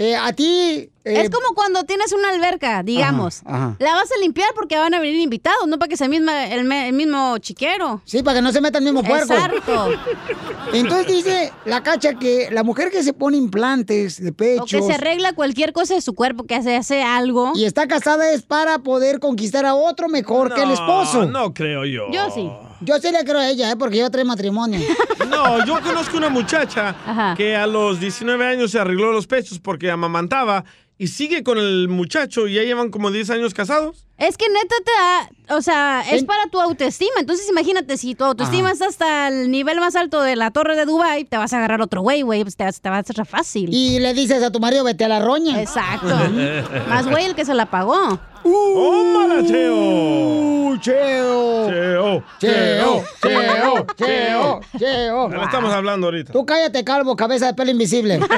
Eh, 0.00 0.14
a 0.14 0.32
ti... 0.32 0.88
eh, 1.04 1.12
es 1.22 1.28
como 1.28 1.56
cuando 1.56 1.82
tienes 1.82 2.12
una 2.12 2.28
alberca, 2.30 2.84
digamos. 2.84 3.40
Ajá, 3.44 3.56
ajá. 3.56 3.76
La 3.80 3.94
vas 3.94 4.08
a 4.12 4.16
limpiar 4.20 4.48
porque 4.54 4.78
van 4.78 4.94
a 4.94 5.00
venir 5.00 5.18
invitados, 5.18 5.66
no 5.66 5.76
para 5.76 5.88
que 5.88 5.96
sea 5.96 6.06
misma, 6.06 6.46
el, 6.46 6.62
me- 6.62 6.86
el 6.86 6.92
mismo 6.94 7.36
chiquero. 7.38 8.00
Sí, 8.04 8.22
para 8.22 8.36
que 8.38 8.42
no 8.42 8.52
se 8.52 8.60
meta 8.60 8.78
el 8.78 8.84
mismo 8.84 9.02
puerco. 9.02 9.34
Exacto. 9.34 9.88
Entonces 10.72 11.06
dice 11.08 11.52
la 11.64 11.82
cacha 11.82 12.14
que 12.14 12.48
la 12.52 12.62
mujer 12.62 12.92
que 12.92 13.02
se 13.02 13.12
pone 13.12 13.38
implantes 13.38 14.22
de 14.22 14.32
pecho 14.32 14.62
O 14.62 14.66
que 14.66 14.82
se 14.82 14.92
arregla 14.92 15.32
cualquier 15.32 15.72
cosa 15.72 15.94
de 15.94 16.00
su 16.00 16.14
cuerpo, 16.14 16.44
que 16.44 16.54
hace, 16.54 16.76
hace 16.76 17.02
algo. 17.02 17.50
y 17.56 17.64
está 17.64 17.88
casada 17.88 18.30
es 18.30 18.42
para 18.42 18.78
poder 18.78 19.18
conquistar 19.18 19.66
a 19.66 19.74
otro 19.74 20.08
mejor 20.08 20.54
que 20.54 20.62
el 20.62 20.70
esposo. 20.70 21.26
No 21.26 21.52
creo 21.52 21.84
yo. 21.84 22.04
Yo 22.12 22.30
sí. 22.32 22.48
Yo 22.80 22.98
sí 22.98 23.10
le 23.10 23.24
creo 23.24 23.38
a 23.38 23.48
ella, 23.48 23.70
¿eh? 23.72 23.76
porque 23.76 23.98
yo 23.98 24.10
trae 24.10 24.24
matrimonio. 24.24 24.80
No, 25.28 25.62
yo 25.66 25.78
conozco 25.82 26.16
una 26.16 26.30
muchacha 26.30 27.34
que 27.36 27.54
a 27.54 27.66
los 27.66 28.00
19 28.00 28.46
años 28.46 28.70
se 28.70 28.78
arregló 28.78 29.12
los 29.12 29.26
pechos 29.26 29.58
porque 29.58 29.90
amamantaba 29.90 30.64
y 30.96 31.08
sigue 31.08 31.44
con 31.44 31.58
el 31.58 31.88
muchacho 31.88 32.48
y 32.48 32.54
ya 32.54 32.62
llevan 32.62 32.90
como 32.90 33.10
10 33.10 33.28
años 33.30 33.52
casados. 33.52 34.06
Es 34.16 34.36
que 34.38 34.46
neta 34.48 34.74
te 34.84 34.90
da, 34.90 35.56
o 35.56 35.62
sea, 35.62 36.02
es 36.10 36.24
para 36.24 36.46
tu 36.50 36.60
autoestima. 36.60 37.12
Entonces 37.20 37.48
imagínate, 37.48 37.96
si 37.98 38.14
tu 38.16 38.24
autoestima 38.24 38.68
Ajá. 38.70 38.72
está 38.72 38.86
hasta 38.86 39.28
el 39.28 39.50
nivel 39.50 39.78
más 39.80 39.94
alto 39.96 40.22
de 40.22 40.34
la 40.34 40.50
torre 40.50 40.74
de 40.76 40.86
Dubai, 40.86 41.24
te 41.24 41.36
vas 41.36 41.52
a 41.52 41.58
agarrar 41.58 41.82
otro 41.82 42.00
güey, 42.00 42.22
güey, 42.22 42.42
pues 42.42 42.56
te, 42.56 42.64
va- 42.64 42.72
te 42.72 42.88
va 42.90 42.96
a 42.96 43.00
hacer 43.00 43.24
fácil. 43.26 43.68
Y 43.72 44.00
le 44.00 44.14
dices 44.14 44.42
a 44.42 44.50
tu 44.50 44.58
marido, 44.60 44.82
vete 44.82 45.04
a 45.04 45.08
la 45.08 45.20
roña. 45.20 45.60
Exacto. 45.60 46.08
más 46.88 47.06
güey 47.06 47.26
el 47.26 47.34
que 47.36 47.44
se 47.44 47.54
la 47.54 47.66
pagó. 47.66 48.18
¡Tómala, 48.42 49.46
Cheo! 49.46 50.68
Uh, 50.68 50.76
cheo. 50.78 51.68
Cheo. 51.68 52.22
Cheo, 52.38 53.04
cheo, 53.22 53.86
cheo, 53.96 54.60
cheo. 54.78 55.30
Ya 55.30 55.36
le 55.36 55.44
estamos 55.44 55.72
hablando 55.72 56.06
ahorita. 56.06 56.32
Tú 56.32 56.46
cállate, 56.46 56.84
calvo, 56.84 57.16
cabeza 57.16 57.46
de 57.46 57.54
pelo 57.54 57.70
invisible. 57.70 58.20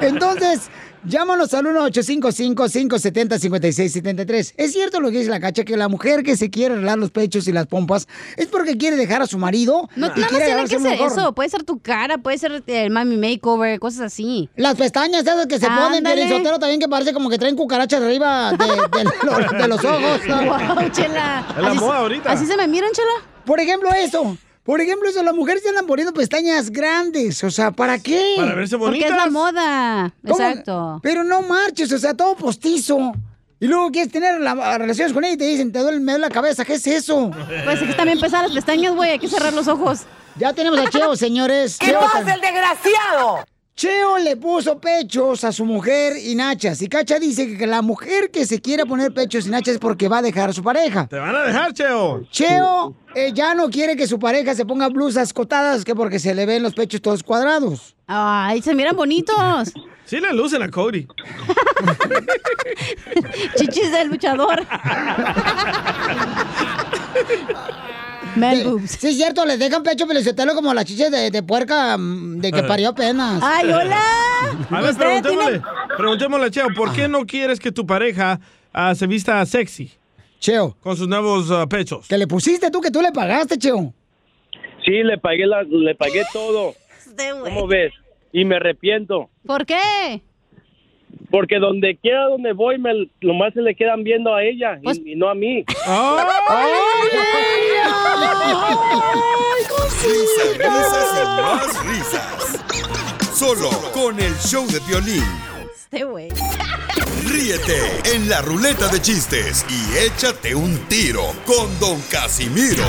Entonces, 0.00 0.70
llámanos 1.04 1.52
al 1.54 1.64
1-855-570-5673. 1.66 4.54
Es 4.56 4.72
cierto 4.72 5.00
lo 5.00 5.10
que 5.10 5.18
dice 5.18 5.30
la 5.30 5.40
cacha, 5.40 5.64
que 5.64 5.76
la 5.76 5.88
mujer 5.88 6.22
que 6.22 6.36
se 6.36 6.50
quiere 6.50 6.74
arreglar 6.74 6.98
los 6.98 7.10
pechos 7.10 7.48
y 7.48 7.52
las 7.52 7.66
pompas 7.66 8.06
es 8.36 8.46
porque 8.46 8.76
quiere 8.76 8.96
dejar 8.96 9.22
a 9.22 9.26
su 9.26 9.38
marido 9.38 9.88
No, 9.96 10.06
y 10.06 10.10
nada 10.10 10.20
más 10.20 10.28
quiere 10.30 10.44
tiene 10.46 10.62
que 10.62 10.68
ser 10.68 10.80
mejor. 10.80 11.12
eso. 11.12 11.32
Puede 11.34 11.48
ser 11.48 11.62
tu 11.64 11.78
cara, 11.80 12.18
puede 12.18 12.38
ser 12.38 12.62
el 12.66 12.90
mami 12.90 13.16
makeover, 13.16 13.78
cosas 13.80 14.00
así. 14.02 14.48
Las 14.56 14.76
pestañas 14.76 15.22
esas 15.22 15.46
que 15.46 15.58
se 15.58 15.66
ponen, 15.66 15.98
Ándale. 15.98 16.22
Piolín 16.22 16.38
Sotelo, 16.38 16.58
también 16.58 16.80
que 16.80 16.88
parece 16.88 17.12
como 17.12 17.28
que 17.30 17.38
traen 17.38 17.56
cucarachas 17.56 18.02
arriba 18.02 18.52
de, 18.52 18.66
de 18.66 19.04
lo- 19.24 19.58
de 19.58 19.68
los 19.68 19.84
ojos. 19.84 20.20
Wow, 20.30 20.88
chela. 20.90 21.44
Es 21.56 21.62
la 21.62 21.70
Así- 21.70 21.78
moda 21.80 21.98
ahorita. 21.98 22.32
¿Así 22.32 22.46
se 22.46 22.56
me 22.56 22.66
miran, 22.66 22.90
chela? 22.92 23.10
Por 23.44 23.60
ejemplo, 23.60 23.90
eso. 23.94 24.36
Por 24.70 24.80
ejemplo, 24.80 25.08
eso, 25.08 25.20
las 25.24 25.34
mujeres 25.34 25.64
se 25.64 25.68
andan 25.70 25.84
poniendo 25.84 26.14
pestañas 26.14 26.70
grandes. 26.70 27.42
O 27.42 27.50
sea, 27.50 27.72
¿para 27.72 27.98
qué? 27.98 28.34
Para 28.36 28.54
verse 28.54 28.78
Porque 28.78 29.00
es 29.04 29.10
la 29.10 29.28
moda. 29.28 30.14
¿Cómo? 30.24 30.34
Exacto. 30.38 31.00
Pero 31.02 31.24
no 31.24 31.42
marches, 31.42 31.90
o 31.92 31.98
sea, 31.98 32.14
todo 32.14 32.36
postizo. 32.36 33.10
Y 33.58 33.66
luego 33.66 33.90
quieres 33.90 34.12
tener 34.12 34.38
la- 34.40 34.78
relaciones 34.78 35.12
con 35.12 35.24
ella 35.24 35.34
y 35.34 35.38
te 35.38 35.44
dicen, 35.46 35.72
te 35.72 35.80
duele, 35.80 35.98
me 35.98 36.12
duele 36.12 36.28
la 36.28 36.32
cabeza. 36.32 36.64
¿Qué 36.64 36.74
es 36.74 36.86
eso? 36.86 37.32
Pues 37.64 37.82
es 37.82 37.88
que 37.88 37.94
también 37.94 38.20
pesan 38.20 38.44
las 38.44 38.52
pestañas, 38.52 38.94
güey. 38.94 39.10
Hay 39.10 39.18
que 39.18 39.26
cerrar 39.26 39.52
los 39.52 39.66
ojos. 39.66 40.02
Ya 40.36 40.52
tenemos 40.52 40.78
a 40.78 40.88
Cheo, 40.88 41.16
señores. 41.16 41.76
¿Qué 41.76 41.86
Cheo 41.86 41.98
pasa, 41.98 42.32
el 42.32 42.40
desgraciado? 42.40 43.44
Cheo 43.80 44.18
le 44.18 44.36
puso 44.36 44.78
pechos 44.78 45.42
a 45.42 45.52
su 45.52 45.64
mujer 45.64 46.12
y 46.22 46.34
nachas. 46.34 46.82
Y 46.82 46.88
Cacha 46.90 47.18
dice 47.18 47.56
que 47.56 47.66
la 47.66 47.80
mujer 47.80 48.30
que 48.30 48.44
se 48.44 48.60
quiere 48.60 48.84
poner 48.84 49.14
pechos 49.14 49.46
y 49.46 49.48
nachas 49.48 49.76
es 49.76 49.78
porque 49.78 50.06
va 50.06 50.18
a 50.18 50.22
dejar 50.22 50.50
a 50.50 50.52
su 50.52 50.62
pareja. 50.62 51.06
Te 51.06 51.18
van 51.18 51.34
a 51.34 51.44
dejar, 51.44 51.72
Cheo. 51.72 52.22
Cheo 52.30 52.94
eh, 53.14 53.32
ya 53.32 53.54
no 53.54 53.70
quiere 53.70 53.96
que 53.96 54.06
su 54.06 54.18
pareja 54.18 54.54
se 54.54 54.66
ponga 54.66 54.90
blusas 54.90 55.32
cotadas 55.32 55.82
que 55.82 55.94
porque 55.94 56.18
se 56.18 56.34
le 56.34 56.44
ven 56.44 56.62
los 56.62 56.74
pechos 56.74 57.00
todos 57.00 57.22
cuadrados. 57.22 57.96
Ay, 58.06 58.60
se 58.60 58.74
miran 58.74 58.94
bonitos. 58.94 59.72
Sí 60.04 60.18
le 60.18 60.32
lucen 60.32 60.60
a 60.60 60.68
Cody. 60.68 61.06
Chichis 63.54 63.92
del 63.92 64.08
luchador. 64.08 64.66
Man 68.36 68.64
boobs. 68.64 68.90
Sí, 68.92 69.08
es 69.08 69.16
cierto, 69.16 69.44
les 69.44 69.58
dejan 69.58 69.82
pecho 69.82 70.06
pelicetelo 70.06 70.54
como 70.54 70.72
las 70.74 70.84
chiches 70.84 71.10
de, 71.10 71.30
de 71.30 71.42
puerca 71.42 71.96
mm, 71.96 72.40
de 72.40 72.52
que 72.52 72.62
parió 72.62 72.90
apenas. 72.90 73.42
Ay, 73.42 73.70
hola. 73.70 74.00
A 74.70 74.80
ver, 74.80 74.94
preguntémosle, 74.96 75.62
preguntémosle 75.96 76.46
a 76.46 76.50
Cheo, 76.50 76.68
¿por 76.74 76.92
qué 76.92 77.08
no 77.08 77.26
quieres 77.26 77.58
que 77.58 77.72
tu 77.72 77.86
pareja 77.86 78.40
ah, 78.72 78.94
se 78.94 79.06
vista 79.06 79.44
sexy? 79.46 79.90
Cheo. 80.38 80.76
Con 80.80 80.96
sus 80.96 81.08
nuevos 81.08 81.50
ah, 81.50 81.66
pechos. 81.66 82.08
Que 82.08 82.16
le 82.16 82.26
pusiste 82.26 82.70
tú, 82.70 82.80
que 82.80 82.90
tú 82.90 83.02
le 83.02 83.12
pagaste, 83.12 83.58
Cheo. 83.58 83.92
Sí, 84.84 85.02
le 85.02 85.18
pagué, 85.18 85.46
la, 85.46 85.62
le 85.62 85.94
pagué 85.94 86.24
todo. 86.32 86.74
¿Cómo 87.44 87.66
ves? 87.66 87.92
Y 88.32 88.44
me 88.44 88.56
arrepiento. 88.56 89.28
¿Por 89.44 89.66
qué? 89.66 90.22
Porque 91.30 91.58
donde 91.58 91.96
quiera 91.96 92.24
donde 92.26 92.52
voy, 92.52 92.78
me, 92.78 93.08
nomás 93.20 93.54
se 93.54 93.60
le 93.62 93.74
quedan 93.74 94.02
viendo 94.02 94.34
a 94.34 94.42
ella 94.42 94.78
y- 94.80 94.84
Pues 94.84 95.00
y, 95.04 95.14
no 95.14 95.28
a 95.28 95.34
mí. 95.34 95.64
Risas, 100.02 100.56
risas 100.58 101.08
y 101.14 101.24
más 101.42 101.86
risas. 101.86 103.36
Solo 103.36 103.70
con 103.92 104.18
el 104.18 104.34
show 104.38 104.66
de 104.66 104.80
violín. 104.80 105.24
Este 105.92 106.04
güey. 106.04 106.28
Ríete 107.26 107.76
en 108.14 108.28
la 108.28 108.40
ruleta 108.42 108.88
de 108.88 109.00
chistes 109.00 109.64
y 109.68 109.96
échate 110.06 110.54
un 110.54 110.76
tiro 110.88 111.22
con 111.44 111.78
Don 111.78 112.00
Casimiro. 112.10 112.82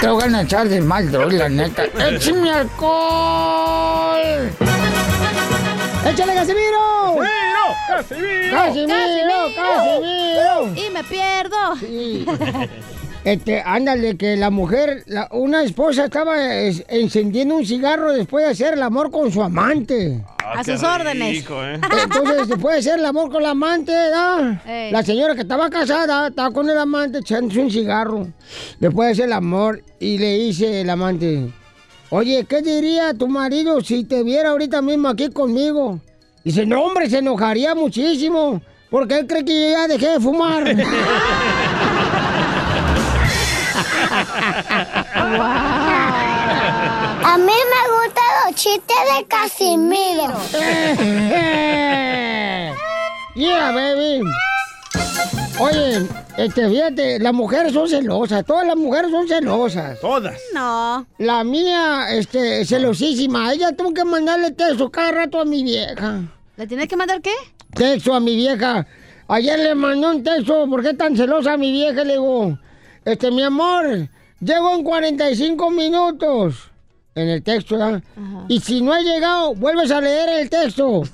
Te 0.00 0.08
voy 0.08 0.22
a 0.32 0.42
echar 0.42 0.68
de 0.68 0.80
mal, 0.80 1.10
droga, 1.10 1.32
la 1.36 1.48
neta. 1.48 1.84
¡Échame 2.08 2.50
alcohol! 2.50 4.20
¡Échale, 6.06 6.34
Casimiro! 6.34 7.16
¡Casimiro! 7.88 8.50
¡Casimiro! 8.50 9.36
¡Casimiro! 9.54 10.74
Y 10.74 10.90
me 10.92 11.04
pierdo. 11.04 11.76
Sí. 11.78 12.26
Este, 13.22 13.60
ándale, 13.64 14.16
que 14.16 14.34
la 14.36 14.48
mujer, 14.48 15.02
la- 15.06 15.28
una 15.32 15.62
esposa 15.62 16.06
estaba 16.06 16.42
es- 16.42 16.82
encendiendo 16.88 17.54
un 17.56 17.66
cigarro 17.66 18.12
después 18.14 18.46
de 18.46 18.50
hacer 18.52 18.74
el 18.74 18.82
amor 18.82 19.10
con 19.10 19.30
su 19.30 19.42
amante. 19.42 20.24
A 20.38 20.64
sus 20.64 20.82
órdenes. 20.82 21.44
¿eh? 21.48 21.80
Entonces, 22.02 22.48
después 22.48 22.74
de 22.76 22.80
hacer 22.80 22.98
el 22.98 23.04
amor 23.04 23.30
con 23.30 23.42
la 23.42 23.50
amante, 23.50 23.92
la 24.90 25.02
señora 25.04 25.34
que 25.34 25.42
estaba 25.42 25.68
casada 25.68 26.28
estaba 26.28 26.50
con 26.50 26.68
el 26.70 26.78
amante 26.78 27.18
echándose 27.18 27.60
un 27.60 27.70
cigarro. 27.70 28.26
Después 28.78 29.08
de 29.08 29.12
hacer 29.12 29.24
el 29.26 29.32
amor, 29.34 29.82
y 30.00 30.16
le 30.16 30.38
dice 30.38 30.80
el 30.80 30.88
amante, 30.88 31.52
oye, 32.10 32.44
¿qué 32.48 32.62
diría 32.62 33.12
tu 33.14 33.26
marido 33.28 33.80
si 33.80 34.04
te 34.04 34.22
viera 34.22 34.50
ahorita 34.50 34.82
mismo 34.82 35.08
aquí 35.08 35.30
conmigo? 35.30 36.00
Dice, 36.44 36.66
no, 36.66 36.84
hombre, 36.84 37.08
se 37.08 37.18
enojaría 37.18 37.74
muchísimo, 37.74 38.60
porque 38.90 39.18
él 39.18 39.26
cree 39.26 39.44
que 39.44 39.52
yo 39.52 39.70
ya 39.70 39.88
dejé 39.88 40.10
de 40.10 40.20
fumar. 40.20 40.64
A 47.22 47.36
mí 47.38 47.44
me 47.46 47.82
gustan 47.94 48.24
los 48.44 48.54
chistes 48.56 48.96
de 49.14 49.24
Casimiro. 49.26 50.34
yeah, 53.34 53.72
baby. 53.72 54.22
Oye, 55.60 56.06
este, 56.38 56.70
fíjate, 56.70 57.18
las 57.18 57.34
mujeres 57.34 57.74
son 57.74 57.86
celosas, 57.86 58.46
todas 58.46 58.66
las 58.66 58.76
mujeres 58.76 59.10
son 59.10 59.28
celosas. 59.28 60.00
Todas. 60.00 60.40
No. 60.54 61.06
La 61.18 61.44
mía, 61.44 62.06
este, 62.12 62.64
celosísima, 62.64 63.52
ella 63.52 63.76
tuvo 63.76 63.92
que 63.92 64.02
mandarle 64.04 64.52
texto 64.52 64.90
cada 64.90 65.12
rato 65.12 65.38
a 65.38 65.44
mi 65.44 65.62
vieja. 65.62 66.22
¿Le 66.56 66.66
tiene 66.66 66.88
que 66.88 66.96
mandar 66.96 67.20
qué? 67.20 67.34
Texto 67.74 68.14
a 68.14 68.20
mi 68.20 68.36
vieja. 68.36 68.86
Ayer 69.28 69.58
le 69.58 69.74
mandó 69.74 70.12
un 70.12 70.24
texto, 70.24 70.66
¿por 70.66 70.82
qué 70.82 70.94
tan 70.94 71.14
celosa 71.14 71.52
a 71.52 71.56
mi 71.58 71.70
vieja? 71.72 72.04
Le 72.04 72.14
digo, 72.14 72.58
este, 73.04 73.30
mi 73.30 73.42
amor, 73.42 74.08
llego 74.40 74.74
en 74.74 74.82
45 74.82 75.70
minutos. 75.70 76.70
En 77.14 77.28
el 77.28 77.42
texto, 77.42 77.76
¿verdad? 77.76 78.02
Y 78.48 78.60
si 78.60 78.80
no 78.80 78.94
ha 78.94 79.00
llegado, 79.00 79.54
vuelves 79.56 79.90
a 79.90 80.00
leer 80.00 80.40
el 80.40 80.48
texto. 80.48 81.02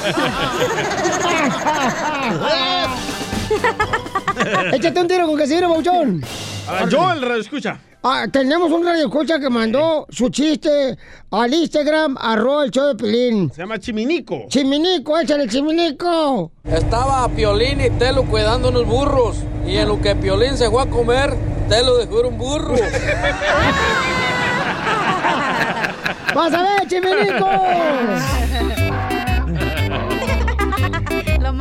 Échate 4.72 5.00
un 5.00 5.08
tiro 5.08 5.26
con 5.26 5.36
Casimiro, 5.36 5.68
Bauchón. 5.68 6.22
Ah, 6.68 6.86
yo, 6.88 7.10
el 7.12 7.22
radio 7.22 7.40
escucha. 7.40 7.78
Ah, 8.02 8.26
tenemos 8.32 8.72
un 8.72 8.82
radio 8.84 9.06
escucha 9.06 9.38
que 9.38 9.50
mandó 9.50 10.06
su 10.08 10.30
chiste 10.30 10.96
al 11.30 11.52
Instagram, 11.52 12.16
arroba 12.18 12.64
el 12.64 12.70
show 12.70 12.86
de 12.88 12.94
Pelín. 12.94 13.50
Se 13.52 13.60
llama 13.60 13.78
Chiminico. 13.78 14.46
Chiminico, 14.48 15.18
échale 15.18 15.46
Chiminico. 15.48 16.50
Estaba 16.64 17.28
Piolín 17.28 17.78
y 17.80 17.90
Telo 17.90 18.24
cuidando 18.24 18.70
unos 18.70 18.86
burros. 18.86 19.36
Y 19.66 19.76
en 19.76 19.88
lo 19.88 20.00
que 20.00 20.16
Piolín 20.16 20.56
se 20.56 20.70
fue 20.70 20.82
a 20.82 20.86
comer, 20.86 21.34
Telo 21.68 21.98
dejó 21.98 22.26
un 22.26 22.38
burro. 22.38 22.74
¡Vas 26.34 26.54
a 26.54 26.62
ver, 26.62 26.88
Chiminico! 26.88 27.46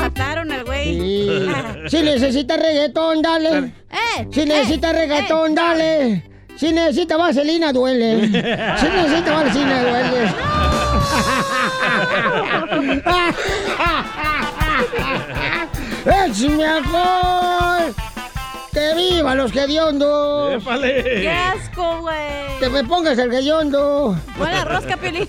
mataron 0.10 0.52
al 0.52 0.66
güey. 0.66 1.00
Sí. 1.00 1.50
Si 1.90 2.04
necesita 2.04 2.58
reggaetón, 2.58 3.22
dale. 3.22 3.58
Eh, 3.90 4.28
Si 4.32 4.46
necesita 4.46 4.92
reggaetón, 4.94 5.56
dale. 5.56 6.24
Si 6.58 6.72
necesita 6.74 7.16
vaselina, 7.18 7.72
duele. 7.72 8.28
Si 8.28 8.88
necesita 8.88 9.32
vaselina, 9.34 9.82
duele. 9.82 10.30
¡Échame 16.06 16.66
alcohol! 16.66 17.94
¡Que 18.74 18.94
viva 18.96 19.36
los 19.36 19.56
hediondos! 19.56 20.64
¡Qué 20.64 21.30
asco, 21.30 22.02
güey! 22.02 22.60
¡Que 22.60 22.70
me 22.70 22.84
pongas 22.84 23.18
el 23.18 23.34
hediondo! 23.34 24.16
Buena 24.38 24.66
rosca, 24.66 24.98
Piolín. 24.98 25.28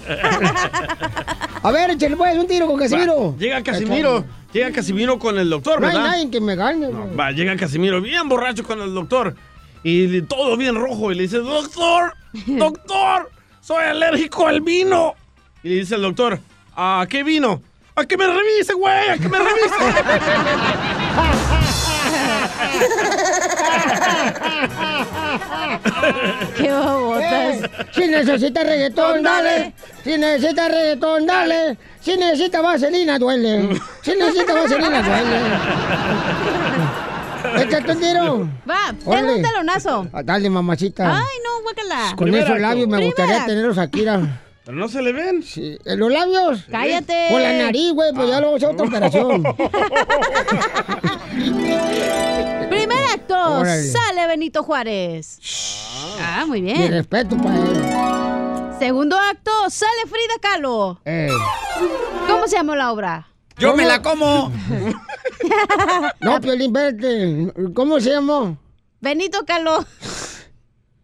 A 1.63 1.71
ver, 1.71 1.91
échale 1.91 2.17
pues 2.17 2.37
un 2.37 2.47
tiro 2.47 2.67
con 2.67 2.79
Casimiro. 2.79 3.33
Va, 3.33 3.39
llega 3.39 3.63
Casimiro, 3.63 4.25
llega 4.53 4.73
Casimiro 4.73 5.19
con 5.19 5.39
el 5.39 5.51
doctor, 5.51 5.81
No 5.81 5.89
hay 5.89 5.95
¿verdad? 5.95 6.09
nadie 6.11 6.31
que 6.31 6.41
me 6.41 6.57
gane. 6.57 6.89
güey. 6.89 7.17
Va, 7.17 7.31
llega 7.33 7.57
Casimiro 7.57 8.01
bien 8.01 8.29
borracho 8.29 8.65
con 8.65 8.81
el 8.81 8.95
doctor. 8.95 9.35
Y 9.83 10.23
todo 10.23 10.57
bien 10.57 10.75
rojo. 10.75 11.11
Y 11.13 11.15
le 11.15 11.23
dice, 11.23 11.39
doctor, 11.39 12.15
doctor, 12.47 13.31
soy 13.61 13.85
alérgico 13.85 14.47
al 14.47 14.61
vino. 14.61 15.15
Y 15.63 15.69
le 15.71 15.75
dice 15.77 15.95
el 15.95 16.03
doctor, 16.03 16.39
¿a 16.77 17.07
qué 17.09 17.23
vino? 17.23 17.63
A 17.97 18.05
que 18.05 18.17
me 18.17 18.27
revise, 18.27 18.73
güey, 18.75 19.09
a 19.11 19.19
que 19.19 19.29
me 19.29 19.39
revise. 19.39 19.75
¡Qué 26.57 26.71
babotas! 26.71 27.57
Eh, 27.63 27.71
Si 27.93 28.07
necesita 28.09 28.63
reggaetón, 28.63 29.23
dale. 29.23 29.73
Si 30.05 30.17
necesita 30.19 30.69
reggaetón, 30.69 31.27
dale. 31.27 31.77
Si 32.01 32.17
necesita 32.17 32.61
vaselina, 32.63 33.19
duele. 33.19 33.81
Si 34.03 34.13
necesita 34.15 34.55
vaselina, 34.55 35.03
duele. 35.03 35.41
Échate 37.63 37.93
un 37.93 38.01
tiro. 38.01 38.49
Va, 38.69 38.95
Órale. 39.05 39.35
un 39.37 39.43
talonazo. 39.43 40.07
Ah, 40.13 40.23
Dale, 40.23 40.51
mamacita. 40.51 41.09
Ay, 41.09 41.37
no, 41.45 41.63
guácala. 41.63 42.15
Con 42.17 42.35
esos 42.35 42.61
labios 42.61 42.87
me 42.89 43.05
gustaría 43.05 43.45
tenerlos 43.47 43.79
aquí. 43.79 44.05
Pero 44.71 44.83
no 44.83 44.89
se 44.89 45.03
le 45.03 45.13
ven. 45.13 45.43
Sí. 45.43 45.77
¿En 45.85 45.99
los 45.99 46.13
labios? 46.13 46.63
Cállate. 46.71 47.27
Con 47.29 47.43
la 47.43 47.53
nariz, 47.55 47.93
güey, 47.93 48.13
pues 48.15 48.29
ya 48.29 48.39
luego 48.39 48.55
hacer 48.55 48.69
otra 48.69 48.87
operación. 48.87 49.43
Primer 52.71 53.05
acto, 53.13 53.35
Órale. 53.59 53.83
sale 53.83 54.29
Benito 54.29 54.63
Juárez. 54.63 55.41
Ah, 56.21 56.45
muy 56.47 56.63
Mi 56.63 56.73
bien. 56.73 56.93
respeto 56.93 57.37
para 57.37 57.57
él. 57.57 58.77
Segundo 58.79 59.19
acto, 59.19 59.51
sale 59.71 60.03
Frida 60.07 60.35
Kahlo. 60.41 61.01
Eh. 61.05 61.31
¿Cómo 62.29 62.47
se 62.47 62.55
llamó 62.55 62.77
la 62.77 62.93
obra? 62.93 63.27
¡Yo 63.59 63.75
me 63.75 63.85
la 63.85 64.01
como! 64.01 64.53
no, 66.21 66.41
Piolín, 66.41 66.73
vete. 66.73 67.53
¿Cómo 67.75 67.99
se 67.99 68.11
llamó? 68.11 68.57
Benito 69.01 69.45
Kahlo. 69.45 69.85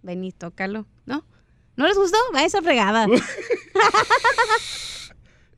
Benito 0.02 0.52
Kahlo, 0.54 0.86
¿no? 1.76 1.84
¿No 1.84 1.86
les 1.88 1.96
gustó? 1.96 2.16
Va 2.34 2.42
esa 2.44 2.60
fregada. 2.62 3.06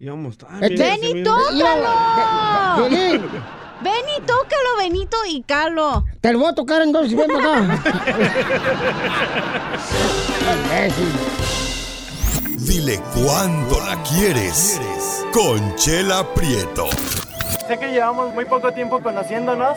Íbamos 0.00 0.38
tan 0.38 0.62
Este- 0.62 0.74
bien, 0.76 1.00
¡Benito 1.00 1.34
Casimiro. 1.36 1.66
Kahlo! 1.66 2.88
Piolín, 2.88 3.26
Benito 4.78 5.16
y 5.28 5.42
Kahlo. 5.42 6.04
te 6.20 6.32
lo 6.32 6.38
voy 6.40 6.48
a 6.50 6.54
tocar 6.54 6.82
entonces, 6.82 7.16
ven 7.16 7.28
para 7.28 7.64
acá. 7.74 7.82
Dile 12.58 13.00
cuándo 13.14 13.80
la 13.80 14.02
quieres. 14.02 14.80
Conchela 15.32 16.32
Prieto. 16.34 16.86
Sé 17.66 17.78
que 17.78 17.88
llevamos 17.88 18.32
muy 18.34 18.44
poco 18.44 18.72
tiempo 18.72 19.00
conociéndonos. 19.02 19.76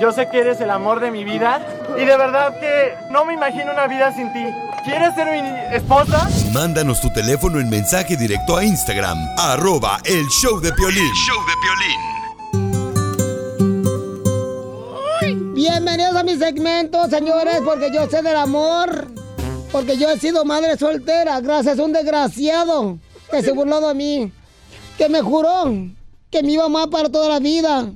Yo 0.00 0.12
sé 0.12 0.30
que 0.30 0.38
eres 0.38 0.58
el 0.62 0.70
amor 0.70 0.98
de 0.98 1.10
mi 1.10 1.24
vida. 1.24 1.60
Y 1.94 2.06
de 2.06 2.16
verdad 2.16 2.58
que 2.58 2.94
no 3.10 3.26
me 3.26 3.34
imagino 3.34 3.70
una 3.70 3.86
vida 3.86 4.10
sin 4.14 4.32
ti. 4.32 4.42
¿Quieres 4.82 5.14
ser 5.14 5.26
mi 5.30 5.76
esposa? 5.76 6.26
Mándanos 6.54 7.02
tu 7.02 7.12
teléfono 7.12 7.60
en 7.60 7.68
mensaje 7.68 8.16
directo 8.16 8.56
a 8.56 8.64
Instagram, 8.64 9.18
arroba 9.36 10.00
el 10.06 10.26
show 10.28 10.58
de 10.58 10.72
Piolín. 10.72 11.12
Bienvenidos 15.52 16.16
a 16.16 16.22
mi 16.22 16.34
segmento, 16.38 17.06
señores, 17.10 17.60
porque 17.62 17.90
yo 17.92 18.08
sé 18.08 18.22
del 18.22 18.36
amor. 18.36 19.08
Porque 19.70 19.98
yo 19.98 20.08
he 20.08 20.18
sido 20.18 20.46
madre 20.46 20.78
soltera, 20.78 21.40
gracias 21.40 21.78
a 21.78 21.84
un 21.84 21.92
desgraciado 21.92 22.96
que 23.30 23.42
se 23.42 23.52
burló 23.52 23.86
de 23.86 23.94
mí. 23.94 24.32
Que 24.96 25.10
me 25.10 25.20
juró 25.20 25.64
que 26.30 26.42
me 26.42 26.52
iba 26.52 26.62
a 26.62 26.66
amar 26.66 26.88
para 26.88 27.10
toda 27.10 27.28
la 27.28 27.38
vida. 27.38 27.92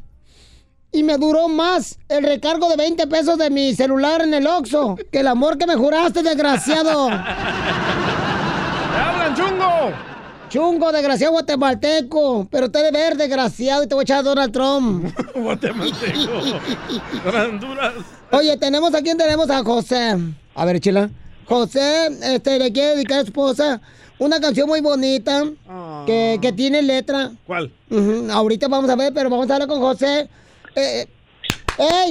Y 0.95 1.03
me 1.03 1.19
duró 1.19 1.49
más 1.49 1.99
el 2.09 2.23
recargo 2.23 2.69
de 2.69 2.77
20 2.77 3.09
pesos 3.09 3.37
de 3.37 3.51
mi 3.51 3.75
celular 3.75 4.23
en 4.23 4.33
el 4.33 4.47
Oxxo 4.47 4.97
que 5.11 5.19
el 5.21 5.27
amor 5.27 5.59
que 5.59 5.67
me 5.67 5.75
juraste, 5.75 6.23
desgraciado. 6.23 7.09
¡Te 7.09 7.15
hablan, 8.97 9.35
chungo! 9.35 9.93
Chungo, 10.49 10.93
desgraciado 10.93 11.33
guatemalteco. 11.33 12.47
Pero 12.49 12.71
te 12.71 12.81
de 12.81 12.93
ver, 12.93 13.17
desgraciado, 13.17 13.83
y 13.83 13.89
te 13.89 13.95
voy 13.97 14.03
a 14.03 14.05
echar 14.05 14.19
a 14.19 14.23
Donald 14.23 14.53
Trump. 14.53 15.13
Guatemalteco. 15.35 16.31
Honduras. 17.27 17.95
Oye, 18.31 18.57
tenemos 18.57 18.95
a 18.95 19.03
quién 19.03 19.19
tenemos 19.19 19.51
a 19.51 19.65
José. 19.65 20.17
A 20.55 20.65
ver, 20.65 20.79
chila. 20.79 21.11
José, 21.45 22.07
este, 22.23 22.57
le 22.61 22.73
quiere 22.73 22.91
dedicar 22.91 23.19
a 23.19 23.23
su 23.23 23.27
esposa 23.29 23.81
una 24.21 24.39
canción 24.41 24.69
muy 24.69 24.81
bonita 24.81 25.43
que, 26.07 26.39
que 26.41 26.53
tiene 26.53 26.83
letra. 26.83 27.33
¿Cuál? 27.49 27.73
Ahorita 28.31 28.69
vamos 28.69 28.89
a 28.89 28.95
ver, 28.95 29.13
pero 29.13 29.29
vamos 29.29 29.51
a 29.51 29.55
hablar 29.55 29.69
con 29.69 29.81
José. 29.81 30.29
Eh, 30.77 31.07
¡Ey! 31.79 32.11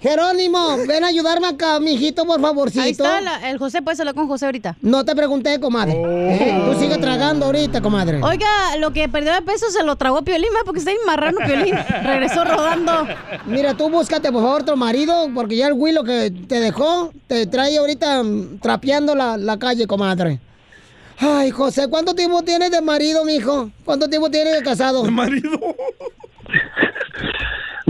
Jerónimo, 0.00 0.78
ven 0.88 1.04
a 1.04 1.08
ayudarme 1.08 1.46
acá, 1.48 1.78
mijito, 1.78 2.24
por 2.24 2.40
favorcito. 2.40 2.82
Ahí 2.82 2.92
está 2.92 3.20
la- 3.20 3.50
el 3.50 3.58
José, 3.58 3.82
puedes 3.82 4.00
hablar 4.00 4.14
con 4.14 4.28
José 4.28 4.46
ahorita. 4.46 4.78
No 4.80 5.04
te 5.04 5.14
pregunté, 5.14 5.60
comadre. 5.60 5.92
Eh, 5.94 6.62
Tú 6.72 6.80
sigue 6.80 6.96
tragando 6.96 7.44
ahorita, 7.44 7.82
comadre. 7.82 8.18
Oiga, 8.22 8.48
lo 8.78 8.94
que 8.94 9.10
perdió 9.10 9.34
de 9.34 9.42
peso 9.42 9.66
se 9.70 9.82
lo 9.84 9.96
tragó 9.96 10.22
Piolín, 10.22 10.48
¿verdad? 10.52 10.62
porque 10.64 10.78
está 10.78 10.92
bien 10.92 11.02
marrano 11.04 11.36
Piolín. 11.44 11.74
Regresó 12.02 12.44
rodando. 12.46 13.06
Mira, 13.44 13.74
tú 13.76 13.90
búscate, 13.90 14.32
por 14.32 14.42
favor, 14.42 14.62
otro 14.62 14.74
marido, 14.76 15.28
porque 15.34 15.56
ya 15.58 15.66
el 15.66 15.74
Willo 15.74 16.02
que 16.02 16.32
te 16.48 16.60
dejó 16.60 17.12
te 17.26 17.46
trae 17.46 17.76
ahorita 17.76 18.22
mm, 18.22 18.58
trapeando 18.60 19.14
la, 19.14 19.36
la 19.36 19.58
calle, 19.58 19.86
comadre. 19.86 20.40
Ay, 21.18 21.50
José, 21.50 21.88
¿cuánto 21.88 22.14
tiempo 22.14 22.40
tienes 22.42 22.70
de 22.70 22.80
marido, 22.80 23.22
mijo? 23.26 23.70
¿Cuánto 23.84 24.08
tiempo 24.08 24.30
tienes 24.30 24.54
de 24.54 24.62
casado? 24.62 25.02
¿De 25.02 25.10
marido? 25.10 25.50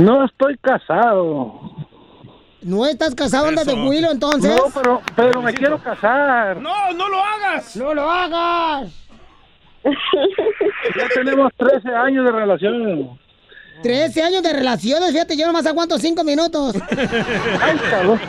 No 0.01 0.24
estoy 0.24 0.57
casado. 0.59 1.61
¿No 2.62 2.86
estás 2.86 3.14
casado, 3.14 3.48
andas 3.48 3.66
de 3.66 3.72
entonces? 3.72 4.57
No, 4.57 4.70
pero, 4.74 5.03
pero 5.14 5.42
me 5.42 5.53
quiero 5.53 5.78
casar. 5.78 6.57
¡No, 6.57 6.92
no 6.94 7.09
lo 7.09 7.22
hagas! 7.22 7.76
¡No 7.76 7.92
lo 7.92 8.11
hagas! 8.11 8.90
Ya 9.84 11.09
tenemos 11.14 11.53
13 11.57 11.88
años 11.94 12.24
de 12.24 12.32
relación. 12.32 13.18
13 13.82 14.22
años 14.22 14.42
de 14.42 14.53
relaciones, 14.55 15.12
fíjate, 15.12 15.36
yo 15.36 15.46
nomás 15.46 15.66
aguanto 15.66 15.98
5 15.98 16.24
minutos. 16.24 16.76
Ay, 17.61 17.78
cabrón. 17.90 18.20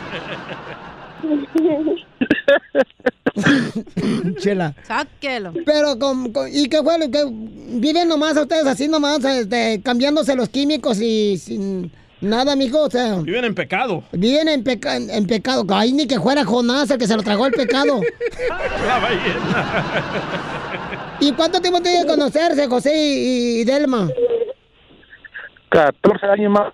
Chela. 4.38 4.74
Sáquelo. 4.82 5.52
Pero, 5.64 5.98
con, 5.98 6.32
con- 6.32 6.48
¿y 6.52 6.68
qué 6.68 6.82
fue 6.82 6.98
lo 6.98 7.10
que 7.10 7.24
viven 7.30 8.08
nomás 8.08 8.36
a 8.36 8.42
ustedes 8.42 8.66
así 8.66 8.88
nomás, 8.88 9.24
este, 9.24 9.80
cambiándose 9.82 10.34
los 10.36 10.48
químicos 10.48 11.00
y 11.00 11.38
sin 11.38 11.90
nada, 12.20 12.54
mijo? 12.56 12.82
O 12.82 12.90
sea, 12.90 13.16
Viven 13.16 13.44
en 13.44 13.54
pecado. 13.54 14.02
viven 14.12 14.48
en, 14.48 14.62
peca- 14.64 14.96
en 14.96 15.26
pecado. 15.26 15.64
Ay, 15.70 15.92
ni 15.92 16.06
que 16.06 16.20
fuera 16.20 16.44
Jonás 16.44 16.90
el 16.90 16.98
que 16.98 17.06
se 17.06 17.16
lo 17.16 17.22
tragó 17.22 17.46
el 17.46 17.52
pecado. 17.52 18.00
La 18.86 18.98
ballena. 19.00 19.96
¿Y 21.20 21.32
cuánto 21.32 21.60
tiempo 21.60 21.80
tiene 21.80 22.00
de 22.00 22.06
conocerse, 22.06 22.66
José 22.66 22.92
y, 22.96 23.60
y 23.60 23.64
Delma? 23.64 24.08
14 25.70 26.26
años 26.26 26.52
más. 26.52 26.72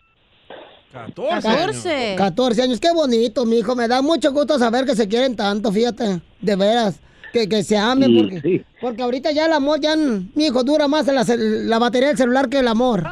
14. 0.92 2.14
14 2.16 2.62
años, 2.62 2.80
qué 2.80 2.90
bonito, 2.92 3.44
mijo. 3.44 3.74
Me 3.76 3.88
da 3.88 4.00
mucho 4.02 4.32
gusto 4.32 4.58
saber 4.58 4.84
que 4.86 4.96
se 4.96 5.06
quieren 5.08 5.36
tanto, 5.36 5.70
fíjate. 5.70 6.20
De 6.40 6.56
veras. 6.56 7.00
Que, 7.32 7.46
que 7.46 7.62
se 7.62 7.76
amen, 7.76 8.08
Sí, 8.10 8.18
porque, 8.22 8.40
sí. 8.40 8.64
porque 8.80 9.02
ahorita 9.02 9.30
ya 9.32 9.44
el 9.46 9.52
amor, 9.52 9.80
ya, 9.80 9.94
mi 9.96 10.46
hijo, 10.46 10.64
dura 10.64 10.88
más 10.88 11.06
la, 11.08 11.24
la 11.26 11.78
batería 11.78 12.08
del 12.08 12.16
celular 12.16 12.48
que 12.48 12.60
el 12.60 12.68
amor. 12.68 13.04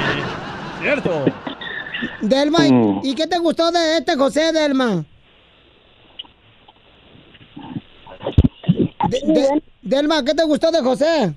Cierto. 0.82 1.24
Delma, 2.20 2.66
¿y- 2.66 2.72
Mm. 2.72 3.00
¿y 3.04 3.14
qué 3.14 3.26
te 3.28 3.38
gustó 3.38 3.70
de 3.70 3.98
este 3.98 4.16
José, 4.16 4.52
Delma? 4.52 5.04
De- 9.08 9.32
de- 9.32 9.62
Delma, 9.82 10.24
¿qué 10.24 10.34
te 10.34 10.42
gustó 10.44 10.70
de 10.72 10.80
José? 10.80 11.34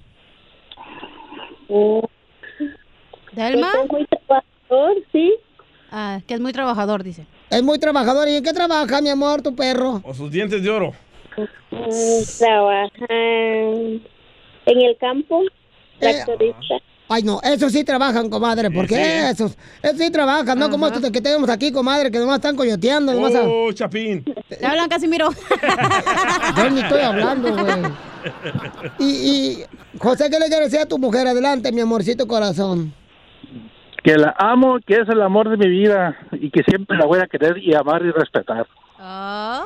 ¿Delma? 3.33 3.69
Muy 3.91 4.05
trabajador, 4.07 4.95
sí. 5.11 5.33
Ah, 5.91 6.19
que 6.27 6.33
es 6.33 6.39
muy 6.39 6.51
trabajador, 6.53 7.03
dice. 7.03 7.25
Es 7.49 7.63
muy 7.63 7.79
trabajador. 7.79 8.27
¿Y 8.27 8.35
en 8.35 8.43
qué 8.43 8.53
trabaja, 8.53 9.01
mi 9.01 9.09
amor, 9.09 9.41
tu 9.41 9.55
perro? 9.55 10.01
O 10.03 10.13
sus 10.13 10.29
dientes 10.31 10.61
de 10.61 10.69
oro. 10.69 10.93
Mm, 11.71 12.37
Trabaja 12.39 13.05
en 13.09 14.01
el 14.81 14.97
campo, 14.99 15.41
tractorista. 15.99 16.75
Ay, 17.09 17.23
no, 17.23 17.39
esos 17.41 17.71
sí 17.71 17.85
trabajan, 17.85 18.29
comadre. 18.29 18.69
¿Por 18.69 18.85
Sí. 18.87 18.95
Esos, 18.97 19.57
esos 19.81 19.97
sí 19.97 20.11
trabajan, 20.11 20.59
no 20.59 20.69
como 20.69 20.87
estos 20.87 21.09
que 21.09 21.21
tenemos 21.21 21.49
aquí, 21.49 21.71
comadre, 21.71 22.11
que 22.11 22.19
nomás 22.19 22.35
están 22.39 22.57
coyoteando. 22.57 23.13
Nomás 23.13 23.33
a- 23.35 23.43
Oh, 23.47 23.71
Chapín. 23.71 24.25
Te 24.49 24.65
hablan 24.65 24.89
Casimiro. 24.89 25.29
Yo 26.57 26.69
ni 26.69 26.81
estoy 26.81 27.01
hablando, 27.01 27.51
güey. 27.55 27.75
Y, 28.99 29.05
y, 29.05 29.63
José, 29.99 30.29
¿qué 30.29 30.37
le 30.37 30.47
quieres 30.47 30.69
decir 30.69 30.81
a 30.81 30.85
tu 30.85 30.97
mujer? 30.97 31.27
Adelante, 31.27 31.71
mi 31.71 31.79
amorcito 31.79 32.27
corazón. 32.27 32.93
Que 34.03 34.15
la 34.15 34.35
amo, 34.37 34.79
que 34.85 34.95
es 34.95 35.09
el 35.09 35.21
amor 35.21 35.49
de 35.49 35.57
mi 35.57 35.67
vida 35.67 36.17
y 36.31 36.49
que 36.49 36.63
siempre 36.63 36.97
la 36.97 37.05
voy 37.05 37.19
a 37.19 37.27
querer 37.27 37.57
y 37.57 37.73
amar 37.75 38.03
y 38.05 38.11
respetar. 38.11 38.65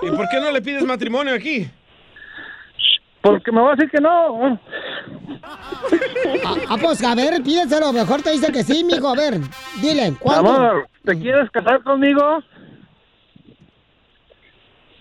¿Y 0.02 0.10
por 0.10 0.28
qué 0.30 0.40
no 0.42 0.52
le 0.52 0.62
pides 0.62 0.84
matrimonio 0.84 1.36
aquí? 1.36 1.70
Porque 3.22 3.52
me 3.52 3.62
va 3.62 3.74
a 3.74 3.76
decir 3.76 3.92
que 3.92 4.02
no. 4.02 4.60
Ah, 5.44 6.56
ah, 6.70 6.78
pues, 6.82 7.04
a 7.04 7.14
ver, 7.14 7.42
pídeselo. 7.44 7.94
Mejor 7.94 8.22
te 8.24 8.32
dice 8.32 8.52
que 8.52 8.64
sí, 8.64 8.84
mijo. 8.84 9.10
A 9.10 9.16
ver, 9.16 9.36
dile, 9.80 10.14
¿cuándo? 10.20 10.52
Amor, 10.52 10.88
¿te 11.06 11.20
quieres 11.20 11.50
casar 11.52 11.84
conmigo? 11.84 12.44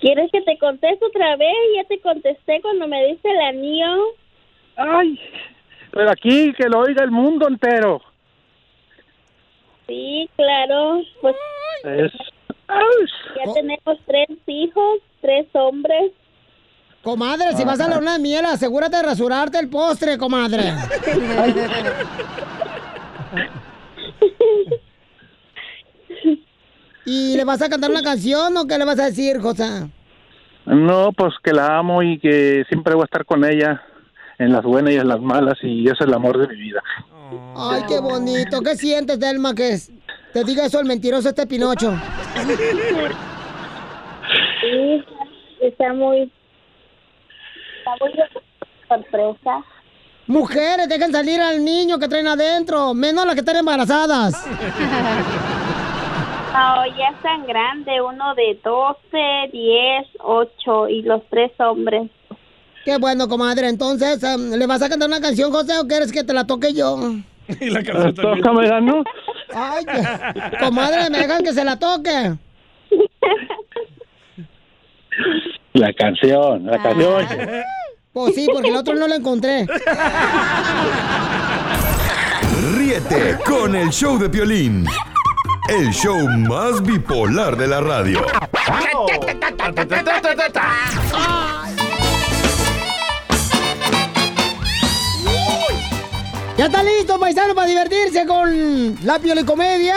¿Quieres 0.00 0.30
que 0.32 0.40
te 0.42 0.58
conteste 0.58 1.04
otra 1.04 1.36
vez? 1.36 1.56
Ya 1.76 1.84
te 1.84 2.00
contesté 2.00 2.60
cuando 2.62 2.88
me 2.88 3.06
diste 3.06 3.30
el 3.30 3.40
anillo. 3.40 3.96
Ay, 4.76 5.18
pero 5.92 6.10
aquí 6.10 6.52
que 6.54 6.68
lo 6.68 6.80
oiga 6.80 7.04
el 7.04 7.10
mundo 7.10 7.48
entero. 7.48 8.00
Sí, 9.90 10.30
claro. 10.36 11.00
Pues 11.20 11.34
Es- 11.82 12.12
ya 13.44 13.52
tenemos 13.52 13.98
tres 14.06 14.28
hijos, 14.46 14.98
tres 15.20 15.46
hombres. 15.54 16.12
Comadre, 17.02 17.54
si 17.56 17.64
vas 17.64 17.80
a 17.80 17.88
la 17.88 17.96
luna 17.96 18.12
de 18.12 18.18
miel, 18.20 18.44
asegúrate 18.44 18.98
de 18.98 19.02
rasurarte 19.02 19.58
el 19.58 19.68
postre, 19.68 20.16
comadre. 20.16 20.72
¿Y 27.06 27.36
le 27.36 27.44
vas 27.44 27.62
a 27.62 27.68
cantar 27.68 27.90
una 27.90 28.02
canción 28.02 28.56
o 28.56 28.66
qué 28.66 28.78
le 28.78 28.84
vas 28.84 28.98
a 29.00 29.06
decir, 29.06 29.40
José? 29.40 29.88
No, 30.66 31.12
pues 31.12 31.34
que 31.42 31.52
la 31.52 31.78
amo 31.78 32.02
y 32.02 32.18
que 32.18 32.64
siempre 32.68 32.94
voy 32.94 33.02
a 33.02 33.06
estar 33.06 33.24
con 33.24 33.44
ella 33.44 33.82
en 34.38 34.52
las 34.52 34.62
buenas 34.62 34.92
y 34.92 34.96
en 34.96 35.08
las 35.08 35.20
malas 35.20 35.58
y 35.62 35.84
ese 35.84 35.94
es 35.94 36.00
el 36.02 36.14
amor 36.14 36.38
de 36.38 36.48
mi 36.48 36.60
vida. 36.60 36.82
Ay, 37.56 37.82
qué 37.88 37.98
bonito. 38.00 38.60
¿Qué 38.62 38.76
sientes, 38.76 39.18
Delma, 39.20 39.54
que 39.54 39.70
es- 39.70 39.90
te 40.32 40.44
diga 40.44 40.64
eso 40.66 40.80
el 40.80 40.86
mentiroso 40.86 41.28
este 41.28 41.46
Pinocho? 41.46 41.92
Sí, 44.60 45.04
está 45.60 45.92
muy... 45.92 46.30
Está 47.78 47.96
muy 48.00 48.12
sorpresa. 48.88 49.64
Mujeres, 50.26 50.88
dejen 50.88 51.10
salir 51.12 51.40
al 51.40 51.64
niño 51.64 51.98
que 51.98 52.06
traen 52.08 52.28
adentro, 52.28 52.94
menos 52.94 53.24
las 53.26 53.34
que 53.34 53.40
están 53.40 53.56
embarazadas. 53.56 54.46
No, 56.52 56.86
ya 56.96 57.08
están 57.16 57.46
grandes, 57.46 57.94
uno 58.06 58.34
de 58.34 58.60
12, 58.62 59.50
10, 59.52 60.06
8 60.20 60.88
y 60.88 61.02
los 61.02 61.22
tres 61.30 61.50
hombres. 61.58 62.10
Qué 62.84 62.96
bueno, 62.98 63.28
comadre. 63.28 63.68
Entonces, 63.68 64.22
em, 64.22 64.52
¿le 64.52 64.66
vas 64.66 64.82
a 64.82 64.88
cantar 64.88 65.08
una 65.08 65.20
canción, 65.20 65.52
José, 65.52 65.78
o 65.78 65.86
quieres 65.86 66.12
que 66.12 66.24
te 66.24 66.32
la 66.32 66.46
toque 66.46 66.72
yo? 66.72 66.98
Y 67.60 67.68
la 67.68 67.82
canción 67.82 68.14
también. 68.14 68.42
Tócame 68.44 68.68
la 68.68 68.80
no. 68.80 69.02
Ay, 69.52 69.84
comadre, 70.60 71.10
¿me 71.10 71.18
dejan 71.18 71.42
que 71.42 71.52
se 71.52 71.64
la 71.64 71.76
toque? 71.76 72.34
La 75.72 75.92
canción, 75.92 76.66
la 76.66 76.80
canción. 76.80 77.26
Pues 78.12 78.34
sí, 78.36 78.46
porque 78.52 78.68
el 78.68 78.76
otro 78.76 78.94
no 78.94 79.08
lo 79.08 79.14
encontré. 79.14 79.66
Ríete 82.76 83.38
con 83.44 83.74
el 83.74 83.90
show 83.90 84.18
de 84.18 84.28
Piolín. 84.28 84.84
El 85.68 85.90
show 85.90 86.28
más 86.28 86.82
bipolar 86.82 87.56
de 87.56 87.68
la 87.68 87.80
radio. 87.80 88.20
¿Ya 96.60 96.66
está 96.66 96.82
listo, 96.82 97.18
paisano, 97.18 97.54
para 97.54 97.68
divertirse 97.68 98.26
con 98.26 98.98
la 99.06 99.18
piolicomedia? 99.18 99.96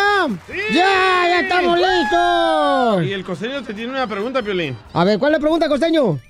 ¡Ya, 0.73 1.27
ya 1.27 1.39
estamos 1.41 1.77
listos! 1.77 3.03
Y 3.05 3.11
el 3.11 3.25
costeño 3.25 3.61
te 3.63 3.73
tiene 3.73 3.91
una 3.91 4.07
pregunta, 4.07 4.41
Piolín. 4.41 4.77
A 4.93 5.03
ver, 5.03 5.19
¿cuál 5.19 5.33
es 5.33 5.39
la 5.39 5.41
pregunta, 5.41 5.67
costeño? 5.67 6.21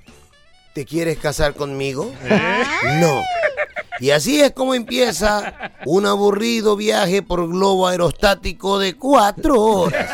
¿Te 0.73 0.85
quieres 0.85 1.19
casar 1.19 1.53
conmigo? 1.53 2.11
No. 2.99 3.21
Y 3.99 4.09
así 4.09 4.41
es 4.41 4.53
como 4.53 4.73
empieza 4.73 5.53
un 5.85 6.07
aburrido 6.07 6.75
viaje 6.75 7.21
por 7.21 7.47
globo 7.47 7.87
aerostático 7.87 8.79
de 8.79 8.95
cuatro 8.95 9.61
horas. 9.61 10.09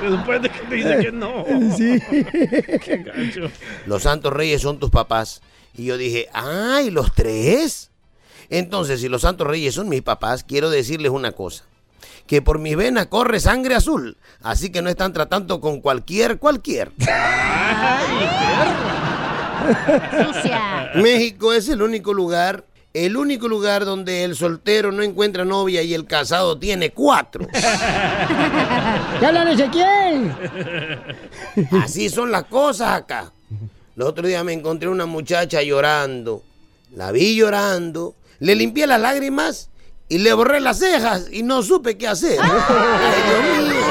Después 0.00 0.42
de 0.42 0.48
que 0.48 0.58
te 0.60 0.74
dice 0.76 0.98
que 1.00 1.10
no. 1.10 1.44
Sí. 1.76 2.00
Qué 2.08 3.02
gancho. 3.04 3.50
Los 3.86 4.04
santos 4.04 4.32
reyes 4.32 4.62
son 4.62 4.78
tus 4.78 4.90
papás. 4.90 5.42
Y 5.74 5.86
yo 5.86 5.98
dije, 5.98 6.28
¡ay, 6.32 6.92
los 6.92 7.12
tres! 7.12 7.90
Entonces, 8.50 9.00
si 9.00 9.08
los 9.08 9.22
santos 9.22 9.46
reyes 9.46 9.74
son 9.74 9.88
mis 9.88 10.02
papás, 10.02 10.44
quiero 10.44 10.70
decirles 10.70 11.10
una 11.10 11.32
cosa. 11.32 11.64
Que 12.26 12.42
por 12.42 12.58
mis 12.58 12.76
venas 12.76 13.06
corre 13.06 13.40
sangre 13.40 13.74
azul. 13.74 14.16
Así 14.42 14.70
que 14.70 14.82
no 14.82 14.90
están 14.90 15.12
tratando 15.12 15.60
con 15.60 15.80
cualquier, 15.80 16.38
cualquier. 16.38 16.92
México 20.94 21.52
es 21.52 21.68
el 21.68 21.82
único 21.82 22.14
lugar, 22.14 22.64
el 22.94 23.16
único 23.16 23.48
lugar 23.48 23.84
donde 23.84 24.24
el 24.24 24.36
soltero 24.36 24.90
no 24.92 25.02
encuentra 25.02 25.44
novia 25.44 25.82
y 25.82 25.92
el 25.94 26.06
casado 26.06 26.58
tiene 26.58 26.90
cuatro. 26.90 27.46
¡Ya 29.20 29.28
hablan 29.28 29.48
Ezequiel! 29.48 30.32
Así 31.82 32.08
son 32.08 32.30
las 32.30 32.44
cosas 32.44 32.90
acá. 32.90 33.32
El 33.96 34.02
otro 34.02 34.26
día 34.26 34.44
me 34.44 34.52
encontré 34.52 34.88
una 34.88 35.06
muchacha 35.06 35.62
llorando. 35.62 36.42
La 36.94 37.12
vi 37.12 37.36
llorando, 37.36 38.14
le 38.38 38.54
limpié 38.54 38.86
las 38.86 39.00
lágrimas 39.00 39.70
y 40.08 40.18
le 40.18 40.32
borré 40.32 40.60
las 40.60 40.78
cejas 40.78 41.28
y 41.32 41.42
no 41.42 41.62
supe 41.62 41.98
qué 41.98 42.08
hacer. 42.08 42.38
Ay, 42.40 43.22
Dios 43.28 43.68
mío. 43.68 43.86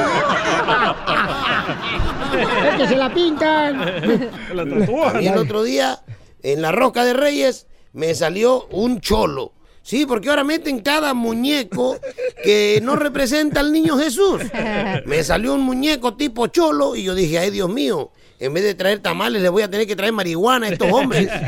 Es 2.70 2.76
que 2.78 2.88
se 2.88 2.96
la 2.96 3.14
pintan. 3.14 3.80
Mí 5.20 5.28
el 5.28 5.38
otro 5.38 5.64
día, 5.64 6.02
en 6.44 6.62
la 6.62 6.72
Roca 6.72 7.04
de 7.04 7.14
Reyes, 7.14 7.68
me 7.94 8.14
salió 8.16 8.68
un 8.72 9.02
cholo. 9.02 9.54
Sí, 9.82 10.06
porque 10.08 10.30
ahora 10.30 10.44
meten 10.44 10.80
cada 10.80 11.14
muñeco 11.14 12.00
que 12.44 12.80
no 12.82 12.96
representa 12.96 13.60
al 13.60 13.72
niño 13.72 13.98
Jesús. 13.98 14.42
Me 15.06 15.24
salió 15.24 15.54
un 15.54 15.62
muñeco 15.62 16.16
tipo 16.16 16.48
cholo 16.48 16.96
y 16.96 17.04
yo 17.04 17.14
dije, 17.14 17.38
ay 17.38 17.52
Dios 17.52 17.70
mío, 17.70 18.12
en 18.40 18.52
vez 18.54 18.64
de 18.64 18.74
traer 18.74 19.00
tamales 19.00 19.44
le 19.44 19.50
voy 19.50 19.62
a 19.62 19.70
tener 19.70 19.86
que 19.86 19.96
traer 19.96 20.12
marihuana 20.12 20.66
a 20.68 20.70
estos 20.72 20.92
hombres. 20.92 21.30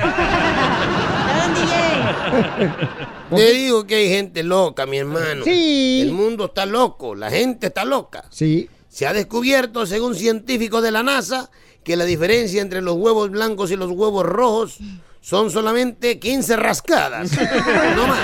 Te 3.35 3.51
digo 3.53 3.85
que 3.85 3.95
hay 3.95 4.09
gente 4.09 4.43
loca, 4.43 4.85
mi 4.85 4.97
hermano. 4.97 5.43
Sí. 5.43 5.99
El 6.01 6.11
mundo 6.11 6.45
está 6.45 6.65
loco, 6.65 7.15
la 7.15 7.29
gente 7.29 7.67
está 7.67 7.85
loca. 7.85 8.25
Sí. 8.29 8.69
Se 8.87 9.05
ha 9.05 9.13
descubierto, 9.13 9.85
según 9.85 10.15
científicos 10.15 10.81
de 10.81 10.91
la 10.91 11.03
NASA, 11.03 11.49
que 11.83 11.95
la 11.95 12.05
diferencia 12.05 12.61
entre 12.61 12.81
los 12.81 12.95
huevos 12.95 13.29
blancos 13.29 13.71
y 13.71 13.75
los 13.75 13.91
huevos 13.91 14.25
rojos 14.25 14.77
son 15.21 15.51
solamente 15.51 16.19
15 16.19 16.55
rascadas. 16.55 17.31
No 17.95 18.07
más. 18.07 18.19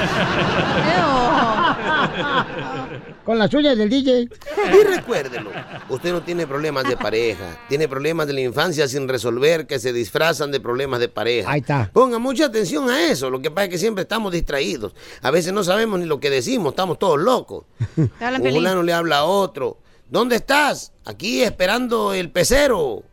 Con 3.26 3.40
las 3.40 3.50
suyas 3.50 3.78
del 3.78 3.90
DJ. 3.90 4.28
Y 4.74 4.84
recuérdelo, 4.84 5.50
usted 5.90 6.12
no 6.12 6.22
tiene 6.24 6.46
problemas 6.46 6.84
de 6.84 6.98
pareja, 6.98 7.58
tiene 7.70 7.88
problemas 7.88 8.28
de 8.28 8.34
la 8.34 8.42
infancia 8.42 8.88
sin 8.88 9.08
resolver 9.08 9.66
que 9.66 9.80
se 9.80 9.94
disfrazan 9.94 10.52
de 10.52 10.60
problemas 10.60 11.00
de 11.00 11.08
pareja. 11.08 11.50
Ahí 11.50 11.62
está. 11.62 11.90
Ponga 11.94 12.20
mucha 12.20 12.46
atención 12.46 12.90
a 12.90 13.08
eso, 13.08 13.30
lo 13.30 13.42
que 13.42 13.50
pasa 13.50 13.66
es 13.66 13.70
que 13.72 13.78
siempre 13.78 14.02
estamos 14.02 14.32
distraídos. 14.34 14.94
A 15.22 15.32
veces 15.32 15.54
no 15.54 15.64
sabemos 15.64 16.00
ni 16.00 16.06
lo 16.06 16.20
que 16.20 16.30
decimos, 16.30 16.74
estamos 16.74 17.00
todos 17.00 17.20
locos. 17.20 17.66
Un 17.98 18.10
fulano 18.52 18.84
le 18.84 18.94
habla 18.94 19.20
a 19.20 19.24
otro. 19.26 19.78
¿Dónde 20.10 20.36
estás? 20.36 20.92
Aquí 21.06 21.42
esperando 21.42 22.14
el 22.14 22.30
pecero. 22.30 23.04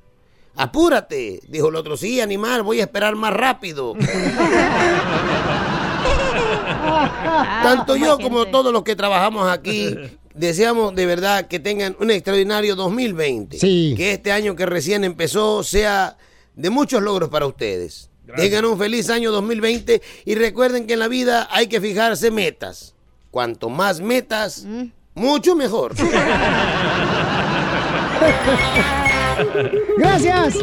Apúrate, 0.57 1.41
dijo 1.49 1.69
el 1.69 1.77
otro. 1.77 1.97
Sí, 1.97 2.21
animal, 2.21 2.63
voy 2.63 2.81
a 2.81 2.85
esperar 2.85 3.17
más 3.17 3.33
rápido. 3.33 3.95
Tanto 7.63 7.97
yo 7.97 8.19
como 8.19 8.47
todos 8.47 8.73
los 8.73 8.83
que 8.83 8.97
trabajamos 8.97 9.51
aquí 9.51 9.97
deseamos 10.35 10.95
de 10.95 11.07
verdad 11.07 11.49
que 11.49 11.59
tengan 11.59 11.97
un 12.01 12.11
extraordinario 12.11 12.77
2020. 12.77 13.59
Sí. 13.59 13.95
Que 13.97 14.13
este 14.13 14.33
año 14.33 14.57
que 14.57 14.67
recién 14.67 15.05
empezó 15.05 15.63
sea 15.63 16.17
de 16.55 16.71
muchos 16.71 17.03
logros 17.03 17.29
para 17.29 17.47
ustedes. 17.47 18.09
Tengan 18.37 18.65
un 18.65 18.79
feliz 18.79 19.11
año 19.11 19.33
2020 19.33 20.01
y 20.25 20.35
recuerden 20.37 20.87
que 20.87 20.93
en 20.93 21.01
la 21.01 21.09
vida 21.09 21.49
hay 21.51 21.67
que 21.67 21.81
fijarse 21.81 22.31
metas. 22.31 22.95
Cuanto 23.33 23.69
más 23.69 24.01
metas, 24.01 24.65
mucho 25.15 25.57
mejor. 25.57 25.95
Gracias. 29.99 30.55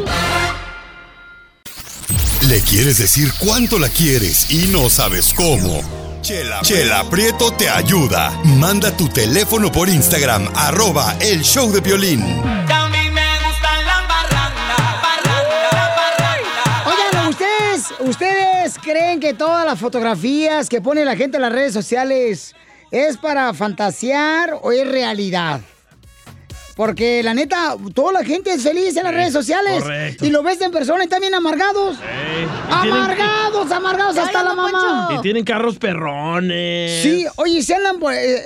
Le 2.48 2.60
quieres 2.62 2.98
decir 2.98 3.30
cuánto 3.38 3.78
la 3.78 3.88
quieres 3.88 4.50
y 4.50 4.68
no 4.68 4.88
sabes 4.88 5.34
cómo. 5.34 6.07
Chela, 6.22 6.60
Chela 6.62 7.04
Prieto 7.08 7.52
te 7.52 7.68
ayuda. 7.68 8.30
Manda 8.44 8.96
tu 8.96 9.08
teléfono 9.08 9.70
por 9.70 9.88
Instagram, 9.88 10.48
arroba 10.54 11.16
el 11.20 11.42
show 11.42 11.70
de 11.70 11.80
violín. 11.80 12.22
Oigan, 16.84 17.28
¿ustedes, 17.28 17.86
¿ustedes 18.00 18.78
creen 18.82 19.20
que 19.20 19.34
todas 19.34 19.64
las 19.64 19.78
fotografías 19.78 20.68
que 20.68 20.80
pone 20.80 21.04
la 21.04 21.16
gente 21.16 21.36
en 21.36 21.42
las 21.42 21.52
redes 21.52 21.72
sociales 21.72 22.54
es 22.90 23.16
para 23.16 23.52
fantasear 23.54 24.58
o 24.62 24.72
es 24.72 24.86
realidad? 24.86 25.60
Porque 26.78 27.24
la 27.24 27.34
neta, 27.34 27.74
toda 27.92 28.12
la 28.12 28.24
gente 28.24 28.52
es 28.52 28.62
feliz 28.62 28.96
en 28.96 29.02
las 29.02 29.12
redes 29.12 29.32
sociales. 29.32 29.82
correcto. 29.82 30.24
Y 30.24 30.30
lo 30.30 30.44
ves 30.44 30.60
en 30.60 30.70
persona 30.70 31.02
y 31.04 31.08
bien 31.20 31.34
amargados. 31.34 31.96
Y 31.96 32.82
tienen- 32.82 33.00
Amargados, 33.00 33.72
amargados 33.72 34.16
hasta 34.16 34.44
la 34.44 34.54
mamá. 34.54 35.08
Y 35.18 35.20
tienen 35.20 35.42
carros 35.44 35.76
perrones. 35.76 37.02
Sí, 37.02 37.26
oye, 37.34 37.62
se 37.62 37.74
andan 37.74 37.98
por... 37.98 38.12
eh, 38.14 38.40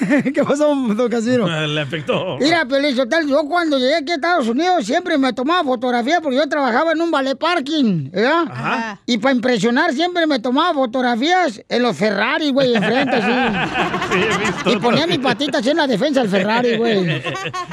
¿Qué 0.34 0.42
pasó, 0.42 0.74
don 0.74 1.08
Casino? 1.08 1.46
Le 1.68 1.80
afectó. 1.80 2.36
Mira, 2.40 2.64
Pelín 2.66 2.96
Sotelo, 2.96 3.28
yo 3.28 3.44
cuando 3.44 3.78
llegué 3.78 3.94
aquí 3.94 4.10
a 4.10 4.14
Estados 4.16 4.48
Unidos 4.48 4.84
siempre 4.84 5.16
me 5.16 5.32
tomaba 5.32 5.62
fotografía 5.62 6.20
porque 6.20 6.36
yo 6.36 6.48
trabajaba 6.48 6.90
en 6.90 7.00
un 7.00 7.12
ballet 7.12 7.36
parking, 7.38 8.10
¿verdad? 8.10 8.42
Ajá. 8.50 9.00
Y 9.06 9.18
para 9.18 9.36
impresionar 9.36 9.92
siempre 9.92 10.26
me 10.26 10.40
tomaba 10.40 10.74
fotografías 10.74 11.62
en 11.68 11.82
los 11.84 11.96
Ferrari, 11.96 12.50
güey, 12.50 12.74
enfrente, 12.74 13.14
así. 13.14 13.28
Sí, 14.12 14.18
he 14.18 14.38
visto. 14.38 14.70
Y 14.72 14.76
ponía 14.78 15.06
mi 15.06 15.18
patita 15.18 15.58
así 15.58 15.70
en 15.70 15.76
la 15.76 15.86
defensa 15.86 16.20
del 16.22 16.30
Ferrari, 16.30 16.76
güey. 16.76 17.22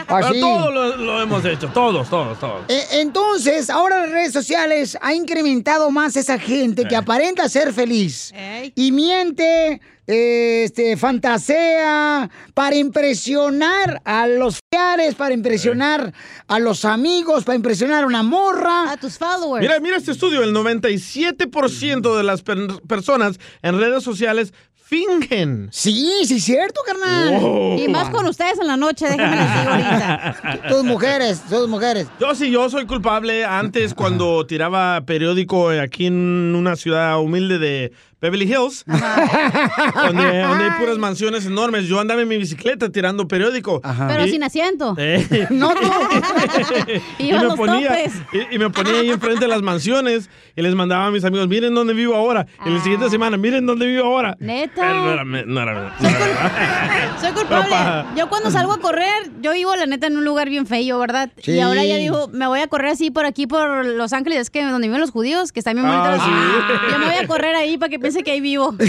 Pero 0.08 0.26
Así. 0.28 0.40
todos 0.40 0.74
lo, 0.74 0.98
lo 0.98 1.22
hemos 1.22 1.44
hecho, 1.46 1.70
todos, 1.74 2.10
todos, 2.10 2.40
todos. 2.40 2.62
Eh, 2.68 2.84
Entonces, 2.94 3.70
ahora 3.70 4.02
las 4.02 4.12
redes 4.12 4.34
sociales 4.34 4.98
ha 5.02 5.14
incrementado 5.14 5.90
más 5.92 6.16
esa 6.16 6.38
gente 6.40 6.86
que 6.88 6.96
aparenta 6.96 7.48
ser 7.50 7.74
feliz 7.74 8.34
y 8.76 8.92
miente, 8.92 9.80
eh, 10.08 10.64
este, 10.66 10.98
fantasea 10.98 12.30
para 12.54 12.76
impresionar 12.76 14.02
a 14.06 14.28
los 14.28 14.60
familiares, 14.72 15.16
para 15.16 15.34
impresionar 15.34 16.14
a 16.48 16.60
los 16.60 16.86
amigos, 16.86 17.44
para 17.44 17.56
impresionar 17.56 18.04
a 18.04 18.08
una 18.08 18.22
morra. 18.24 18.92
A 18.92 18.98
tus 18.98 19.18
followers. 19.18 19.62
Mira, 19.62 19.80
mira 19.80 19.98
este 19.98 20.12
estudio, 20.12 20.44
el 20.44 20.54
97% 20.54 22.18
de 22.18 22.24
las 22.24 22.42
per- 22.44 22.82
personas 22.88 23.40
en 23.62 23.80
redes 23.80 24.04
sociales 24.04 24.54
fingen. 24.86 25.68
Sí, 25.72 26.12
sí, 26.26 26.36
es 26.36 26.44
cierto, 26.44 26.82
carnal. 26.86 27.40
Wow. 27.40 27.80
Y 27.80 27.88
más 27.88 28.10
con 28.12 28.26
ustedes 28.28 28.60
en 28.60 28.68
la 28.68 28.78
noche, 28.78 29.06
déjenme 29.06 29.36
digo 29.36 29.72
ahorita. 29.72 30.62
Tus 30.70 30.84
mujeres, 30.84 31.42
tus 31.50 31.68
mujeres. 31.68 32.08
Yo 32.20 32.36
sí, 32.36 32.52
yo 32.52 32.70
soy 32.70 32.86
culpable. 32.86 33.44
Antes, 33.46 33.96
cuando 33.96 34.46
tiraba 34.46 35.02
periódico 35.02 35.70
aquí 35.70 36.06
en 36.06 36.54
una 36.56 36.76
ciudad 36.76 37.20
humilde 37.20 37.58
de 37.58 37.94
Beverly 38.26 38.46
Hills, 38.52 38.84
donde, 38.88 40.42
donde 40.42 40.64
hay 40.66 40.72
puras 40.80 40.98
mansiones 40.98 41.46
enormes, 41.46 41.86
yo 41.88 42.00
andaba 42.00 42.22
en 42.22 42.28
mi 42.28 42.38
bicicleta 42.38 42.90
tirando 42.92 43.28
periódico. 43.28 43.82
Pero 44.08 44.26
Y- 44.26 44.32
sin 44.32 44.44
asiento. 44.44 44.96
Eh. 44.98 45.48
No, 45.52 45.74
tú. 45.74 45.80
y, 47.20 47.32
me 47.32 47.40
los 47.44 47.56
ponía, 47.56 48.06
y, 48.34 48.56
y 48.56 48.60
me 48.60 48.70
ponía 48.70 49.00
ahí 49.00 49.10
enfrente 49.12 49.42
de 49.42 49.48
las 49.48 49.62
mansiones 49.62 50.30
y 50.56 50.62
les 50.62 50.74
mandaba 50.76 51.06
a 51.08 51.12
mis 51.12 51.24
amigos, 51.24 51.48
miren 51.48 51.74
dónde 51.76 51.94
vivo 51.94 52.16
ahora. 52.16 52.46
Y 52.66 52.70
la 52.70 52.82
siguiente 52.82 53.10
semana, 53.10 53.38
miren 53.38 53.66
dónde 53.66 53.86
vivo 53.86 54.06
ahora. 54.06 54.36
Neta. 54.40 54.74
Pero 54.82 54.96
no 54.96 55.12
era, 55.12 55.24
no 55.24 55.62
era 55.62 55.74
verdad. 55.74 55.94
no 56.00 56.10
era 56.10 56.20
verdad. 56.20 57.18
Soy 57.22 57.32
culpable. 57.34 57.76
Yo 58.18 58.30
cuando 58.30 58.50
salgo 58.52 58.74
a 58.74 58.80
correr, 58.80 59.32
yo 59.42 59.54
vivo 59.54 59.76
la 59.76 59.86
neta 59.86 60.08
en 60.08 60.18
un 60.18 60.26
lugar 60.26 60.50
bien 60.50 60.66
feo, 60.66 60.98
¿verdad? 61.00 61.30
Sí. 61.42 61.52
Y 61.54 61.60
ahora 61.60 61.84
ya 61.84 61.98
digo, 61.98 62.28
me 62.32 62.48
voy 62.48 62.60
a 62.62 62.68
correr 62.68 62.92
así 62.92 63.12
por 63.12 63.26
aquí, 63.26 63.48
por 63.48 63.86
Los 63.86 64.14
Ángeles, 64.14 64.40
es 64.40 64.50
que 64.50 64.64
donde 64.64 64.88
viven 64.88 65.02
los 65.02 65.12
judíos, 65.12 65.52
que 65.52 65.60
están 65.60 65.76
bien 65.76 65.86
Ah, 65.88 66.00
bonitos. 66.18 66.26
sí. 66.26 66.92
Yo 66.92 67.00
me 67.00 67.06
voy 67.06 67.16
a 67.24 67.28
correr 67.28 67.56
ahí 67.56 67.78
para 67.78 67.90
que 67.90 68.00
que 68.24 68.32
ahí 68.32 68.42
vivo. 68.42 68.74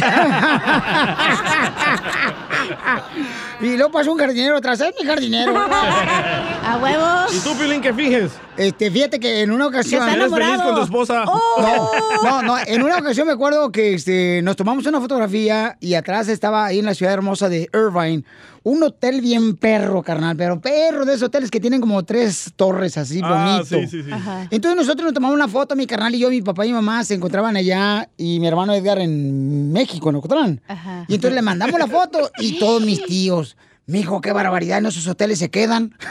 Y 3.61 3.77
luego 3.77 3.91
pasó 3.91 4.13
un 4.13 4.19
jardinero 4.19 4.57
atrás, 4.57 4.81
es 4.81 4.95
mi 5.01 5.07
jardinero. 5.07 5.55
A 5.57 6.79
huevos. 6.83 7.35
¿Y 7.35 7.41
tú, 7.41 7.57
Pilín, 7.57 7.81
qué 7.81 7.95
finges? 7.95 8.33
Este, 8.57 8.91
fíjate 8.91 9.19
que 9.19 9.41
en 9.41 9.51
una 9.51 9.67
ocasión. 9.67 10.03
¿Eres 10.03 10.31
feliz 10.31 10.47
enamorado. 10.47 10.65
con 10.65 10.75
tu 10.75 10.83
esposa? 10.83 11.25
No, 11.25 11.91
no, 12.23 12.43
no. 12.43 12.59
En 12.67 12.83
una 12.83 12.99
ocasión 12.99 13.27
me 13.27 13.33
acuerdo 13.33 13.73
que 13.73 13.95
este, 13.95 14.41
nos 14.43 14.57
tomamos 14.57 14.85
una 14.87 15.01
fotografía 15.01 15.77
y 15.81 15.95
atrás 15.95 16.29
estaba 16.29 16.67
ahí 16.67 16.81
en 16.81 16.85
la 16.85 16.95
ciudad 16.95 17.15
hermosa 17.15 17.49
de 17.49 17.71
Irvine 17.73 18.25
un 18.69 18.83
hotel 18.83 19.21
bien 19.21 19.55
perro, 19.57 20.03
carnal, 20.03 20.37
pero 20.37 20.61
perro 20.61 21.05
de 21.05 21.13
esos 21.15 21.29
hoteles 21.29 21.53
que 21.53 21.61
tienen 21.61 21.81
como 21.81 22.05
tres 22.05 22.53
torres 22.57 22.97
así 22.99 23.21
Ah, 23.23 23.61
bonito. 23.63 23.77
sí, 23.79 23.87
sí, 23.87 24.03
sí. 24.03 24.11
Ajá. 24.11 24.49
Entonces 24.51 24.77
nosotros 24.77 25.05
nos 25.05 25.15
tomamos 25.15 25.37
una 25.37 25.47
foto, 25.47 25.77
mi 25.77 25.87
carnal 25.87 26.13
y 26.17 26.19
yo, 26.19 26.31
mi 26.31 26.43
papá 26.43 26.67
y 26.67 26.71
mi 26.71 26.75
mamá 26.75 27.05
se 27.05 27.15
encontraban 27.15 27.57
allá 27.57 28.09
y 28.17 28.41
mi 28.41 28.49
hermano 28.49 28.75
Edgar 28.75 28.99
en 28.99 29.71
México, 29.73 30.11
en 30.11 30.17
Ocotlán. 30.17 30.61
Y 31.07 31.15
entonces 31.15 31.37
le 31.37 31.43
mandamos 31.43 31.79
la 31.79 31.87
foto 31.87 32.29
y 32.41 32.59
todos 32.59 32.83
mis 32.83 33.05
tíos. 33.05 33.57
Mijo, 33.87 34.21
qué 34.21 34.33
barbaridad, 34.33 34.79
en 34.79 34.87
esos 34.87 35.07
hoteles 35.07 35.39
se 35.39 35.49
quedan. 35.49 35.95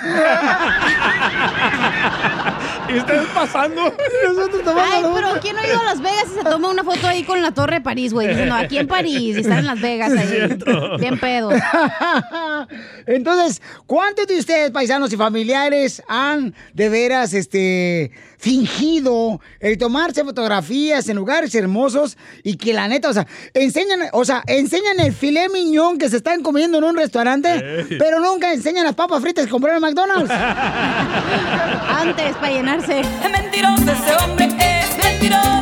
¿Y 2.96 3.00
ustedes 3.00 3.28
pasando? 3.34 3.94
Nosotros 4.28 4.76
Ay, 4.78 5.04
pero 5.14 5.28
¿quién 5.42 5.56
no 5.56 5.62
ha 5.62 5.68
ido 5.68 5.80
a 5.82 5.84
Las 5.84 6.02
Vegas 6.02 6.26
y 6.32 6.36
se 6.36 6.44
toma 6.44 6.70
una 6.70 6.84
foto 6.84 7.08
ahí 7.08 7.24
con 7.24 7.42
la 7.42 7.52
Torre 7.52 7.76
de 7.76 7.82
París, 7.82 8.14
güey? 8.14 8.30
Diciendo, 8.30 8.56
aquí 8.56 8.78
en 8.78 8.88
París 8.88 9.36
y 9.36 9.42
están 9.42 9.60
en 9.60 9.66
Las 9.66 9.82
Vegas 9.82 10.14
ahí. 10.14 10.28
cierto. 10.28 10.98
Bien 10.98 11.20
pedo. 11.20 11.52
Entonces, 13.06 13.62
¿cuántos 13.86 14.28
de 14.28 14.40
ustedes, 14.40 14.72
paisanos 14.72 15.12
y 15.12 15.18
familiares, 15.18 16.02
han 16.08 16.56
de 16.74 16.90
veras 16.90 17.34
este, 17.34 18.12
fingido 18.38 19.40
el 19.60 19.78
tomarse 19.78 20.24
fotografías 20.24 21.08
en 21.10 21.16
lugares 21.16 21.54
hermosos 21.56 22.18
y 22.44 22.58
que 22.58 22.74
la 22.74 22.88
neta, 22.88 23.10
o 23.10 23.14
sea, 23.14 23.28
enseñan, 23.54 24.00
o 24.14 24.26
sea, 24.26 24.44
enseñan 24.48 25.00
el 25.00 25.14
filé 25.14 25.50
miñón 25.50 25.98
que 25.98 26.10
se 26.10 26.18
están 26.18 26.42
comiendo 26.42 26.78
en 26.78 26.84
un 26.84 26.96
restaurante, 26.96 27.54
Ey. 27.54 27.98
pero 27.98 28.20
nunca 28.20 28.54
enseñan 28.54 28.86
las 28.86 28.96
papas 28.96 29.22
fritas 29.22 29.46
que 29.46 29.52
compraron 29.52 29.84
en 29.84 29.90
McDonald's? 29.90 30.32
Antes, 31.90 32.36
para 32.36 32.52
llenarse. 32.52 33.00
Es 33.00 33.32
mentiroso 33.32 33.84
ese 33.84 34.24
hombre, 34.24 34.46
es 34.46 35.04
mentiroso. 35.04 35.55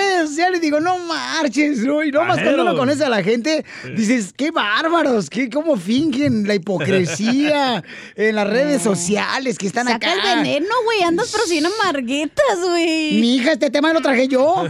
Redes 0.00 0.28
sociales 0.30 0.58
y 0.58 0.62
digo, 0.62 0.80
no 0.80 0.98
marches, 0.98 1.78
¿no? 1.78 2.02
Y 2.02 2.10
nomás 2.10 2.40
cuando 2.40 2.62
uno 2.62 2.76
conoce 2.76 3.04
a 3.04 3.08
la 3.08 3.22
gente, 3.22 3.64
dices, 3.96 4.32
qué 4.36 4.50
bárbaros, 4.50 5.28
qué, 5.30 5.48
cómo 5.50 5.76
fingen 5.76 6.46
la 6.46 6.54
hipocresía 6.54 7.82
en 8.16 8.34
las 8.34 8.48
redes 8.48 8.82
sociales 8.82 9.58
que 9.58 9.66
están 9.66 9.86
Saca 9.86 10.12
acá. 10.12 10.32
el 10.32 10.38
veneno, 10.38 10.74
güey. 10.84 11.02
Andas 11.02 11.30
pero 11.32 11.44
sin 11.44 11.64
amarguetas, 11.66 12.60
güey. 12.62 13.20
Mi 13.20 13.36
hija, 13.36 13.52
este 13.52 13.70
tema 13.70 13.92
lo 13.92 14.00
traje 14.00 14.28
yo. 14.28 14.64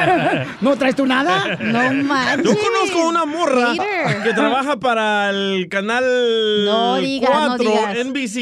¿No 0.60 0.76
traes 0.76 0.96
tú 0.96 1.06
nada? 1.06 1.56
No 1.60 1.92
manches. 2.04 2.44
Yo 2.44 2.58
conozco 2.58 3.08
una 3.08 3.24
morra 3.24 3.74
que 4.22 4.32
trabaja 4.32 4.78
para 4.78 5.30
el 5.30 5.68
canal 5.68 6.04
No 6.64 6.96
digas, 6.96 7.30
no 7.30 7.56
4 7.56 7.70
digas. 7.70 8.06
NBC 8.06 8.36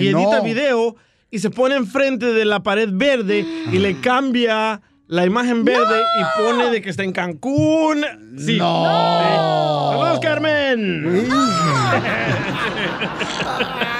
y 0.00 0.08
edita 0.08 0.36
no. 0.38 0.42
video 0.42 0.96
y 1.30 1.38
se 1.38 1.50
pone 1.50 1.76
enfrente 1.76 2.26
de 2.26 2.44
la 2.44 2.62
pared 2.62 2.88
verde 2.92 3.46
y 3.72 3.78
le 3.78 4.00
cambia 4.00 4.80
la 5.12 5.26
imagen 5.26 5.62
verde 5.62 6.02
y 6.18 6.24
pone 6.40 6.70
de 6.70 6.80
que 6.80 6.88
está 6.88 7.02
en 7.02 7.12
Cancún. 7.12 8.02
Sí. 8.38 8.56
No. 8.56 8.86
Sí. 8.86 9.90
Saludos, 9.90 10.20
Carmen. 10.20 11.28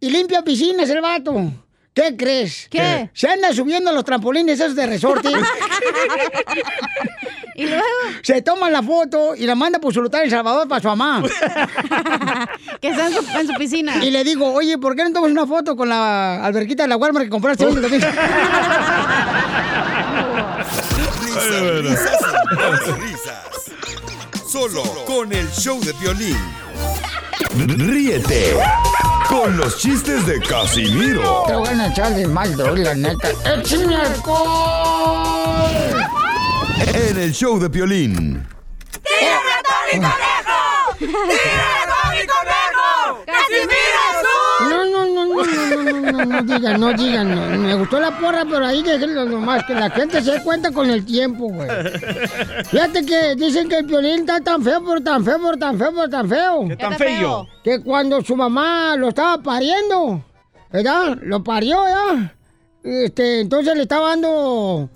Y 0.00 0.10
limpia 0.10 0.42
piscinas 0.42 0.90
el 0.90 1.00
vato. 1.00 1.52
¿Qué 1.94 2.16
crees? 2.16 2.68
¿Qué? 2.70 3.10
Se 3.12 3.28
anda 3.28 3.52
subiendo 3.52 3.90
a 3.90 3.92
los 3.92 4.04
trampolines 4.04 4.60
esos 4.60 4.76
de 4.76 4.86
resorte. 4.86 5.28
y 7.56 7.66
luego. 7.66 7.84
Se 8.22 8.40
toma 8.42 8.70
la 8.70 8.82
foto 8.82 9.34
y 9.34 9.46
la 9.46 9.56
manda 9.56 9.80
por 9.80 9.92
su 9.92 10.00
lugar 10.00 10.24
en 10.24 10.30
Salvador 10.30 10.68
para 10.68 10.80
su 10.80 10.88
mamá. 10.88 11.22
que 12.80 12.88
está 12.88 13.08
en 13.08 13.14
su, 13.14 13.26
en 13.36 13.46
su 13.48 13.54
piscina. 13.54 14.04
Y 14.04 14.10
le 14.10 14.22
digo, 14.22 14.52
oye, 14.52 14.78
¿por 14.78 14.94
qué 14.94 15.02
no 15.04 15.12
tomas 15.12 15.30
una 15.30 15.46
foto 15.46 15.76
con 15.76 15.88
la 15.88 16.44
alberquita 16.44 16.84
de 16.84 16.88
la 16.88 16.96
Walmart 16.96 17.24
que 17.24 17.30
compraste 17.30 17.66
hoy 17.66 17.72
en 17.72 17.76
el 17.78 17.82
domingo? 17.82 18.06
Risas, 21.82 22.98
risas. 22.98 24.48
Solo 24.48 24.82
con 25.04 25.32
el 25.32 25.48
show 25.50 25.80
de 25.80 25.92
violín. 25.94 26.36
Ríete 27.56 28.54
con 29.28 29.56
los 29.56 29.78
chistes 29.78 30.26
de 30.26 30.40
Casimiro 30.40 31.44
Te 31.46 31.54
voy 31.54 31.68
a 31.68 31.88
echar 31.88 32.14
de 32.14 32.26
mal, 32.26 32.56
doy, 32.56 32.82
la 32.82 32.94
neta. 32.94 33.28
¡Échame 33.44 33.96
alcohol! 33.96 35.68
en 36.94 37.18
el 37.18 37.32
show 37.32 37.58
de 37.58 37.68
violín. 37.68 38.46
¡Tírame 39.04 39.52
a 39.52 39.62
Tony 39.62 40.00
Conejo! 40.00 40.96
¡Tírame 40.98 41.34
a 41.34 41.86
Tony 42.02 42.26
Conejo! 42.26 43.24
¡Casimiro 43.26 43.87
no, 45.68 45.82
no, 45.82 46.12
no, 46.12 46.24
no, 46.24 46.42
digan, 46.42 46.80
no 46.80 46.92
digan. 46.92 47.34
no. 47.34 47.58
Me 47.58 47.74
gustó 47.74 48.00
la 48.00 48.18
porra, 48.18 48.44
pero 48.44 48.64
ahí 48.66 48.82
déjenlo 48.82 49.24
nomás, 49.24 49.64
que 49.64 49.74
la 49.74 49.90
gente 49.90 50.22
se 50.22 50.42
cuenta 50.42 50.70
con 50.72 50.90
el 50.90 51.04
tiempo, 51.04 51.48
güey. 51.48 51.68
Fíjate 52.64 53.04
que 53.04 53.34
dicen 53.36 53.68
que 53.68 53.78
el 53.78 53.86
violín 53.86 54.20
está 54.20 54.40
tan 54.40 54.62
feo, 54.62 54.82
pero 54.84 55.00
tan 55.02 55.24
feo, 55.24 55.38
pero 55.42 55.56
tan 55.56 55.78
feo, 55.78 55.92
pero 55.94 56.08
tan 56.08 56.28
feo. 56.28 56.68
¿Qué 56.68 56.76
tan 56.76 56.94
feo? 56.94 57.48
Que 57.62 57.80
cuando 57.80 58.22
su 58.22 58.36
mamá 58.36 58.96
lo 58.96 59.08
estaba 59.08 59.42
pariendo, 59.42 60.22
¿verdad? 60.72 61.18
Lo 61.22 61.42
parió, 61.42 61.78
¿ya? 61.86 62.34
Este, 62.82 63.40
entonces 63.40 63.76
le 63.76 63.82
estaba 63.82 64.10
dando 64.10 64.88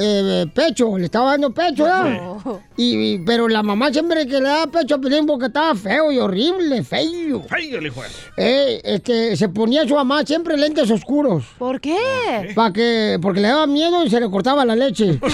eh, 0.00 0.46
pecho, 0.54 0.96
le 0.96 1.06
estaba 1.06 1.32
dando 1.32 1.50
pecho, 1.52 1.84
¿ya? 1.84 2.36
Y, 2.76 3.14
y- 3.14 3.18
pero 3.18 3.48
la 3.48 3.62
mamá 3.64 3.92
siempre 3.92 4.24
que 4.26 4.34
le 4.40 4.48
daba 4.48 4.68
pecho 4.68 4.94
a 4.94 4.98
Pelín 4.98 5.26
porque 5.26 5.46
estaba 5.46 5.74
feo 5.74 6.12
y 6.12 6.18
horrible, 6.18 6.84
feo. 6.84 7.42
Feo 7.48 7.78
el 7.78 7.86
hijo 7.86 8.02
Eh, 8.36 8.80
este, 8.84 9.36
se 9.36 9.48
ponía 9.48 9.86
su 9.88 9.94
mamá 9.96 10.24
siempre 10.24 10.56
lentes 10.56 10.88
oscuros. 10.90 11.44
¿Por 11.58 11.80
qué? 11.80 12.52
Para 12.54 12.72
que, 12.72 13.18
porque 13.20 13.40
le 13.40 13.48
daba 13.48 13.66
miedo 13.66 14.04
y 14.04 14.10
se 14.10 14.20
le 14.20 14.30
cortaba 14.30 14.64
la 14.64 14.76
leche. 14.76 15.18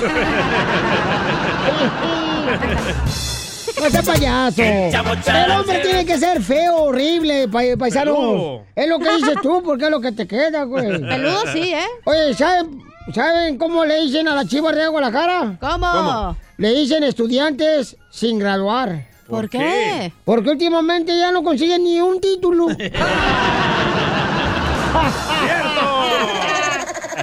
No 3.82 3.90
sea 3.90 4.02
payaso. 4.02 4.62
El 4.62 5.50
hombre 5.50 5.80
tiene 5.80 6.06
que 6.06 6.16
ser 6.16 6.40
feo, 6.42 6.76
horrible, 6.84 7.48
pa- 7.48 7.60
paisano. 7.78 8.62
Es 8.74 8.88
lo 8.88 8.98
que 8.98 9.16
dices 9.16 9.34
tú, 9.42 9.62
porque 9.64 9.84
es 9.86 9.90
lo 9.90 10.00
que 10.00 10.12
te 10.12 10.26
queda, 10.26 10.62
güey. 10.64 11.00
Peludo 11.00 11.40
sí, 11.52 11.72
¿eh? 11.74 11.84
Oye, 12.04 12.34
¿saben, 12.34 12.80
¿saben 13.12 13.58
cómo 13.58 13.84
le 13.84 14.02
dicen 14.02 14.28
a 14.28 14.34
la 14.34 14.46
chiva 14.46 14.72
de 14.72 14.86
Guadalajara? 14.88 15.56
¿Cómo? 15.60 15.90
¿Cómo? 15.92 16.36
Le 16.56 16.74
dicen 16.74 17.04
estudiantes 17.04 17.96
sin 18.10 18.38
graduar. 18.38 19.08
¿Por 19.28 19.48
qué? 19.48 20.12
Porque 20.24 20.50
últimamente 20.50 21.16
ya 21.16 21.32
no 21.32 21.42
consiguen 21.42 21.82
ni 21.84 22.00
un 22.00 22.20
título. 22.20 22.68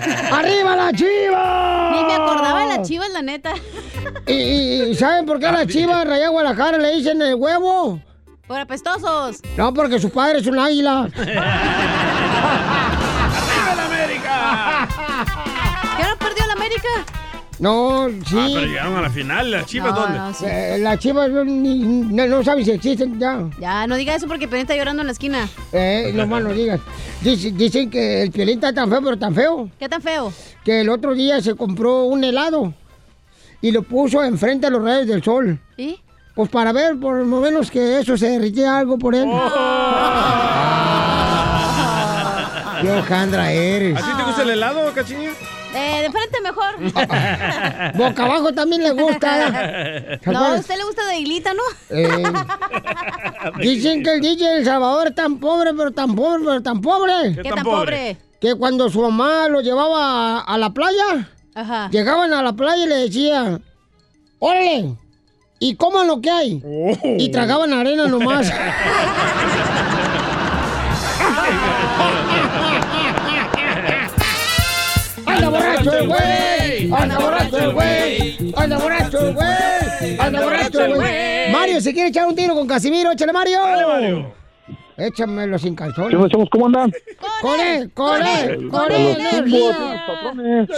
¡Arriba 0.32 0.76
la 0.76 0.94
chiva! 0.94 1.92
Ni 1.92 2.04
me 2.06 2.14
acordaba 2.14 2.62
de 2.62 2.78
las 2.78 2.88
chivas, 2.88 3.10
la 3.12 3.22
neta. 3.22 3.54
¿Y, 4.28 4.96
saben 4.96 5.26
por 5.26 5.40
qué 5.40 5.48
a 5.48 5.52
la 5.52 5.68
chiva 5.68 6.00
de 6.00 6.06
Raya 6.06 6.30
Guadalajara 6.30 6.78
le 6.78 6.96
dicen 6.96 7.22
el 7.22 7.36
huevo? 7.36 8.00
Por 8.48 8.60
apestosos. 8.60 9.42
No, 9.58 9.74
porque 9.74 10.00
su 10.00 10.10
padre 10.10 10.40
es 10.40 10.48
un 10.48 10.60
águila. 10.60 11.10
América? 16.72 17.06
No, 17.60 18.08
sí. 18.28 18.36
Ah, 18.40 18.48
pero 18.54 18.66
llegaron 18.66 18.96
a 18.98 19.02
la 19.02 19.10
final. 19.12 19.52
¿Las 19.52 19.66
chivas 19.68 19.94
No, 19.94 20.00
dónde? 20.02 20.18
no, 20.18 20.34
sí. 20.34 20.46
Eh, 20.48 20.78
las 20.80 20.98
chivas 21.00 21.30
no, 21.30 21.44
ni- 21.44 21.78
no, 21.80 22.26
no 22.26 22.44
saben 22.44 22.66
si 22.66 22.72
existen 22.72 23.20
ya. 23.20 23.48
Ya, 23.60 23.86
no 23.86 23.96
diga 23.98 24.16
eso 24.16 24.28
porque 24.28 24.48
Pelín 24.48 24.64
está 24.64 24.76
llorando 24.76 25.02
en 25.02 25.08
la 25.08 25.14
esquina. 25.14 25.48
Eh, 25.72 26.12
no 26.16 26.26
más 26.26 26.42
no 26.42 26.54
digas. 26.54 26.80
Dice- 27.22 27.52
Dicen 27.52 27.92
que 27.92 28.24
el 28.24 28.32
piolín 28.32 28.56
está 28.56 28.74
tan 28.74 28.90
feo, 28.90 29.02
pero 29.04 29.20
tan 29.20 29.36
feo. 29.36 29.70
¿Qué 29.78 29.88
tan 29.88 30.02
feo? 30.02 30.34
Que 30.66 30.82
el 30.82 30.90
otro 30.90 31.14
día 31.14 31.40
se 31.42 31.54
compró 31.56 32.06
un 32.06 32.24
helado 32.24 32.74
y 33.62 33.72
lo 33.72 33.84
puso 33.84 34.24
enfrente 34.24 34.66
de 34.68 34.72
los 34.72 34.84
rayos 34.84 35.06
del 35.08 35.24
sol. 35.24 35.60
¿Y? 35.78 36.00
Pues 36.34 36.50
para 36.50 36.72
ver 36.72 36.98
por 37.00 37.18
lo 37.24 37.42
menos 37.42 37.70
que 37.70 38.00
eso 38.00 38.18
se 38.18 38.30
derritía 38.30 38.80
algo 38.80 38.98
por 38.98 39.14
él. 39.14 39.26
Qué 42.82 42.92
hojandra 42.92 43.52
eres. 43.52 43.96
¿A 43.96 44.00
ti 44.02 44.18
te 44.18 44.24
gusta 44.24 44.42
el 44.42 44.50
helado, 44.52 44.92
cachinilla? 44.96 45.30
Eh, 45.74 46.02
de 46.02 46.12
frente 46.12 46.42
mejor. 46.42 47.94
Boca 47.98 48.26
abajo 48.26 48.54
también 48.54 48.84
le 48.84 48.92
gusta. 48.92 50.20
No, 50.26 50.40
a 50.46 50.54
usted 50.56 50.78
le 50.78 50.84
gusta 50.84 51.06
de 51.08 51.20
higlita, 51.20 51.54
¿no? 51.54 51.64
Eh, 51.90 52.24
dicen 53.62 54.04
que 54.04 54.16
el 54.16 54.22
DJ 54.22 54.58
El 54.58 54.66
Salvador 54.66 55.08
es 55.10 55.16
tan 55.16 55.40
pobre, 55.40 55.74
pero 55.74 55.92
tan 55.92 56.16
pobre, 56.16 56.44
pero 56.46 56.62
tan 56.62 56.82
pobre. 56.82 57.36
¿Qué 57.42 57.50
tan 57.50 57.64
pobre? 57.64 58.18
Que 58.40 58.56
cuando 58.56 58.90
su 58.90 59.02
mamá 59.02 59.48
lo 59.48 59.62
llevaba 59.62 60.40
a, 60.40 60.42
a 60.42 60.58
la 60.58 60.72
playa, 60.72 61.30
Ajá. 61.56 61.90
llegaban 61.92 62.34
a 62.34 62.42
la 62.42 62.54
playa 62.54 62.84
y 62.84 62.88
le 62.88 62.96
decían, 62.96 63.64
órale, 64.40 64.96
y 65.60 65.76
coman 65.76 66.08
lo 66.08 66.20
que 66.22 66.32
hay. 66.32 66.64
Y 67.20 67.30
tragaban 67.30 67.72
arena 67.72 68.08
nomás. 68.08 68.52
borracho 75.84 75.98
el 75.98 76.08
güey! 76.08 76.92
¡Anda 76.94 77.20
borracho 77.20 77.58
el 77.58 77.74
güey! 77.74 78.54
¡Anda 78.56 78.78
borracho 78.78 79.20
el 79.20 79.34
güey! 79.34 80.20
¡Anda 80.20 80.42
borracho 80.42 80.86
el 80.86 80.96
güey! 80.96 81.52
Mario, 81.52 81.82
si 81.82 81.94
quiere 81.94 82.10
echar 82.10 82.28
un 82.28 82.36
tiro 82.36 82.54
con 82.54 82.68
Casimiro, 82.68 83.12
échale 83.12 83.34
Mario. 83.34 83.60
Mario. 83.62 84.34
Échamelo 84.98 85.58
sin 85.58 85.74
calzones. 85.76 86.32
¿Cómo 86.52 86.66
andan? 86.68 86.92
¡Con 87.42 87.60
él! 87.60 87.92
¡Con 87.94 88.22
él! 88.22 88.70
¡Con 88.70 88.92
él! 88.92 90.70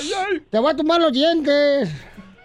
Te 0.50 0.60
voy 0.60 0.72
a 0.72 0.76
tumbar 0.76 1.02
los 1.02 1.12
dientes. 1.12 1.92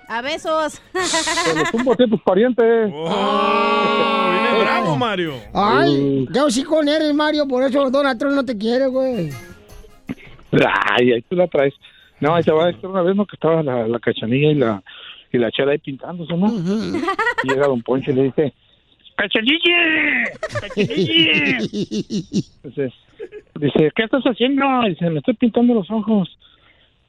A 0.09 0.23
besos. 0.23 0.81
Te 0.93 1.55
los 1.55 1.71
tumbo 1.71 1.93
a 1.93 1.97
ti, 1.97 2.09
tus 2.09 2.23
parientes. 2.23 2.91
Oh, 2.95 4.31
viene 4.33 4.59
bravo, 4.65 4.97
Mario. 4.97 5.35
Ay, 5.53 6.27
yo 6.33 6.51
sí 6.51 6.65
con 6.65 6.89
eres, 6.89 7.15
Mario, 7.15 7.47
por 7.47 7.63
eso 7.63 7.91
Donald 7.91 8.19
Trump 8.19 8.35
no 8.35 8.45
te 8.45 8.57
quiere, 8.57 8.87
güey. 8.87 9.31
Ay, 10.51 11.13
ahí 11.13 11.23
tú 11.29 11.37
la 11.37 11.47
traes. 11.47 11.75
No, 12.21 12.35
ahí 12.35 12.43
se 12.43 12.53
va 12.53 12.65
a 12.65 12.67
decir 12.67 12.87
una 12.87 13.03
vez, 13.03 13.15
¿no? 13.15 13.27
Que 13.27 13.37
estaba 13.37 13.63
la, 13.63 13.87
la 13.87 13.99
cachanilla 13.99 14.51
y 14.51 14.55
la, 14.55 14.83
y 15.33 15.39
la 15.39 15.51
chela 15.51 15.73
ahí 15.73 15.79
pintándose, 15.79 16.37
¿no? 16.37 16.49
Y 17.45 17.49
llega 17.49 17.67
Don 17.67 17.83
Poncho 17.83 18.11
y 18.11 18.15
le 18.15 18.23
dice, 18.25 18.53
¡Cachanilla! 19.17 20.25
¡Cachanilla! 20.61 21.59
Entonces, 22.63 22.93
dice, 23.59 23.93
¿qué 23.95 24.03
estás 24.05 24.23
haciendo? 24.25 24.65
Dice, 24.89 25.11
me 25.11 25.19
estoy 25.19 25.35
pintando 25.35 25.75
los 25.75 25.91
ojos. 25.91 26.37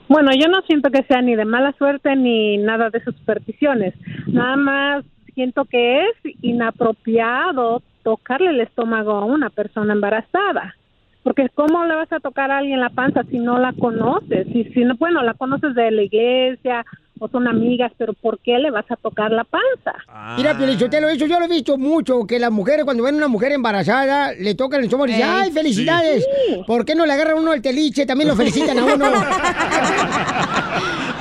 Bueno, 0.08 0.30
yo 0.34 0.48
no 0.48 0.62
siento 0.66 0.90
que 0.90 1.02
sea 1.04 1.20
ni 1.20 1.36
de 1.36 1.44
mala 1.44 1.74
suerte 1.76 2.16
ni 2.16 2.56
nada 2.56 2.88
de 2.88 3.04
sus 3.04 3.14
supersticiones. 3.16 3.92
Nada 4.28 4.56
más 4.56 5.04
siento 5.34 5.66
que 5.66 6.00
es 6.00 6.06
inapropiado 6.40 7.82
tocarle 8.08 8.48
el 8.48 8.60
estómago 8.62 9.12
a 9.12 9.26
una 9.26 9.50
persona 9.50 9.92
embarazada. 9.92 10.74
Porque 11.22 11.50
¿cómo 11.54 11.84
le 11.84 11.94
vas 11.94 12.10
a 12.10 12.20
tocar 12.20 12.50
a 12.50 12.56
alguien 12.56 12.80
la 12.80 12.88
panza 12.88 13.22
si 13.30 13.38
no 13.38 13.58
la 13.58 13.74
conoces? 13.74 14.46
Si, 14.50 14.64
si 14.72 14.80
no, 14.80 14.94
bueno, 14.96 15.22
la 15.22 15.34
conoces 15.34 15.74
de 15.74 15.90
la 15.90 16.02
iglesia 16.02 16.86
o 17.18 17.28
son 17.28 17.46
amigas, 17.46 17.92
pero 17.98 18.14
¿por 18.14 18.38
qué 18.38 18.58
le 18.58 18.70
vas 18.70 18.90
a 18.90 18.96
tocar 18.96 19.30
la 19.30 19.44
panza? 19.44 19.92
Mira, 20.38 20.56
Piolichotelo, 20.56 21.10
eso 21.10 21.26
yo 21.26 21.38
lo 21.38 21.44
he 21.44 21.48
visto 21.48 21.76
mucho, 21.76 22.26
que 22.26 22.38
las 22.38 22.50
mujeres 22.50 22.86
cuando 22.86 23.02
ven 23.02 23.16
a 23.16 23.18
una 23.18 23.28
mujer 23.28 23.52
embarazada, 23.52 24.32
le 24.32 24.54
tocan 24.54 24.80
el 24.80 24.86
estómago 24.86 25.10
y 25.10 25.14
dicen, 25.14 25.28
¡ay, 25.28 25.50
felicidades! 25.50 26.24
sí. 26.24 26.62
¿Por 26.66 26.86
qué 26.86 26.94
no 26.94 27.04
le 27.04 27.12
agarran 27.12 27.38
uno 27.38 27.52
el 27.52 27.60
teliche? 27.60 28.06
También 28.06 28.28
lo 28.28 28.36
felicitan 28.36 28.78
a 28.78 28.84
uno. 28.84 29.04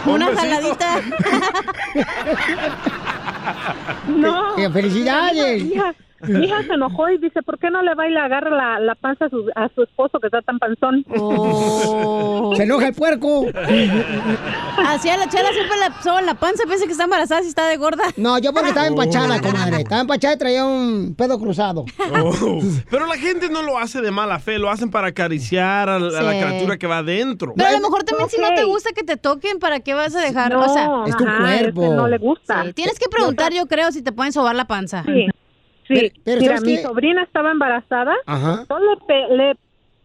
Una 0.13 0.27
jaladita. 0.27 1.01
No. 4.07 4.55
Felicidades. 4.71 5.63
Mi 5.63 5.73
hija, 5.73 5.93
mi 6.21 6.45
hija 6.45 6.63
se 6.63 6.73
enojó 6.73 7.09
y 7.09 7.17
dice, 7.17 7.41
¿por 7.43 7.59
qué 7.59 7.69
no 7.69 7.81
le 7.81 7.93
va 7.95 8.07
y 8.07 8.11
le 8.11 8.19
agarra 8.19 8.49
la, 8.49 8.79
la 8.79 8.95
panza 8.95 9.25
a 9.25 9.29
su, 9.29 9.45
a 9.55 9.69
su 9.75 9.83
esposo 9.83 10.19
que 10.19 10.27
está 10.27 10.41
tan 10.41 10.57
panzón? 10.59 11.05
Se 12.55 12.63
enoja 12.63 12.87
el 12.87 12.93
puerco. 12.93 13.45
Así 14.87 15.09
a 15.09 15.17
la 15.17 15.27
chela 15.29 15.49
siempre 15.51 15.77
le 15.77 16.03
soba 16.03 16.21
la 16.21 16.33
panza, 16.35 16.63
piensa 16.65 16.85
que 16.85 16.91
está 16.91 17.03
embarazada 17.03 17.41
si 17.41 17.49
está 17.49 17.67
de 17.67 17.77
gorda. 17.77 18.03
No, 18.15 18.37
yo 18.39 18.53
porque 18.53 18.69
estaba 18.69 18.87
empachada, 18.87 19.39
comadre. 19.41 19.81
Estaba 19.81 20.01
empachada 20.01 20.33
y 20.33 20.37
traía 20.37 20.65
un 20.65 21.15
pedo 21.17 21.39
cruzado. 21.39 21.85
Oh. 22.23 22.59
Pero 22.89 23.05
la 23.05 23.15
gente 23.15 23.49
no 23.49 23.61
lo 23.61 23.77
hace 23.77 24.01
de 24.01 24.11
mala 24.11 24.39
fe, 24.39 24.57
lo 24.59 24.69
hacen 24.69 24.89
para 24.89 25.07
acariciar 25.07 25.89
a, 25.89 25.99
la- 25.99 26.19
a 26.19 26.21
la 26.23 26.31
Sí. 26.33 26.39
criatura 26.43 26.77
que 26.77 26.87
va 26.87 26.97
adentro. 26.99 27.53
Pero 27.55 27.69
a 27.69 27.71
lo 27.73 27.79
mejor 27.79 28.03
también 28.03 28.29
si 28.29 28.39
no 28.39 28.53
te 28.53 28.63
gusta 28.63 28.89
que 28.95 29.03
te 29.03 29.17
toquen, 29.17 29.59
¿para 29.59 29.79
qué 29.79 29.93
vas 29.93 30.15
a 30.15 30.19
dejar? 30.21 30.51
No, 30.51 30.61
o 30.65 30.69
sea, 30.73 30.89
Es 31.07 31.15
tu 31.17 31.25
ajá, 31.25 31.37
cuerpo. 31.39 31.93
no 31.93 32.07
le 32.07 32.17
gusta. 32.17 32.63
Sí, 32.65 32.73
Tienes 32.73 32.99
que 32.99 33.07
preguntar, 33.09 33.51
yo 33.53 33.65
creo, 33.67 33.91
si 33.91 34.01
te 34.01 34.11
pueden 34.11 34.31
sobar 34.33 34.55
la 34.55 34.65
panza. 34.65 35.03
Sí. 35.03 35.27
Sí, 35.87 35.93
Pero- 35.95 36.13
pero 36.25 36.41
mira, 36.41 36.57
¿sabes 36.57 36.69
mi 36.69 36.75
qué? 36.77 36.81
sobrina 36.83 37.23
estaba 37.23 37.51
embarazada. 37.51 38.13
Ajá. 38.25 38.65
Yo 38.69 38.79
le, 38.79 38.97
pe- 39.07 39.35
le 39.35 39.55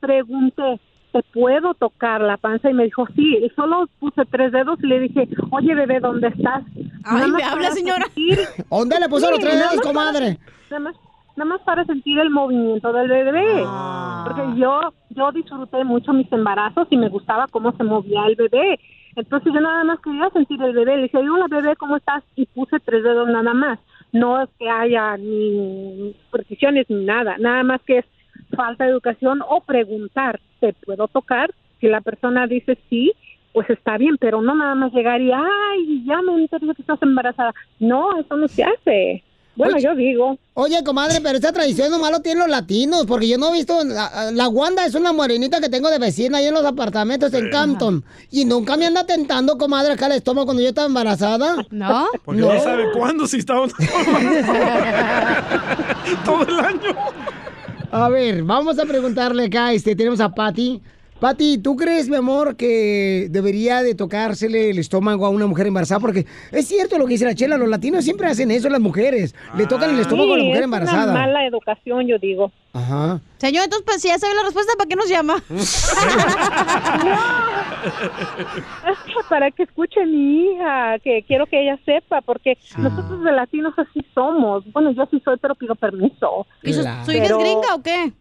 pregunté, 0.01 0.81
¿te 1.13 1.23
puedo 1.33 1.75
tocar 1.75 2.21
la 2.21 2.37
panza? 2.37 2.71
Y 2.71 2.75
me 2.75 2.85
dijo, 2.85 3.07
sí. 3.17 3.37
Y 3.43 3.49
solo 3.51 3.89
puse 3.99 4.25
tres 4.27 4.53
dedos 4.53 4.79
y 4.83 4.87
le 4.87 5.01
dije, 5.01 5.29
oye, 5.51 5.75
bebé, 5.75 6.01
¿dónde 6.01 6.29
estás? 6.29 6.63
Ay, 7.05 7.21
Nada 7.21 7.27
me 7.29 7.43
habla, 7.45 7.71
señora. 7.71 8.05
sentir- 8.15 8.39
¿Dónde 8.71 9.01
le 9.01 9.09
puso 9.09 9.31
los 9.31 9.41
tres 9.41 9.55
nada 9.55 9.71
dedos, 9.71 9.83
para- 9.85 9.93
comadre? 9.95 10.39
Nada 10.71 10.81
más, 10.85 10.97
nada 11.37 11.51
más 11.51 11.61
para 11.63 11.85
sentir 11.85 12.19
el 12.19 12.31
movimiento 12.31 12.93
del 12.93 13.09
bebé. 13.09 13.63
Ah. 13.67 14.25
Porque 14.27 14.61
yo, 14.61 14.81
yo 15.11 15.33
disfruté 15.33 15.85
mucho 15.85 16.13
mis 16.13 16.31
embarazos 16.33 16.87
y 16.91 16.97
me 16.97 17.09
gustaba 17.09 17.47
cómo 17.49 17.73
se 17.77 17.85
movía 17.85 18.27
el 18.27 18.37
bebé. 18.37 18.79
Entonces 19.15 19.53
yo 19.53 19.61
nada 19.61 19.85
más 19.85 20.01
quería 20.01 20.31
sentir 20.31 20.63
el 20.63 20.73
bebé. 20.73 20.97
Le 20.97 21.03
dije, 21.05 21.19
hola 21.19 21.47
bebé, 21.49 21.77
¿cómo 21.77 21.97
estás? 21.97 22.23
Y 22.35 22.47
puse 22.47 22.81
tres 22.81 23.03
dedos 23.05 23.29
nada 23.29 23.53
más. 23.53 23.79
No 24.13 24.43
es 24.43 24.51
que 24.59 24.69
haya 24.69 25.17
ni 25.17 26.15
supersticiones 26.27 26.89
ni 26.89 27.05
nada. 27.05 27.37
Nada 27.39 27.63
más 27.63 27.81
que 27.83 27.99
es 27.99 28.05
falta 28.55 28.85
de 28.85 28.91
educación 28.91 29.41
o 29.49 29.61
preguntar, 29.63 30.41
¿te 30.61 30.75
puedo 30.75 31.09
tocar? 31.09 31.53
Si 31.81 31.89
la 31.89 32.01
persona 32.01 32.47
dice 32.47 32.79
sí, 32.89 33.13
pues 33.53 33.69
está 33.71 33.99
bien, 33.99 34.17
pero 34.19 34.41
no 34.43 34.55
nada 34.55 34.75
más 34.75 34.93
llegar 34.93 35.21
y, 35.21 35.31
ay, 35.33 36.05
ya 36.07 36.23
me 36.23 36.35
enteré 36.35 36.67
que 36.75 36.83
estás 36.83 37.03
embarazada. 37.03 37.55
No, 37.79 38.19
eso 38.19 38.37
no 38.37 38.49
se 38.49 38.65
hace. 38.65 39.23
Bueno, 39.55 39.75
Oye, 39.75 39.85
yo 39.85 39.95
digo. 39.95 40.39
Oye, 40.55 40.83
comadre, 40.83 41.21
pero 41.23 41.37
esta 41.37 41.53
tradición 41.53 41.91
nomás 41.91 42.11
lo 42.11 42.21
tienen 42.21 42.39
los 42.41 42.49
latinos, 42.49 43.05
porque 43.07 43.29
yo 43.29 43.37
no 43.37 43.51
he 43.51 43.53
visto. 43.53 43.85
La, 43.85 44.31
la 44.33 44.49
Wanda 44.49 44.87
es 44.87 44.95
una 44.95 45.13
morenita 45.13 45.61
que 45.61 45.69
tengo 45.69 45.91
de 45.91 45.99
vecina 45.99 46.39
ahí 46.39 46.47
en 46.47 46.55
los 46.55 46.65
apartamentos 46.65 47.35
en 47.35 47.51
Campton. 47.51 48.03
Y 48.31 48.47
nunca 48.47 48.79
me 48.79 48.87
anda 48.87 49.05
tentando, 49.05 49.59
comadre, 49.59 49.93
acá 49.93 50.07
el 50.07 50.13
estómago 50.13 50.47
cuando 50.47 50.63
yo 50.63 50.71
estaba 50.71 50.87
embarazada. 50.87 51.57
¿No? 51.71 52.07
Porque 52.25 52.41
no, 52.41 52.59
sabe 52.61 52.93
cuándo 52.93 53.27
si 53.27 53.37
está 53.39 53.55
todo 56.25 56.47
el 56.47 56.61
año. 56.61 56.97
A 57.91 58.09
ver, 58.09 58.43
vamos 58.43 58.79
a 58.79 58.87
preguntarle 58.87 59.45
acá, 59.45 59.75
este, 59.75 59.95
tenemos 59.95 60.21
a 60.21 60.31
Patty. 60.31 60.81
Patty, 61.23 61.59
¿tú 61.59 61.77
crees, 61.77 62.09
mi 62.09 62.17
amor, 62.17 62.57
que 62.57 63.29
debería 63.31 63.85
de 63.85 63.95
tocársele 63.95 64.71
el 64.71 64.81
estómago 64.81 65.25
a 65.25 65.29
una 65.29 65.47
mujer 65.47 65.69
embarazada? 65.69 66.01
Porque 66.01 66.27
es 66.51 66.67
cierto 66.67 66.99
lo 66.99 67.07
que 67.07 67.13
dice 67.13 67.25
la 67.25 67.37
chela, 67.37 67.57
los 67.57 67.69
latinos 67.69 68.03
siempre 68.03 68.27
hacen 68.27 68.51
eso, 68.51 68.69
las 68.69 68.81
mujeres. 68.81 69.33
Le 69.57 69.67
tocan 69.67 69.91
el 69.91 70.01
estómago 70.01 70.35
a 70.35 70.39
la 70.39 70.43
Sí, 70.43 70.49
mujer 70.49 70.63
es 70.63 70.67
una 70.67 70.79
embarazada. 70.79 71.13
mala 71.13 71.47
educación, 71.47 72.09
yo 72.09 72.19
digo. 72.19 72.51
Ajá. 72.73 73.21
Señor, 73.37 73.63
entonces, 73.63 73.85
pues 73.87 74.03
si 74.03 74.09
ya 74.09 74.19
sabe 74.19 74.35
la 74.35 74.43
respuesta, 74.43 74.73
¿para 74.77 74.89
qué 74.89 74.97
nos 74.97 75.09
llama? 75.09 75.41
Para 79.29 79.51
que 79.53 79.63
escuche 79.63 80.05
mi 80.05 80.47
hija, 80.55 80.99
que 81.05 81.23
quiero 81.29 81.47
que 81.47 81.63
ella 81.63 81.79
sepa, 81.85 82.21
porque 82.23 82.59
nosotros 82.79 83.23
de 83.23 83.31
latinos 83.31 83.75
así 83.77 84.05
somos. 84.13 84.65
Bueno, 84.73 84.91
yo 84.91 85.07
sí 85.11 85.23
soy, 85.25 85.37
pero 85.41 85.55
pido 85.55 85.77
permiso. 85.77 86.49
¿Y 86.65 86.73
su, 86.73 86.83
su 86.83 87.13
hija 87.13 87.25
es 87.27 87.39
gringa 87.39 87.75
o 87.77 87.83
qué? 87.83 88.13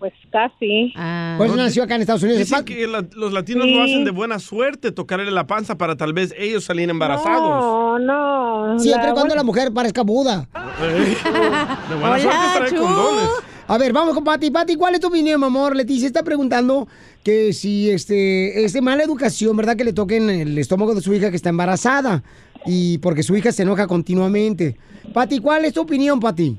Pues 0.00 0.12
casi. 0.32 0.92
Pues 1.36 1.54
nació 1.54 1.82
acá 1.84 1.94
en 1.94 2.00
Estados 2.00 2.22
Unidos. 2.22 2.40
Dicen 2.40 2.64
que 2.64 2.86
la- 2.86 3.06
los 3.14 3.32
latinos 3.32 3.66
Sí. 3.66 3.74
lo 3.74 3.82
hacen 3.82 4.04
de 4.06 4.10
buena 4.10 4.38
suerte, 4.38 4.90
tocarle 4.92 5.30
la 5.30 5.46
panza 5.46 5.76
para 5.76 5.94
tal 5.96 6.12
vez 6.14 6.34
ellos 6.36 6.64
salir 6.64 6.88
embarazados. 6.90 7.38
No, 7.38 7.98
no. 7.98 8.78
Siempre 8.78 9.04
la- 9.04 9.10
y 9.10 9.12
cuando 9.14 9.34
la 9.34 9.42
mujer 9.44 9.72
parezca 9.72 10.02
Buda. 10.02 10.48
Eh, 10.82 11.16
De 11.90 11.94
buena 11.96 12.18
suerte 12.18 12.38
trae 12.56 12.74
condones. 12.80 13.28
A 13.68 13.78
ver, 13.78 13.92
vamos 13.92 14.14
con 14.14 14.24
Pati. 14.24 14.50
Pati, 14.50 14.74
¿cuál 14.74 14.94
es 14.94 15.00
tu 15.00 15.06
opinión, 15.08 15.38
mi 15.38 15.46
amor? 15.46 15.76
Leticia 15.76 16.06
está 16.06 16.22
preguntando 16.24 16.88
que 17.22 17.52
si 17.52 17.88
este 17.90 18.64
es 18.64 18.72
de 18.72 18.80
mala 18.80 19.04
educación, 19.04 19.56
¿verdad? 19.56 19.76
Que 19.76 19.84
le 19.84 19.92
toquen 19.92 20.28
el 20.30 20.58
estómago 20.58 20.94
de 20.94 21.02
su 21.02 21.14
hija 21.14 21.28
que 21.30 21.36
está 21.36 21.50
embarazada. 21.50 22.24
Y 22.66 22.98
porque 22.98 23.22
su 23.22 23.36
hija 23.36 23.52
se 23.52 23.62
enoja 23.62 23.86
continuamente. 23.86 24.76
Pati, 25.12 25.38
¿cuál 25.40 25.64
es 25.66 25.72
tu 25.74 25.82
opinión, 25.82 26.18
Pati? 26.20 26.58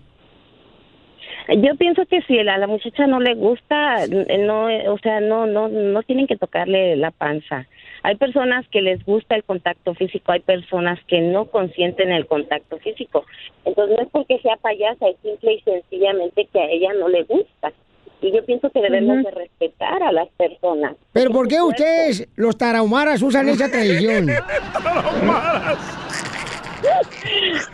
Yo 1.57 1.75
pienso 1.75 2.05
que 2.05 2.21
si 2.23 2.39
a 2.39 2.43
la, 2.43 2.67
muchacha 2.67 3.07
no 3.07 3.19
le 3.19 3.35
gusta, 3.35 4.07
no, 4.07 4.69
eh, 4.69 4.87
o 4.87 4.97
sea, 4.99 5.19
no, 5.19 5.47
no, 5.47 5.67
no 5.67 6.03
tienen 6.03 6.27
que 6.27 6.37
tocarle 6.37 6.95
la 6.95 7.11
panza. 7.11 7.67
Hay 8.03 8.15
personas 8.15 8.65
que 8.69 8.81
les 8.81 9.03
gusta 9.03 9.35
el 9.35 9.43
contacto 9.43 9.93
físico, 9.93 10.31
hay 10.31 10.39
personas 10.39 10.99
que 11.07 11.19
no 11.19 11.45
consienten 11.45 12.11
el 12.11 12.25
contacto 12.25 12.77
físico. 12.77 13.25
Entonces 13.65 13.97
no 13.97 14.03
es 14.03 14.09
porque 14.11 14.39
sea 14.39 14.55
payasa, 14.57 15.09
es 15.09 15.17
simple 15.21 15.53
y 15.53 15.61
sencillamente 15.61 16.47
que 16.51 16.59
a 16.59 16.69
ella 16.69 16.93
no 16.93 17.09
le 17.09 17.23
gusta. 17.23 17.73
Y 18.21 18.31
yo 18.31 18.45
pienso 18.45 18.69
que 18.69 18.81
debemos 18.81 19.23
de 19.23 19.31
respetar 19.31 20.03
a 20.03 20.11
las 20.11 20.29
personas. 20.29 20.95
¿Pero 21.11 21.31
por 21.31 21.47
qué 21.47 21.61
ustedes, 21.61 22.27
los 22.35 22.57
tarahumaras, 22.57 23.21
usan 23.21 23.49
esa 23.49 23.69
tradición? 23.69 24.27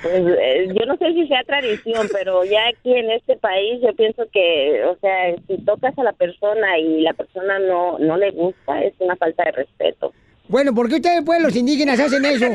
Pues, 0.02 0.24
eh, 0.40 0.68
yo 0.74 0.86
no 0.86 0.98
sé 0.98 1.14
si 1.14 1.28
sea 1.28 1.44
tradición, 1.44 2.08
pero 2.12 2.44
ya 2.44 2.68
aquí 2.68 2.94
en 2.94 3.12
este 3.12 3.38
país 3.38 3.82
yo 3.82 3.94
pienso 3.96 4.24
que, 4.32 4.84
o 4.86 4.98
sea, 5.00 5.36
si 5.48 5.58
tocas 5.64 5.98
a 5.98 6.04
la 6.04 6.14
persona 6.14 6.78
y 6.78 7.02
la 7.02 7.14
persona 7.14 7.60
no 7.60 7.98
no 8.00 8.18
le 8.18 8.32
gusta, 8.32 8.82
es 8.84 8.94
una 9.00 9.16
falta 9.16 9.44
de 9.46 9.52
respeto. 9.52 10.14
Bueno, 10.50 10.74
¿por 10.74 10.88
qué 10.88 10.96
ustedes, 10.96 11.24
pues, 11.26 11.42
los 11.42 11.56
indígenas 11.56 12.00
hacen 12.00 12.24
eso? 12.26 12.46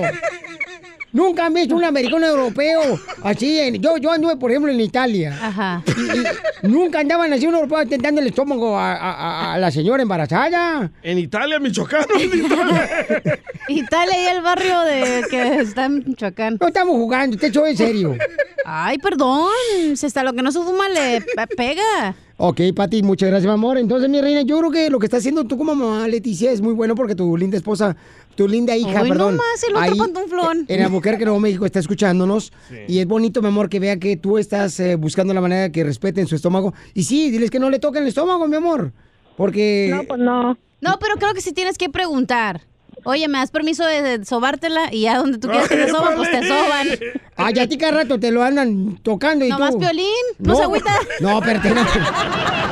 Nunca 1.12 1.44
han 1.46 1.52
visto 1.54 1.74
un 1.76 1.84
americano 1.84 2.26
europeo 2.26 2.98
así. 3.22 3.58
En, 3.58 3.74
yo, 3.82 3.96
yo 3.98 4.10
anduve, 4.12 4.36
por 4.36 4.50
ejemplo, 4.50 4.72
en 4.72 4.80
Italia. 4.80 5.38
Ajá. 5.42 5.82
Y, 5.86 6.66
y 6.66 6.70
nunca 6.70 7.00
andaban 7.00 7.32
así 7.32 7.46
un 7.46 7.54
europeo 7.54 7.86
tentando 7.86 8.20
el 8.20 8.28
estómago 8.28 8.78
a, 8.78 9.52
a- 9.54 9.58
la 9.58 9.70
señora 9.70 10.02
embarazada. 10.02 10.90
En 11.02 11.18
Italia, 11.18 11.58
Michoacán. 11.60 12.06
Italia 13.68 14.22
y 14.22 14.26
el 14.36 14.42
barrio 14.42 14.80
de 14.80 15.24
que 15.30 15.56
está 15.60 15.84
en 15.86 16.04
Michoacán. 16.06 16.56
No 16.60 16.66
estamos 16.68 16.96
jugando, 16.96 17.36
te 17.36 17.46
estoy 17.46 17.70
en 17.70 17.76
serio. 17.76 18.16
Ay, 18.64 18.98
perdón. 18.98 19.48
Si 19.94 20.06
hasta 20.06 20.22
lo 20.22 20.32
que 20.32 20.42
no 20.42 20.50
se 20.52 20.60
fuma 20.60 20.88
le 20.88 21.20
pe- 21.20 21.46
pega. 21.56 22.14
Ok, 22.45 22.61
Pati, 22.74 23.05
muchas 23.05 23.28
gracias, 23.28 23.47
mi 23.47 23.55
amor. 23.55 23.78
Entonces, 23.78 24.11
mi 24.11 24.20
reina, 24.20 24.43
yo 24.43 24.59
creo 24.59 24.72
que 24.72 24.90
lo 24.90 24.99
que 24.99 25.07
está 25.07 25.18
haciendo 25.18 25.45
tú 25.45 25.57
como 25.57 25.76
mamá, 25.76 26.09
Leticia, 26.09 26.51
es 26.51 26.61
muy 26.61 26.74
bueno 26.74 26.97
porque 26.97 27.14
tu 27.14 27.36
linda 27.36 27.57
esposa, 27.57 27.97
tu 28.34 28.49
linda 28.49 28.76
hija, 28.76 29.03
Hoy 29.03 29.11
perdón. 29.11 29.36
nomás 29.36 29.62
el 29.62 29.76
otro 29.76 29.93
ahí, 29.93 29.97
pantuflón. 29.97 30.64
En 30.66 30.82
Albuquerque, 30.82 31.24
Nuevo 31.24 31.38
México, 31.38 31.66
está 31.66 31.78
escuchándonos. 31.78 32.53
Y 32.88 32.99
es 32.99 33.07
bonito, 33.07 33.43
mi 33.43 33.47
amor, 33.47 33.68
que 33.68 33.78
vea 33.78 33.97
que 34.01 34.16
tú 34.16 34.38
estás 34.38 34.80
eh, 34.80 34.97
buscando 34.97 35.32
la 35.32 35.40
manera 35.40 35.62
de 35.62 35.70
que 35.70 35.84
respeten 35.84 36.26
su 36.26 36.34
estómago. 36.34 36.74
Y 36.95 37.05
sí, 37.05 37.30
diles 37.30 37.49
que 37.49 37.61
no 37.61 37.70
le 37.70 37.78
toquen 37.78 38.03
el 38.03 38.09
estómago, 38.09 38.49
mi 38.49 38.57
amor. 38.57 38.93
Porque... 39.36 39.90
No, 39.95 40.03
pues 40.03 40.18
no. 40.18 40.59
No, 40.80 40.99
pero 40.99 41.14
creo 41.20 41.34
que 41.34 41.43
sí 41.43 41.53
tienes 41.53 41.78
que 41.78 41.90
preguntar. 41.90 42.62
Oye, 43.05 43.28
¿me 43.28 43.38
das 43.38 43.53
permiso 43.53 43.86
de, 43.86 44.03
de 44.03 44.24
sobártela? 44.24 44.93
Y 44.93 45.03
ya 45.03 45.18
donde 45.18 45.38
tú 45.38 45.47
quieras 45.47 45.68
que 45.68 45.76
te 45.76 45.88
soban, 45.93 46.16
pues 46.16 46.28
te 46.28 46.43
soban. 46.49 46.88
Ay, 47.45 47.59
a 47.59 47.68
ti 47.68 47.76
cada 47.76 47.93
rato 47.99 48.18
te 48.18 48.30
lo 48.30 48.43
andan 48.43 48.99
tocando 49.03 49.45
y 49.45 49.49
Nomás 49.49 49.72
tú... 49.72 49.78
Piolín, 49.80 50.07
no 50.38 50.55
se 50.57 50.62
agüita. 50.62 50.95
No, 51.20 51.38
espérate, 51.38 51.70
no. 51.70 51.82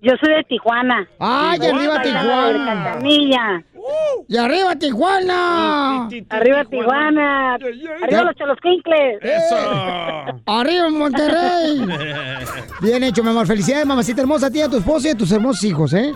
Yo 0.00 0.12
soy 0.20 0.34
de 0.34 0.44
Tijuana. 0.44 1.08
¡Ay, 1.18 1.58
arriba 1.66 2.02
Tijuana! 2.02 2.92
Canilla. 2.92 3.64
¡Y 4.28 4.36
arriba 4.36 4.76
Tijuana! 4.76 6.08
Arriba 6.28 6.64
Tijuana. 6.64 7.54
Arriba 7.54 8.22
los 8.22 8.34
cholosquincles. 8.36 9.22
¡Eso! 9.22 9.56
¡Arriba 10.46 10.90
Monterrey! 10.90 11.86
Bien 12.80 13.02
hecho, 13.02 13.22
mi 13.22 13.30
amor. 13.30 13.46
Felicidades, 13.46 13.86
mamacita 13.86 14.20
hermosa, 14.20 14.46
a 14.46 14.50
ti, 14.50 14.60
a 14.60 14.68
tu 14.68 14.76
esposo 14.76 15.08
y 15.08 15.10
a 15.10 15.16
tus 15.16 15.32
hermosos 15.32 15.64
hijos, 15.64 15.92
¿eh? 15.94 16.12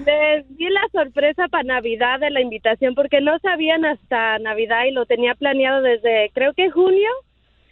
Les, 0.05 0.57
di 0.57 0.69
la 0.69 0.87
sorpresa 0.91 1.47
para 1.47 1.63
Navidad 1.63 2.19
de 2.19 2.29
la 2.29 2.41
invitación 2.41 2.95
porque 2.95 3.21
no 3.21 3.37
sabían 3.39 3.85
hasta 3.85 4.39
Navidad 4.39 4.85
y 4.85 4.91
lo 4.91 5.05
tenía 5.05 5.35
planeado 5.35 5.81
desde 5.81 6.31
creo 6.33 6.53
que 6.53 6.69
junio 6.71 7.09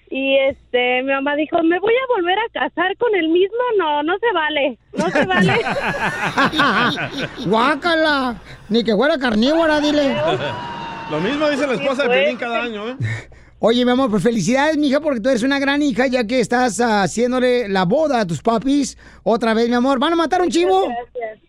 y 0.09 0.37
este 0.37 1.03
mi 1.03 1.11
mamá 1.11 1.35
dijo 1.35 1.61
me 1.63 1.79
voy 1.79 1.93
a 1.93 2.13
volver 2.15 2.37
a 2.39 2.49
casar 2.53 2.95
con 2.97 3.13
el 3.15 3.27
mismo 3.27 3.57
no 3.77 4.03
no 4.03 4.17
se 4.19 4.33
vale 4.33 4.77
no 4.93 5.09
se 5.09 5.25
vale 5.25 5.53
Guácala. 7.45 8.35
Ni 8.69 8.83
que 8.83 8.95
fuera 8.95 9.17
carnívora, 9.17 9.79
dile. 9.79 10.15
Lo 11.09 11.21
mismo 11.21 11.49
dice 11.49 11.67
la 11.67 11.73
esposa 11.73 12.03
de 12.03 12.09
Piolín 12.09 12.37
cada 12.37 12.63
año, 12.63 12.89
¿eh? 12.89 12.97
Oye, 13.59 13.83
mi 13.85 13.91
amor, 13.91 14.11
pues 14.11 14.21
felicidades, 14.21 14.77
mija, 14.77 14.99
porque 14.99 15.19
tú 15.19 15.29
eres 15.29 15.41
una 15.41 15.57
gran 15.57 15.81
hija, 15.81 16.05
ya 16.05 16.27
que 16.27 16.39
estás 16.39 16.79
ah, 16.79 17.01
haciéndole 17.01 17.67
la 17.67 17.85
boda 17.85 18.19
a 18.19 18.27
tus 18.27 18.41
papis. 18.41 18.97
Otra 19.23 19.55
vez, 19.55 19.67
mi 19.67 19.73
amor. 19.73 19.99
¿Van 19.99 20.13
a 20.13 20.15
matar 20.15 20.41
un 20.41 20.49
chivo? 20.49 20.87
Gracias. 20.87 21.46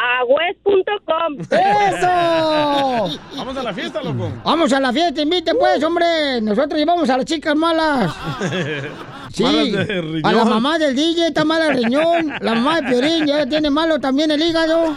A 0.00 0.24
west.com 0.24 1.36
¡Eso! 1.40 3.20
Vamos 3.36 3.56
a 3.56 3.62
la 3.62 3.72
fiesta, 3.74 4.02
loco. 4.02 4.32
Vamos 4.44 4.72
a 4.72 4.80
la 4.80 4.92
fiesta, 4.92 5.20
invite 5.20 5.54
pues, 5.54 5.82
hombre. 5.84 6.40
Nosotros 6.40 6.78
llevamos 6.78 7.08
a 7.10 7.16
las 7.18 7.26
chicas 7.26 7.54
malas. 7.54 8.12
Sí, 9.32 9.44
Malas 9.44 9.86
de 9.86 10.00
riñón. 10.02 10.26
a 10.26 10.32
la 10.32 10.44
mamá 10.44 10.76
del 10.76 10.96
DJ 10.96 11.28
está 11.28 11.44
mala 11.44 11.68
el 11.68 11.84
riñón. 11.84 12.34
La 12.40 12.52
mamá 12.52 12.80
de 12.80 12.88
Piorín 12.88 13.26
ya 13.28 13.46
tiene 13.46 13.70
malo 13.70 14.00
también 14.00 14.28
el 14.32 14.42
hígado. 14.42 14.96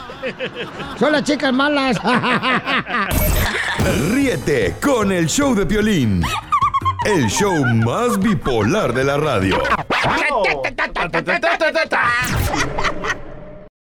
Son 0.98 1.12
las 1.12 1.24
chicas 1.24 1.54
malas. 1.54 2.00
Ríete 4.12 4.76
con 4.84 5.12
el 5.12 5.28
show 5.28 5.54
de 5.54 5.68
Piolín. 5.68 6.24
El 7.06 7.28
show 7.30 7.64
más 7.64 8.20
bipolar 8.20 8.92
de 8.92 9.04
la 9.04 9.18
radio. 9.18 9.62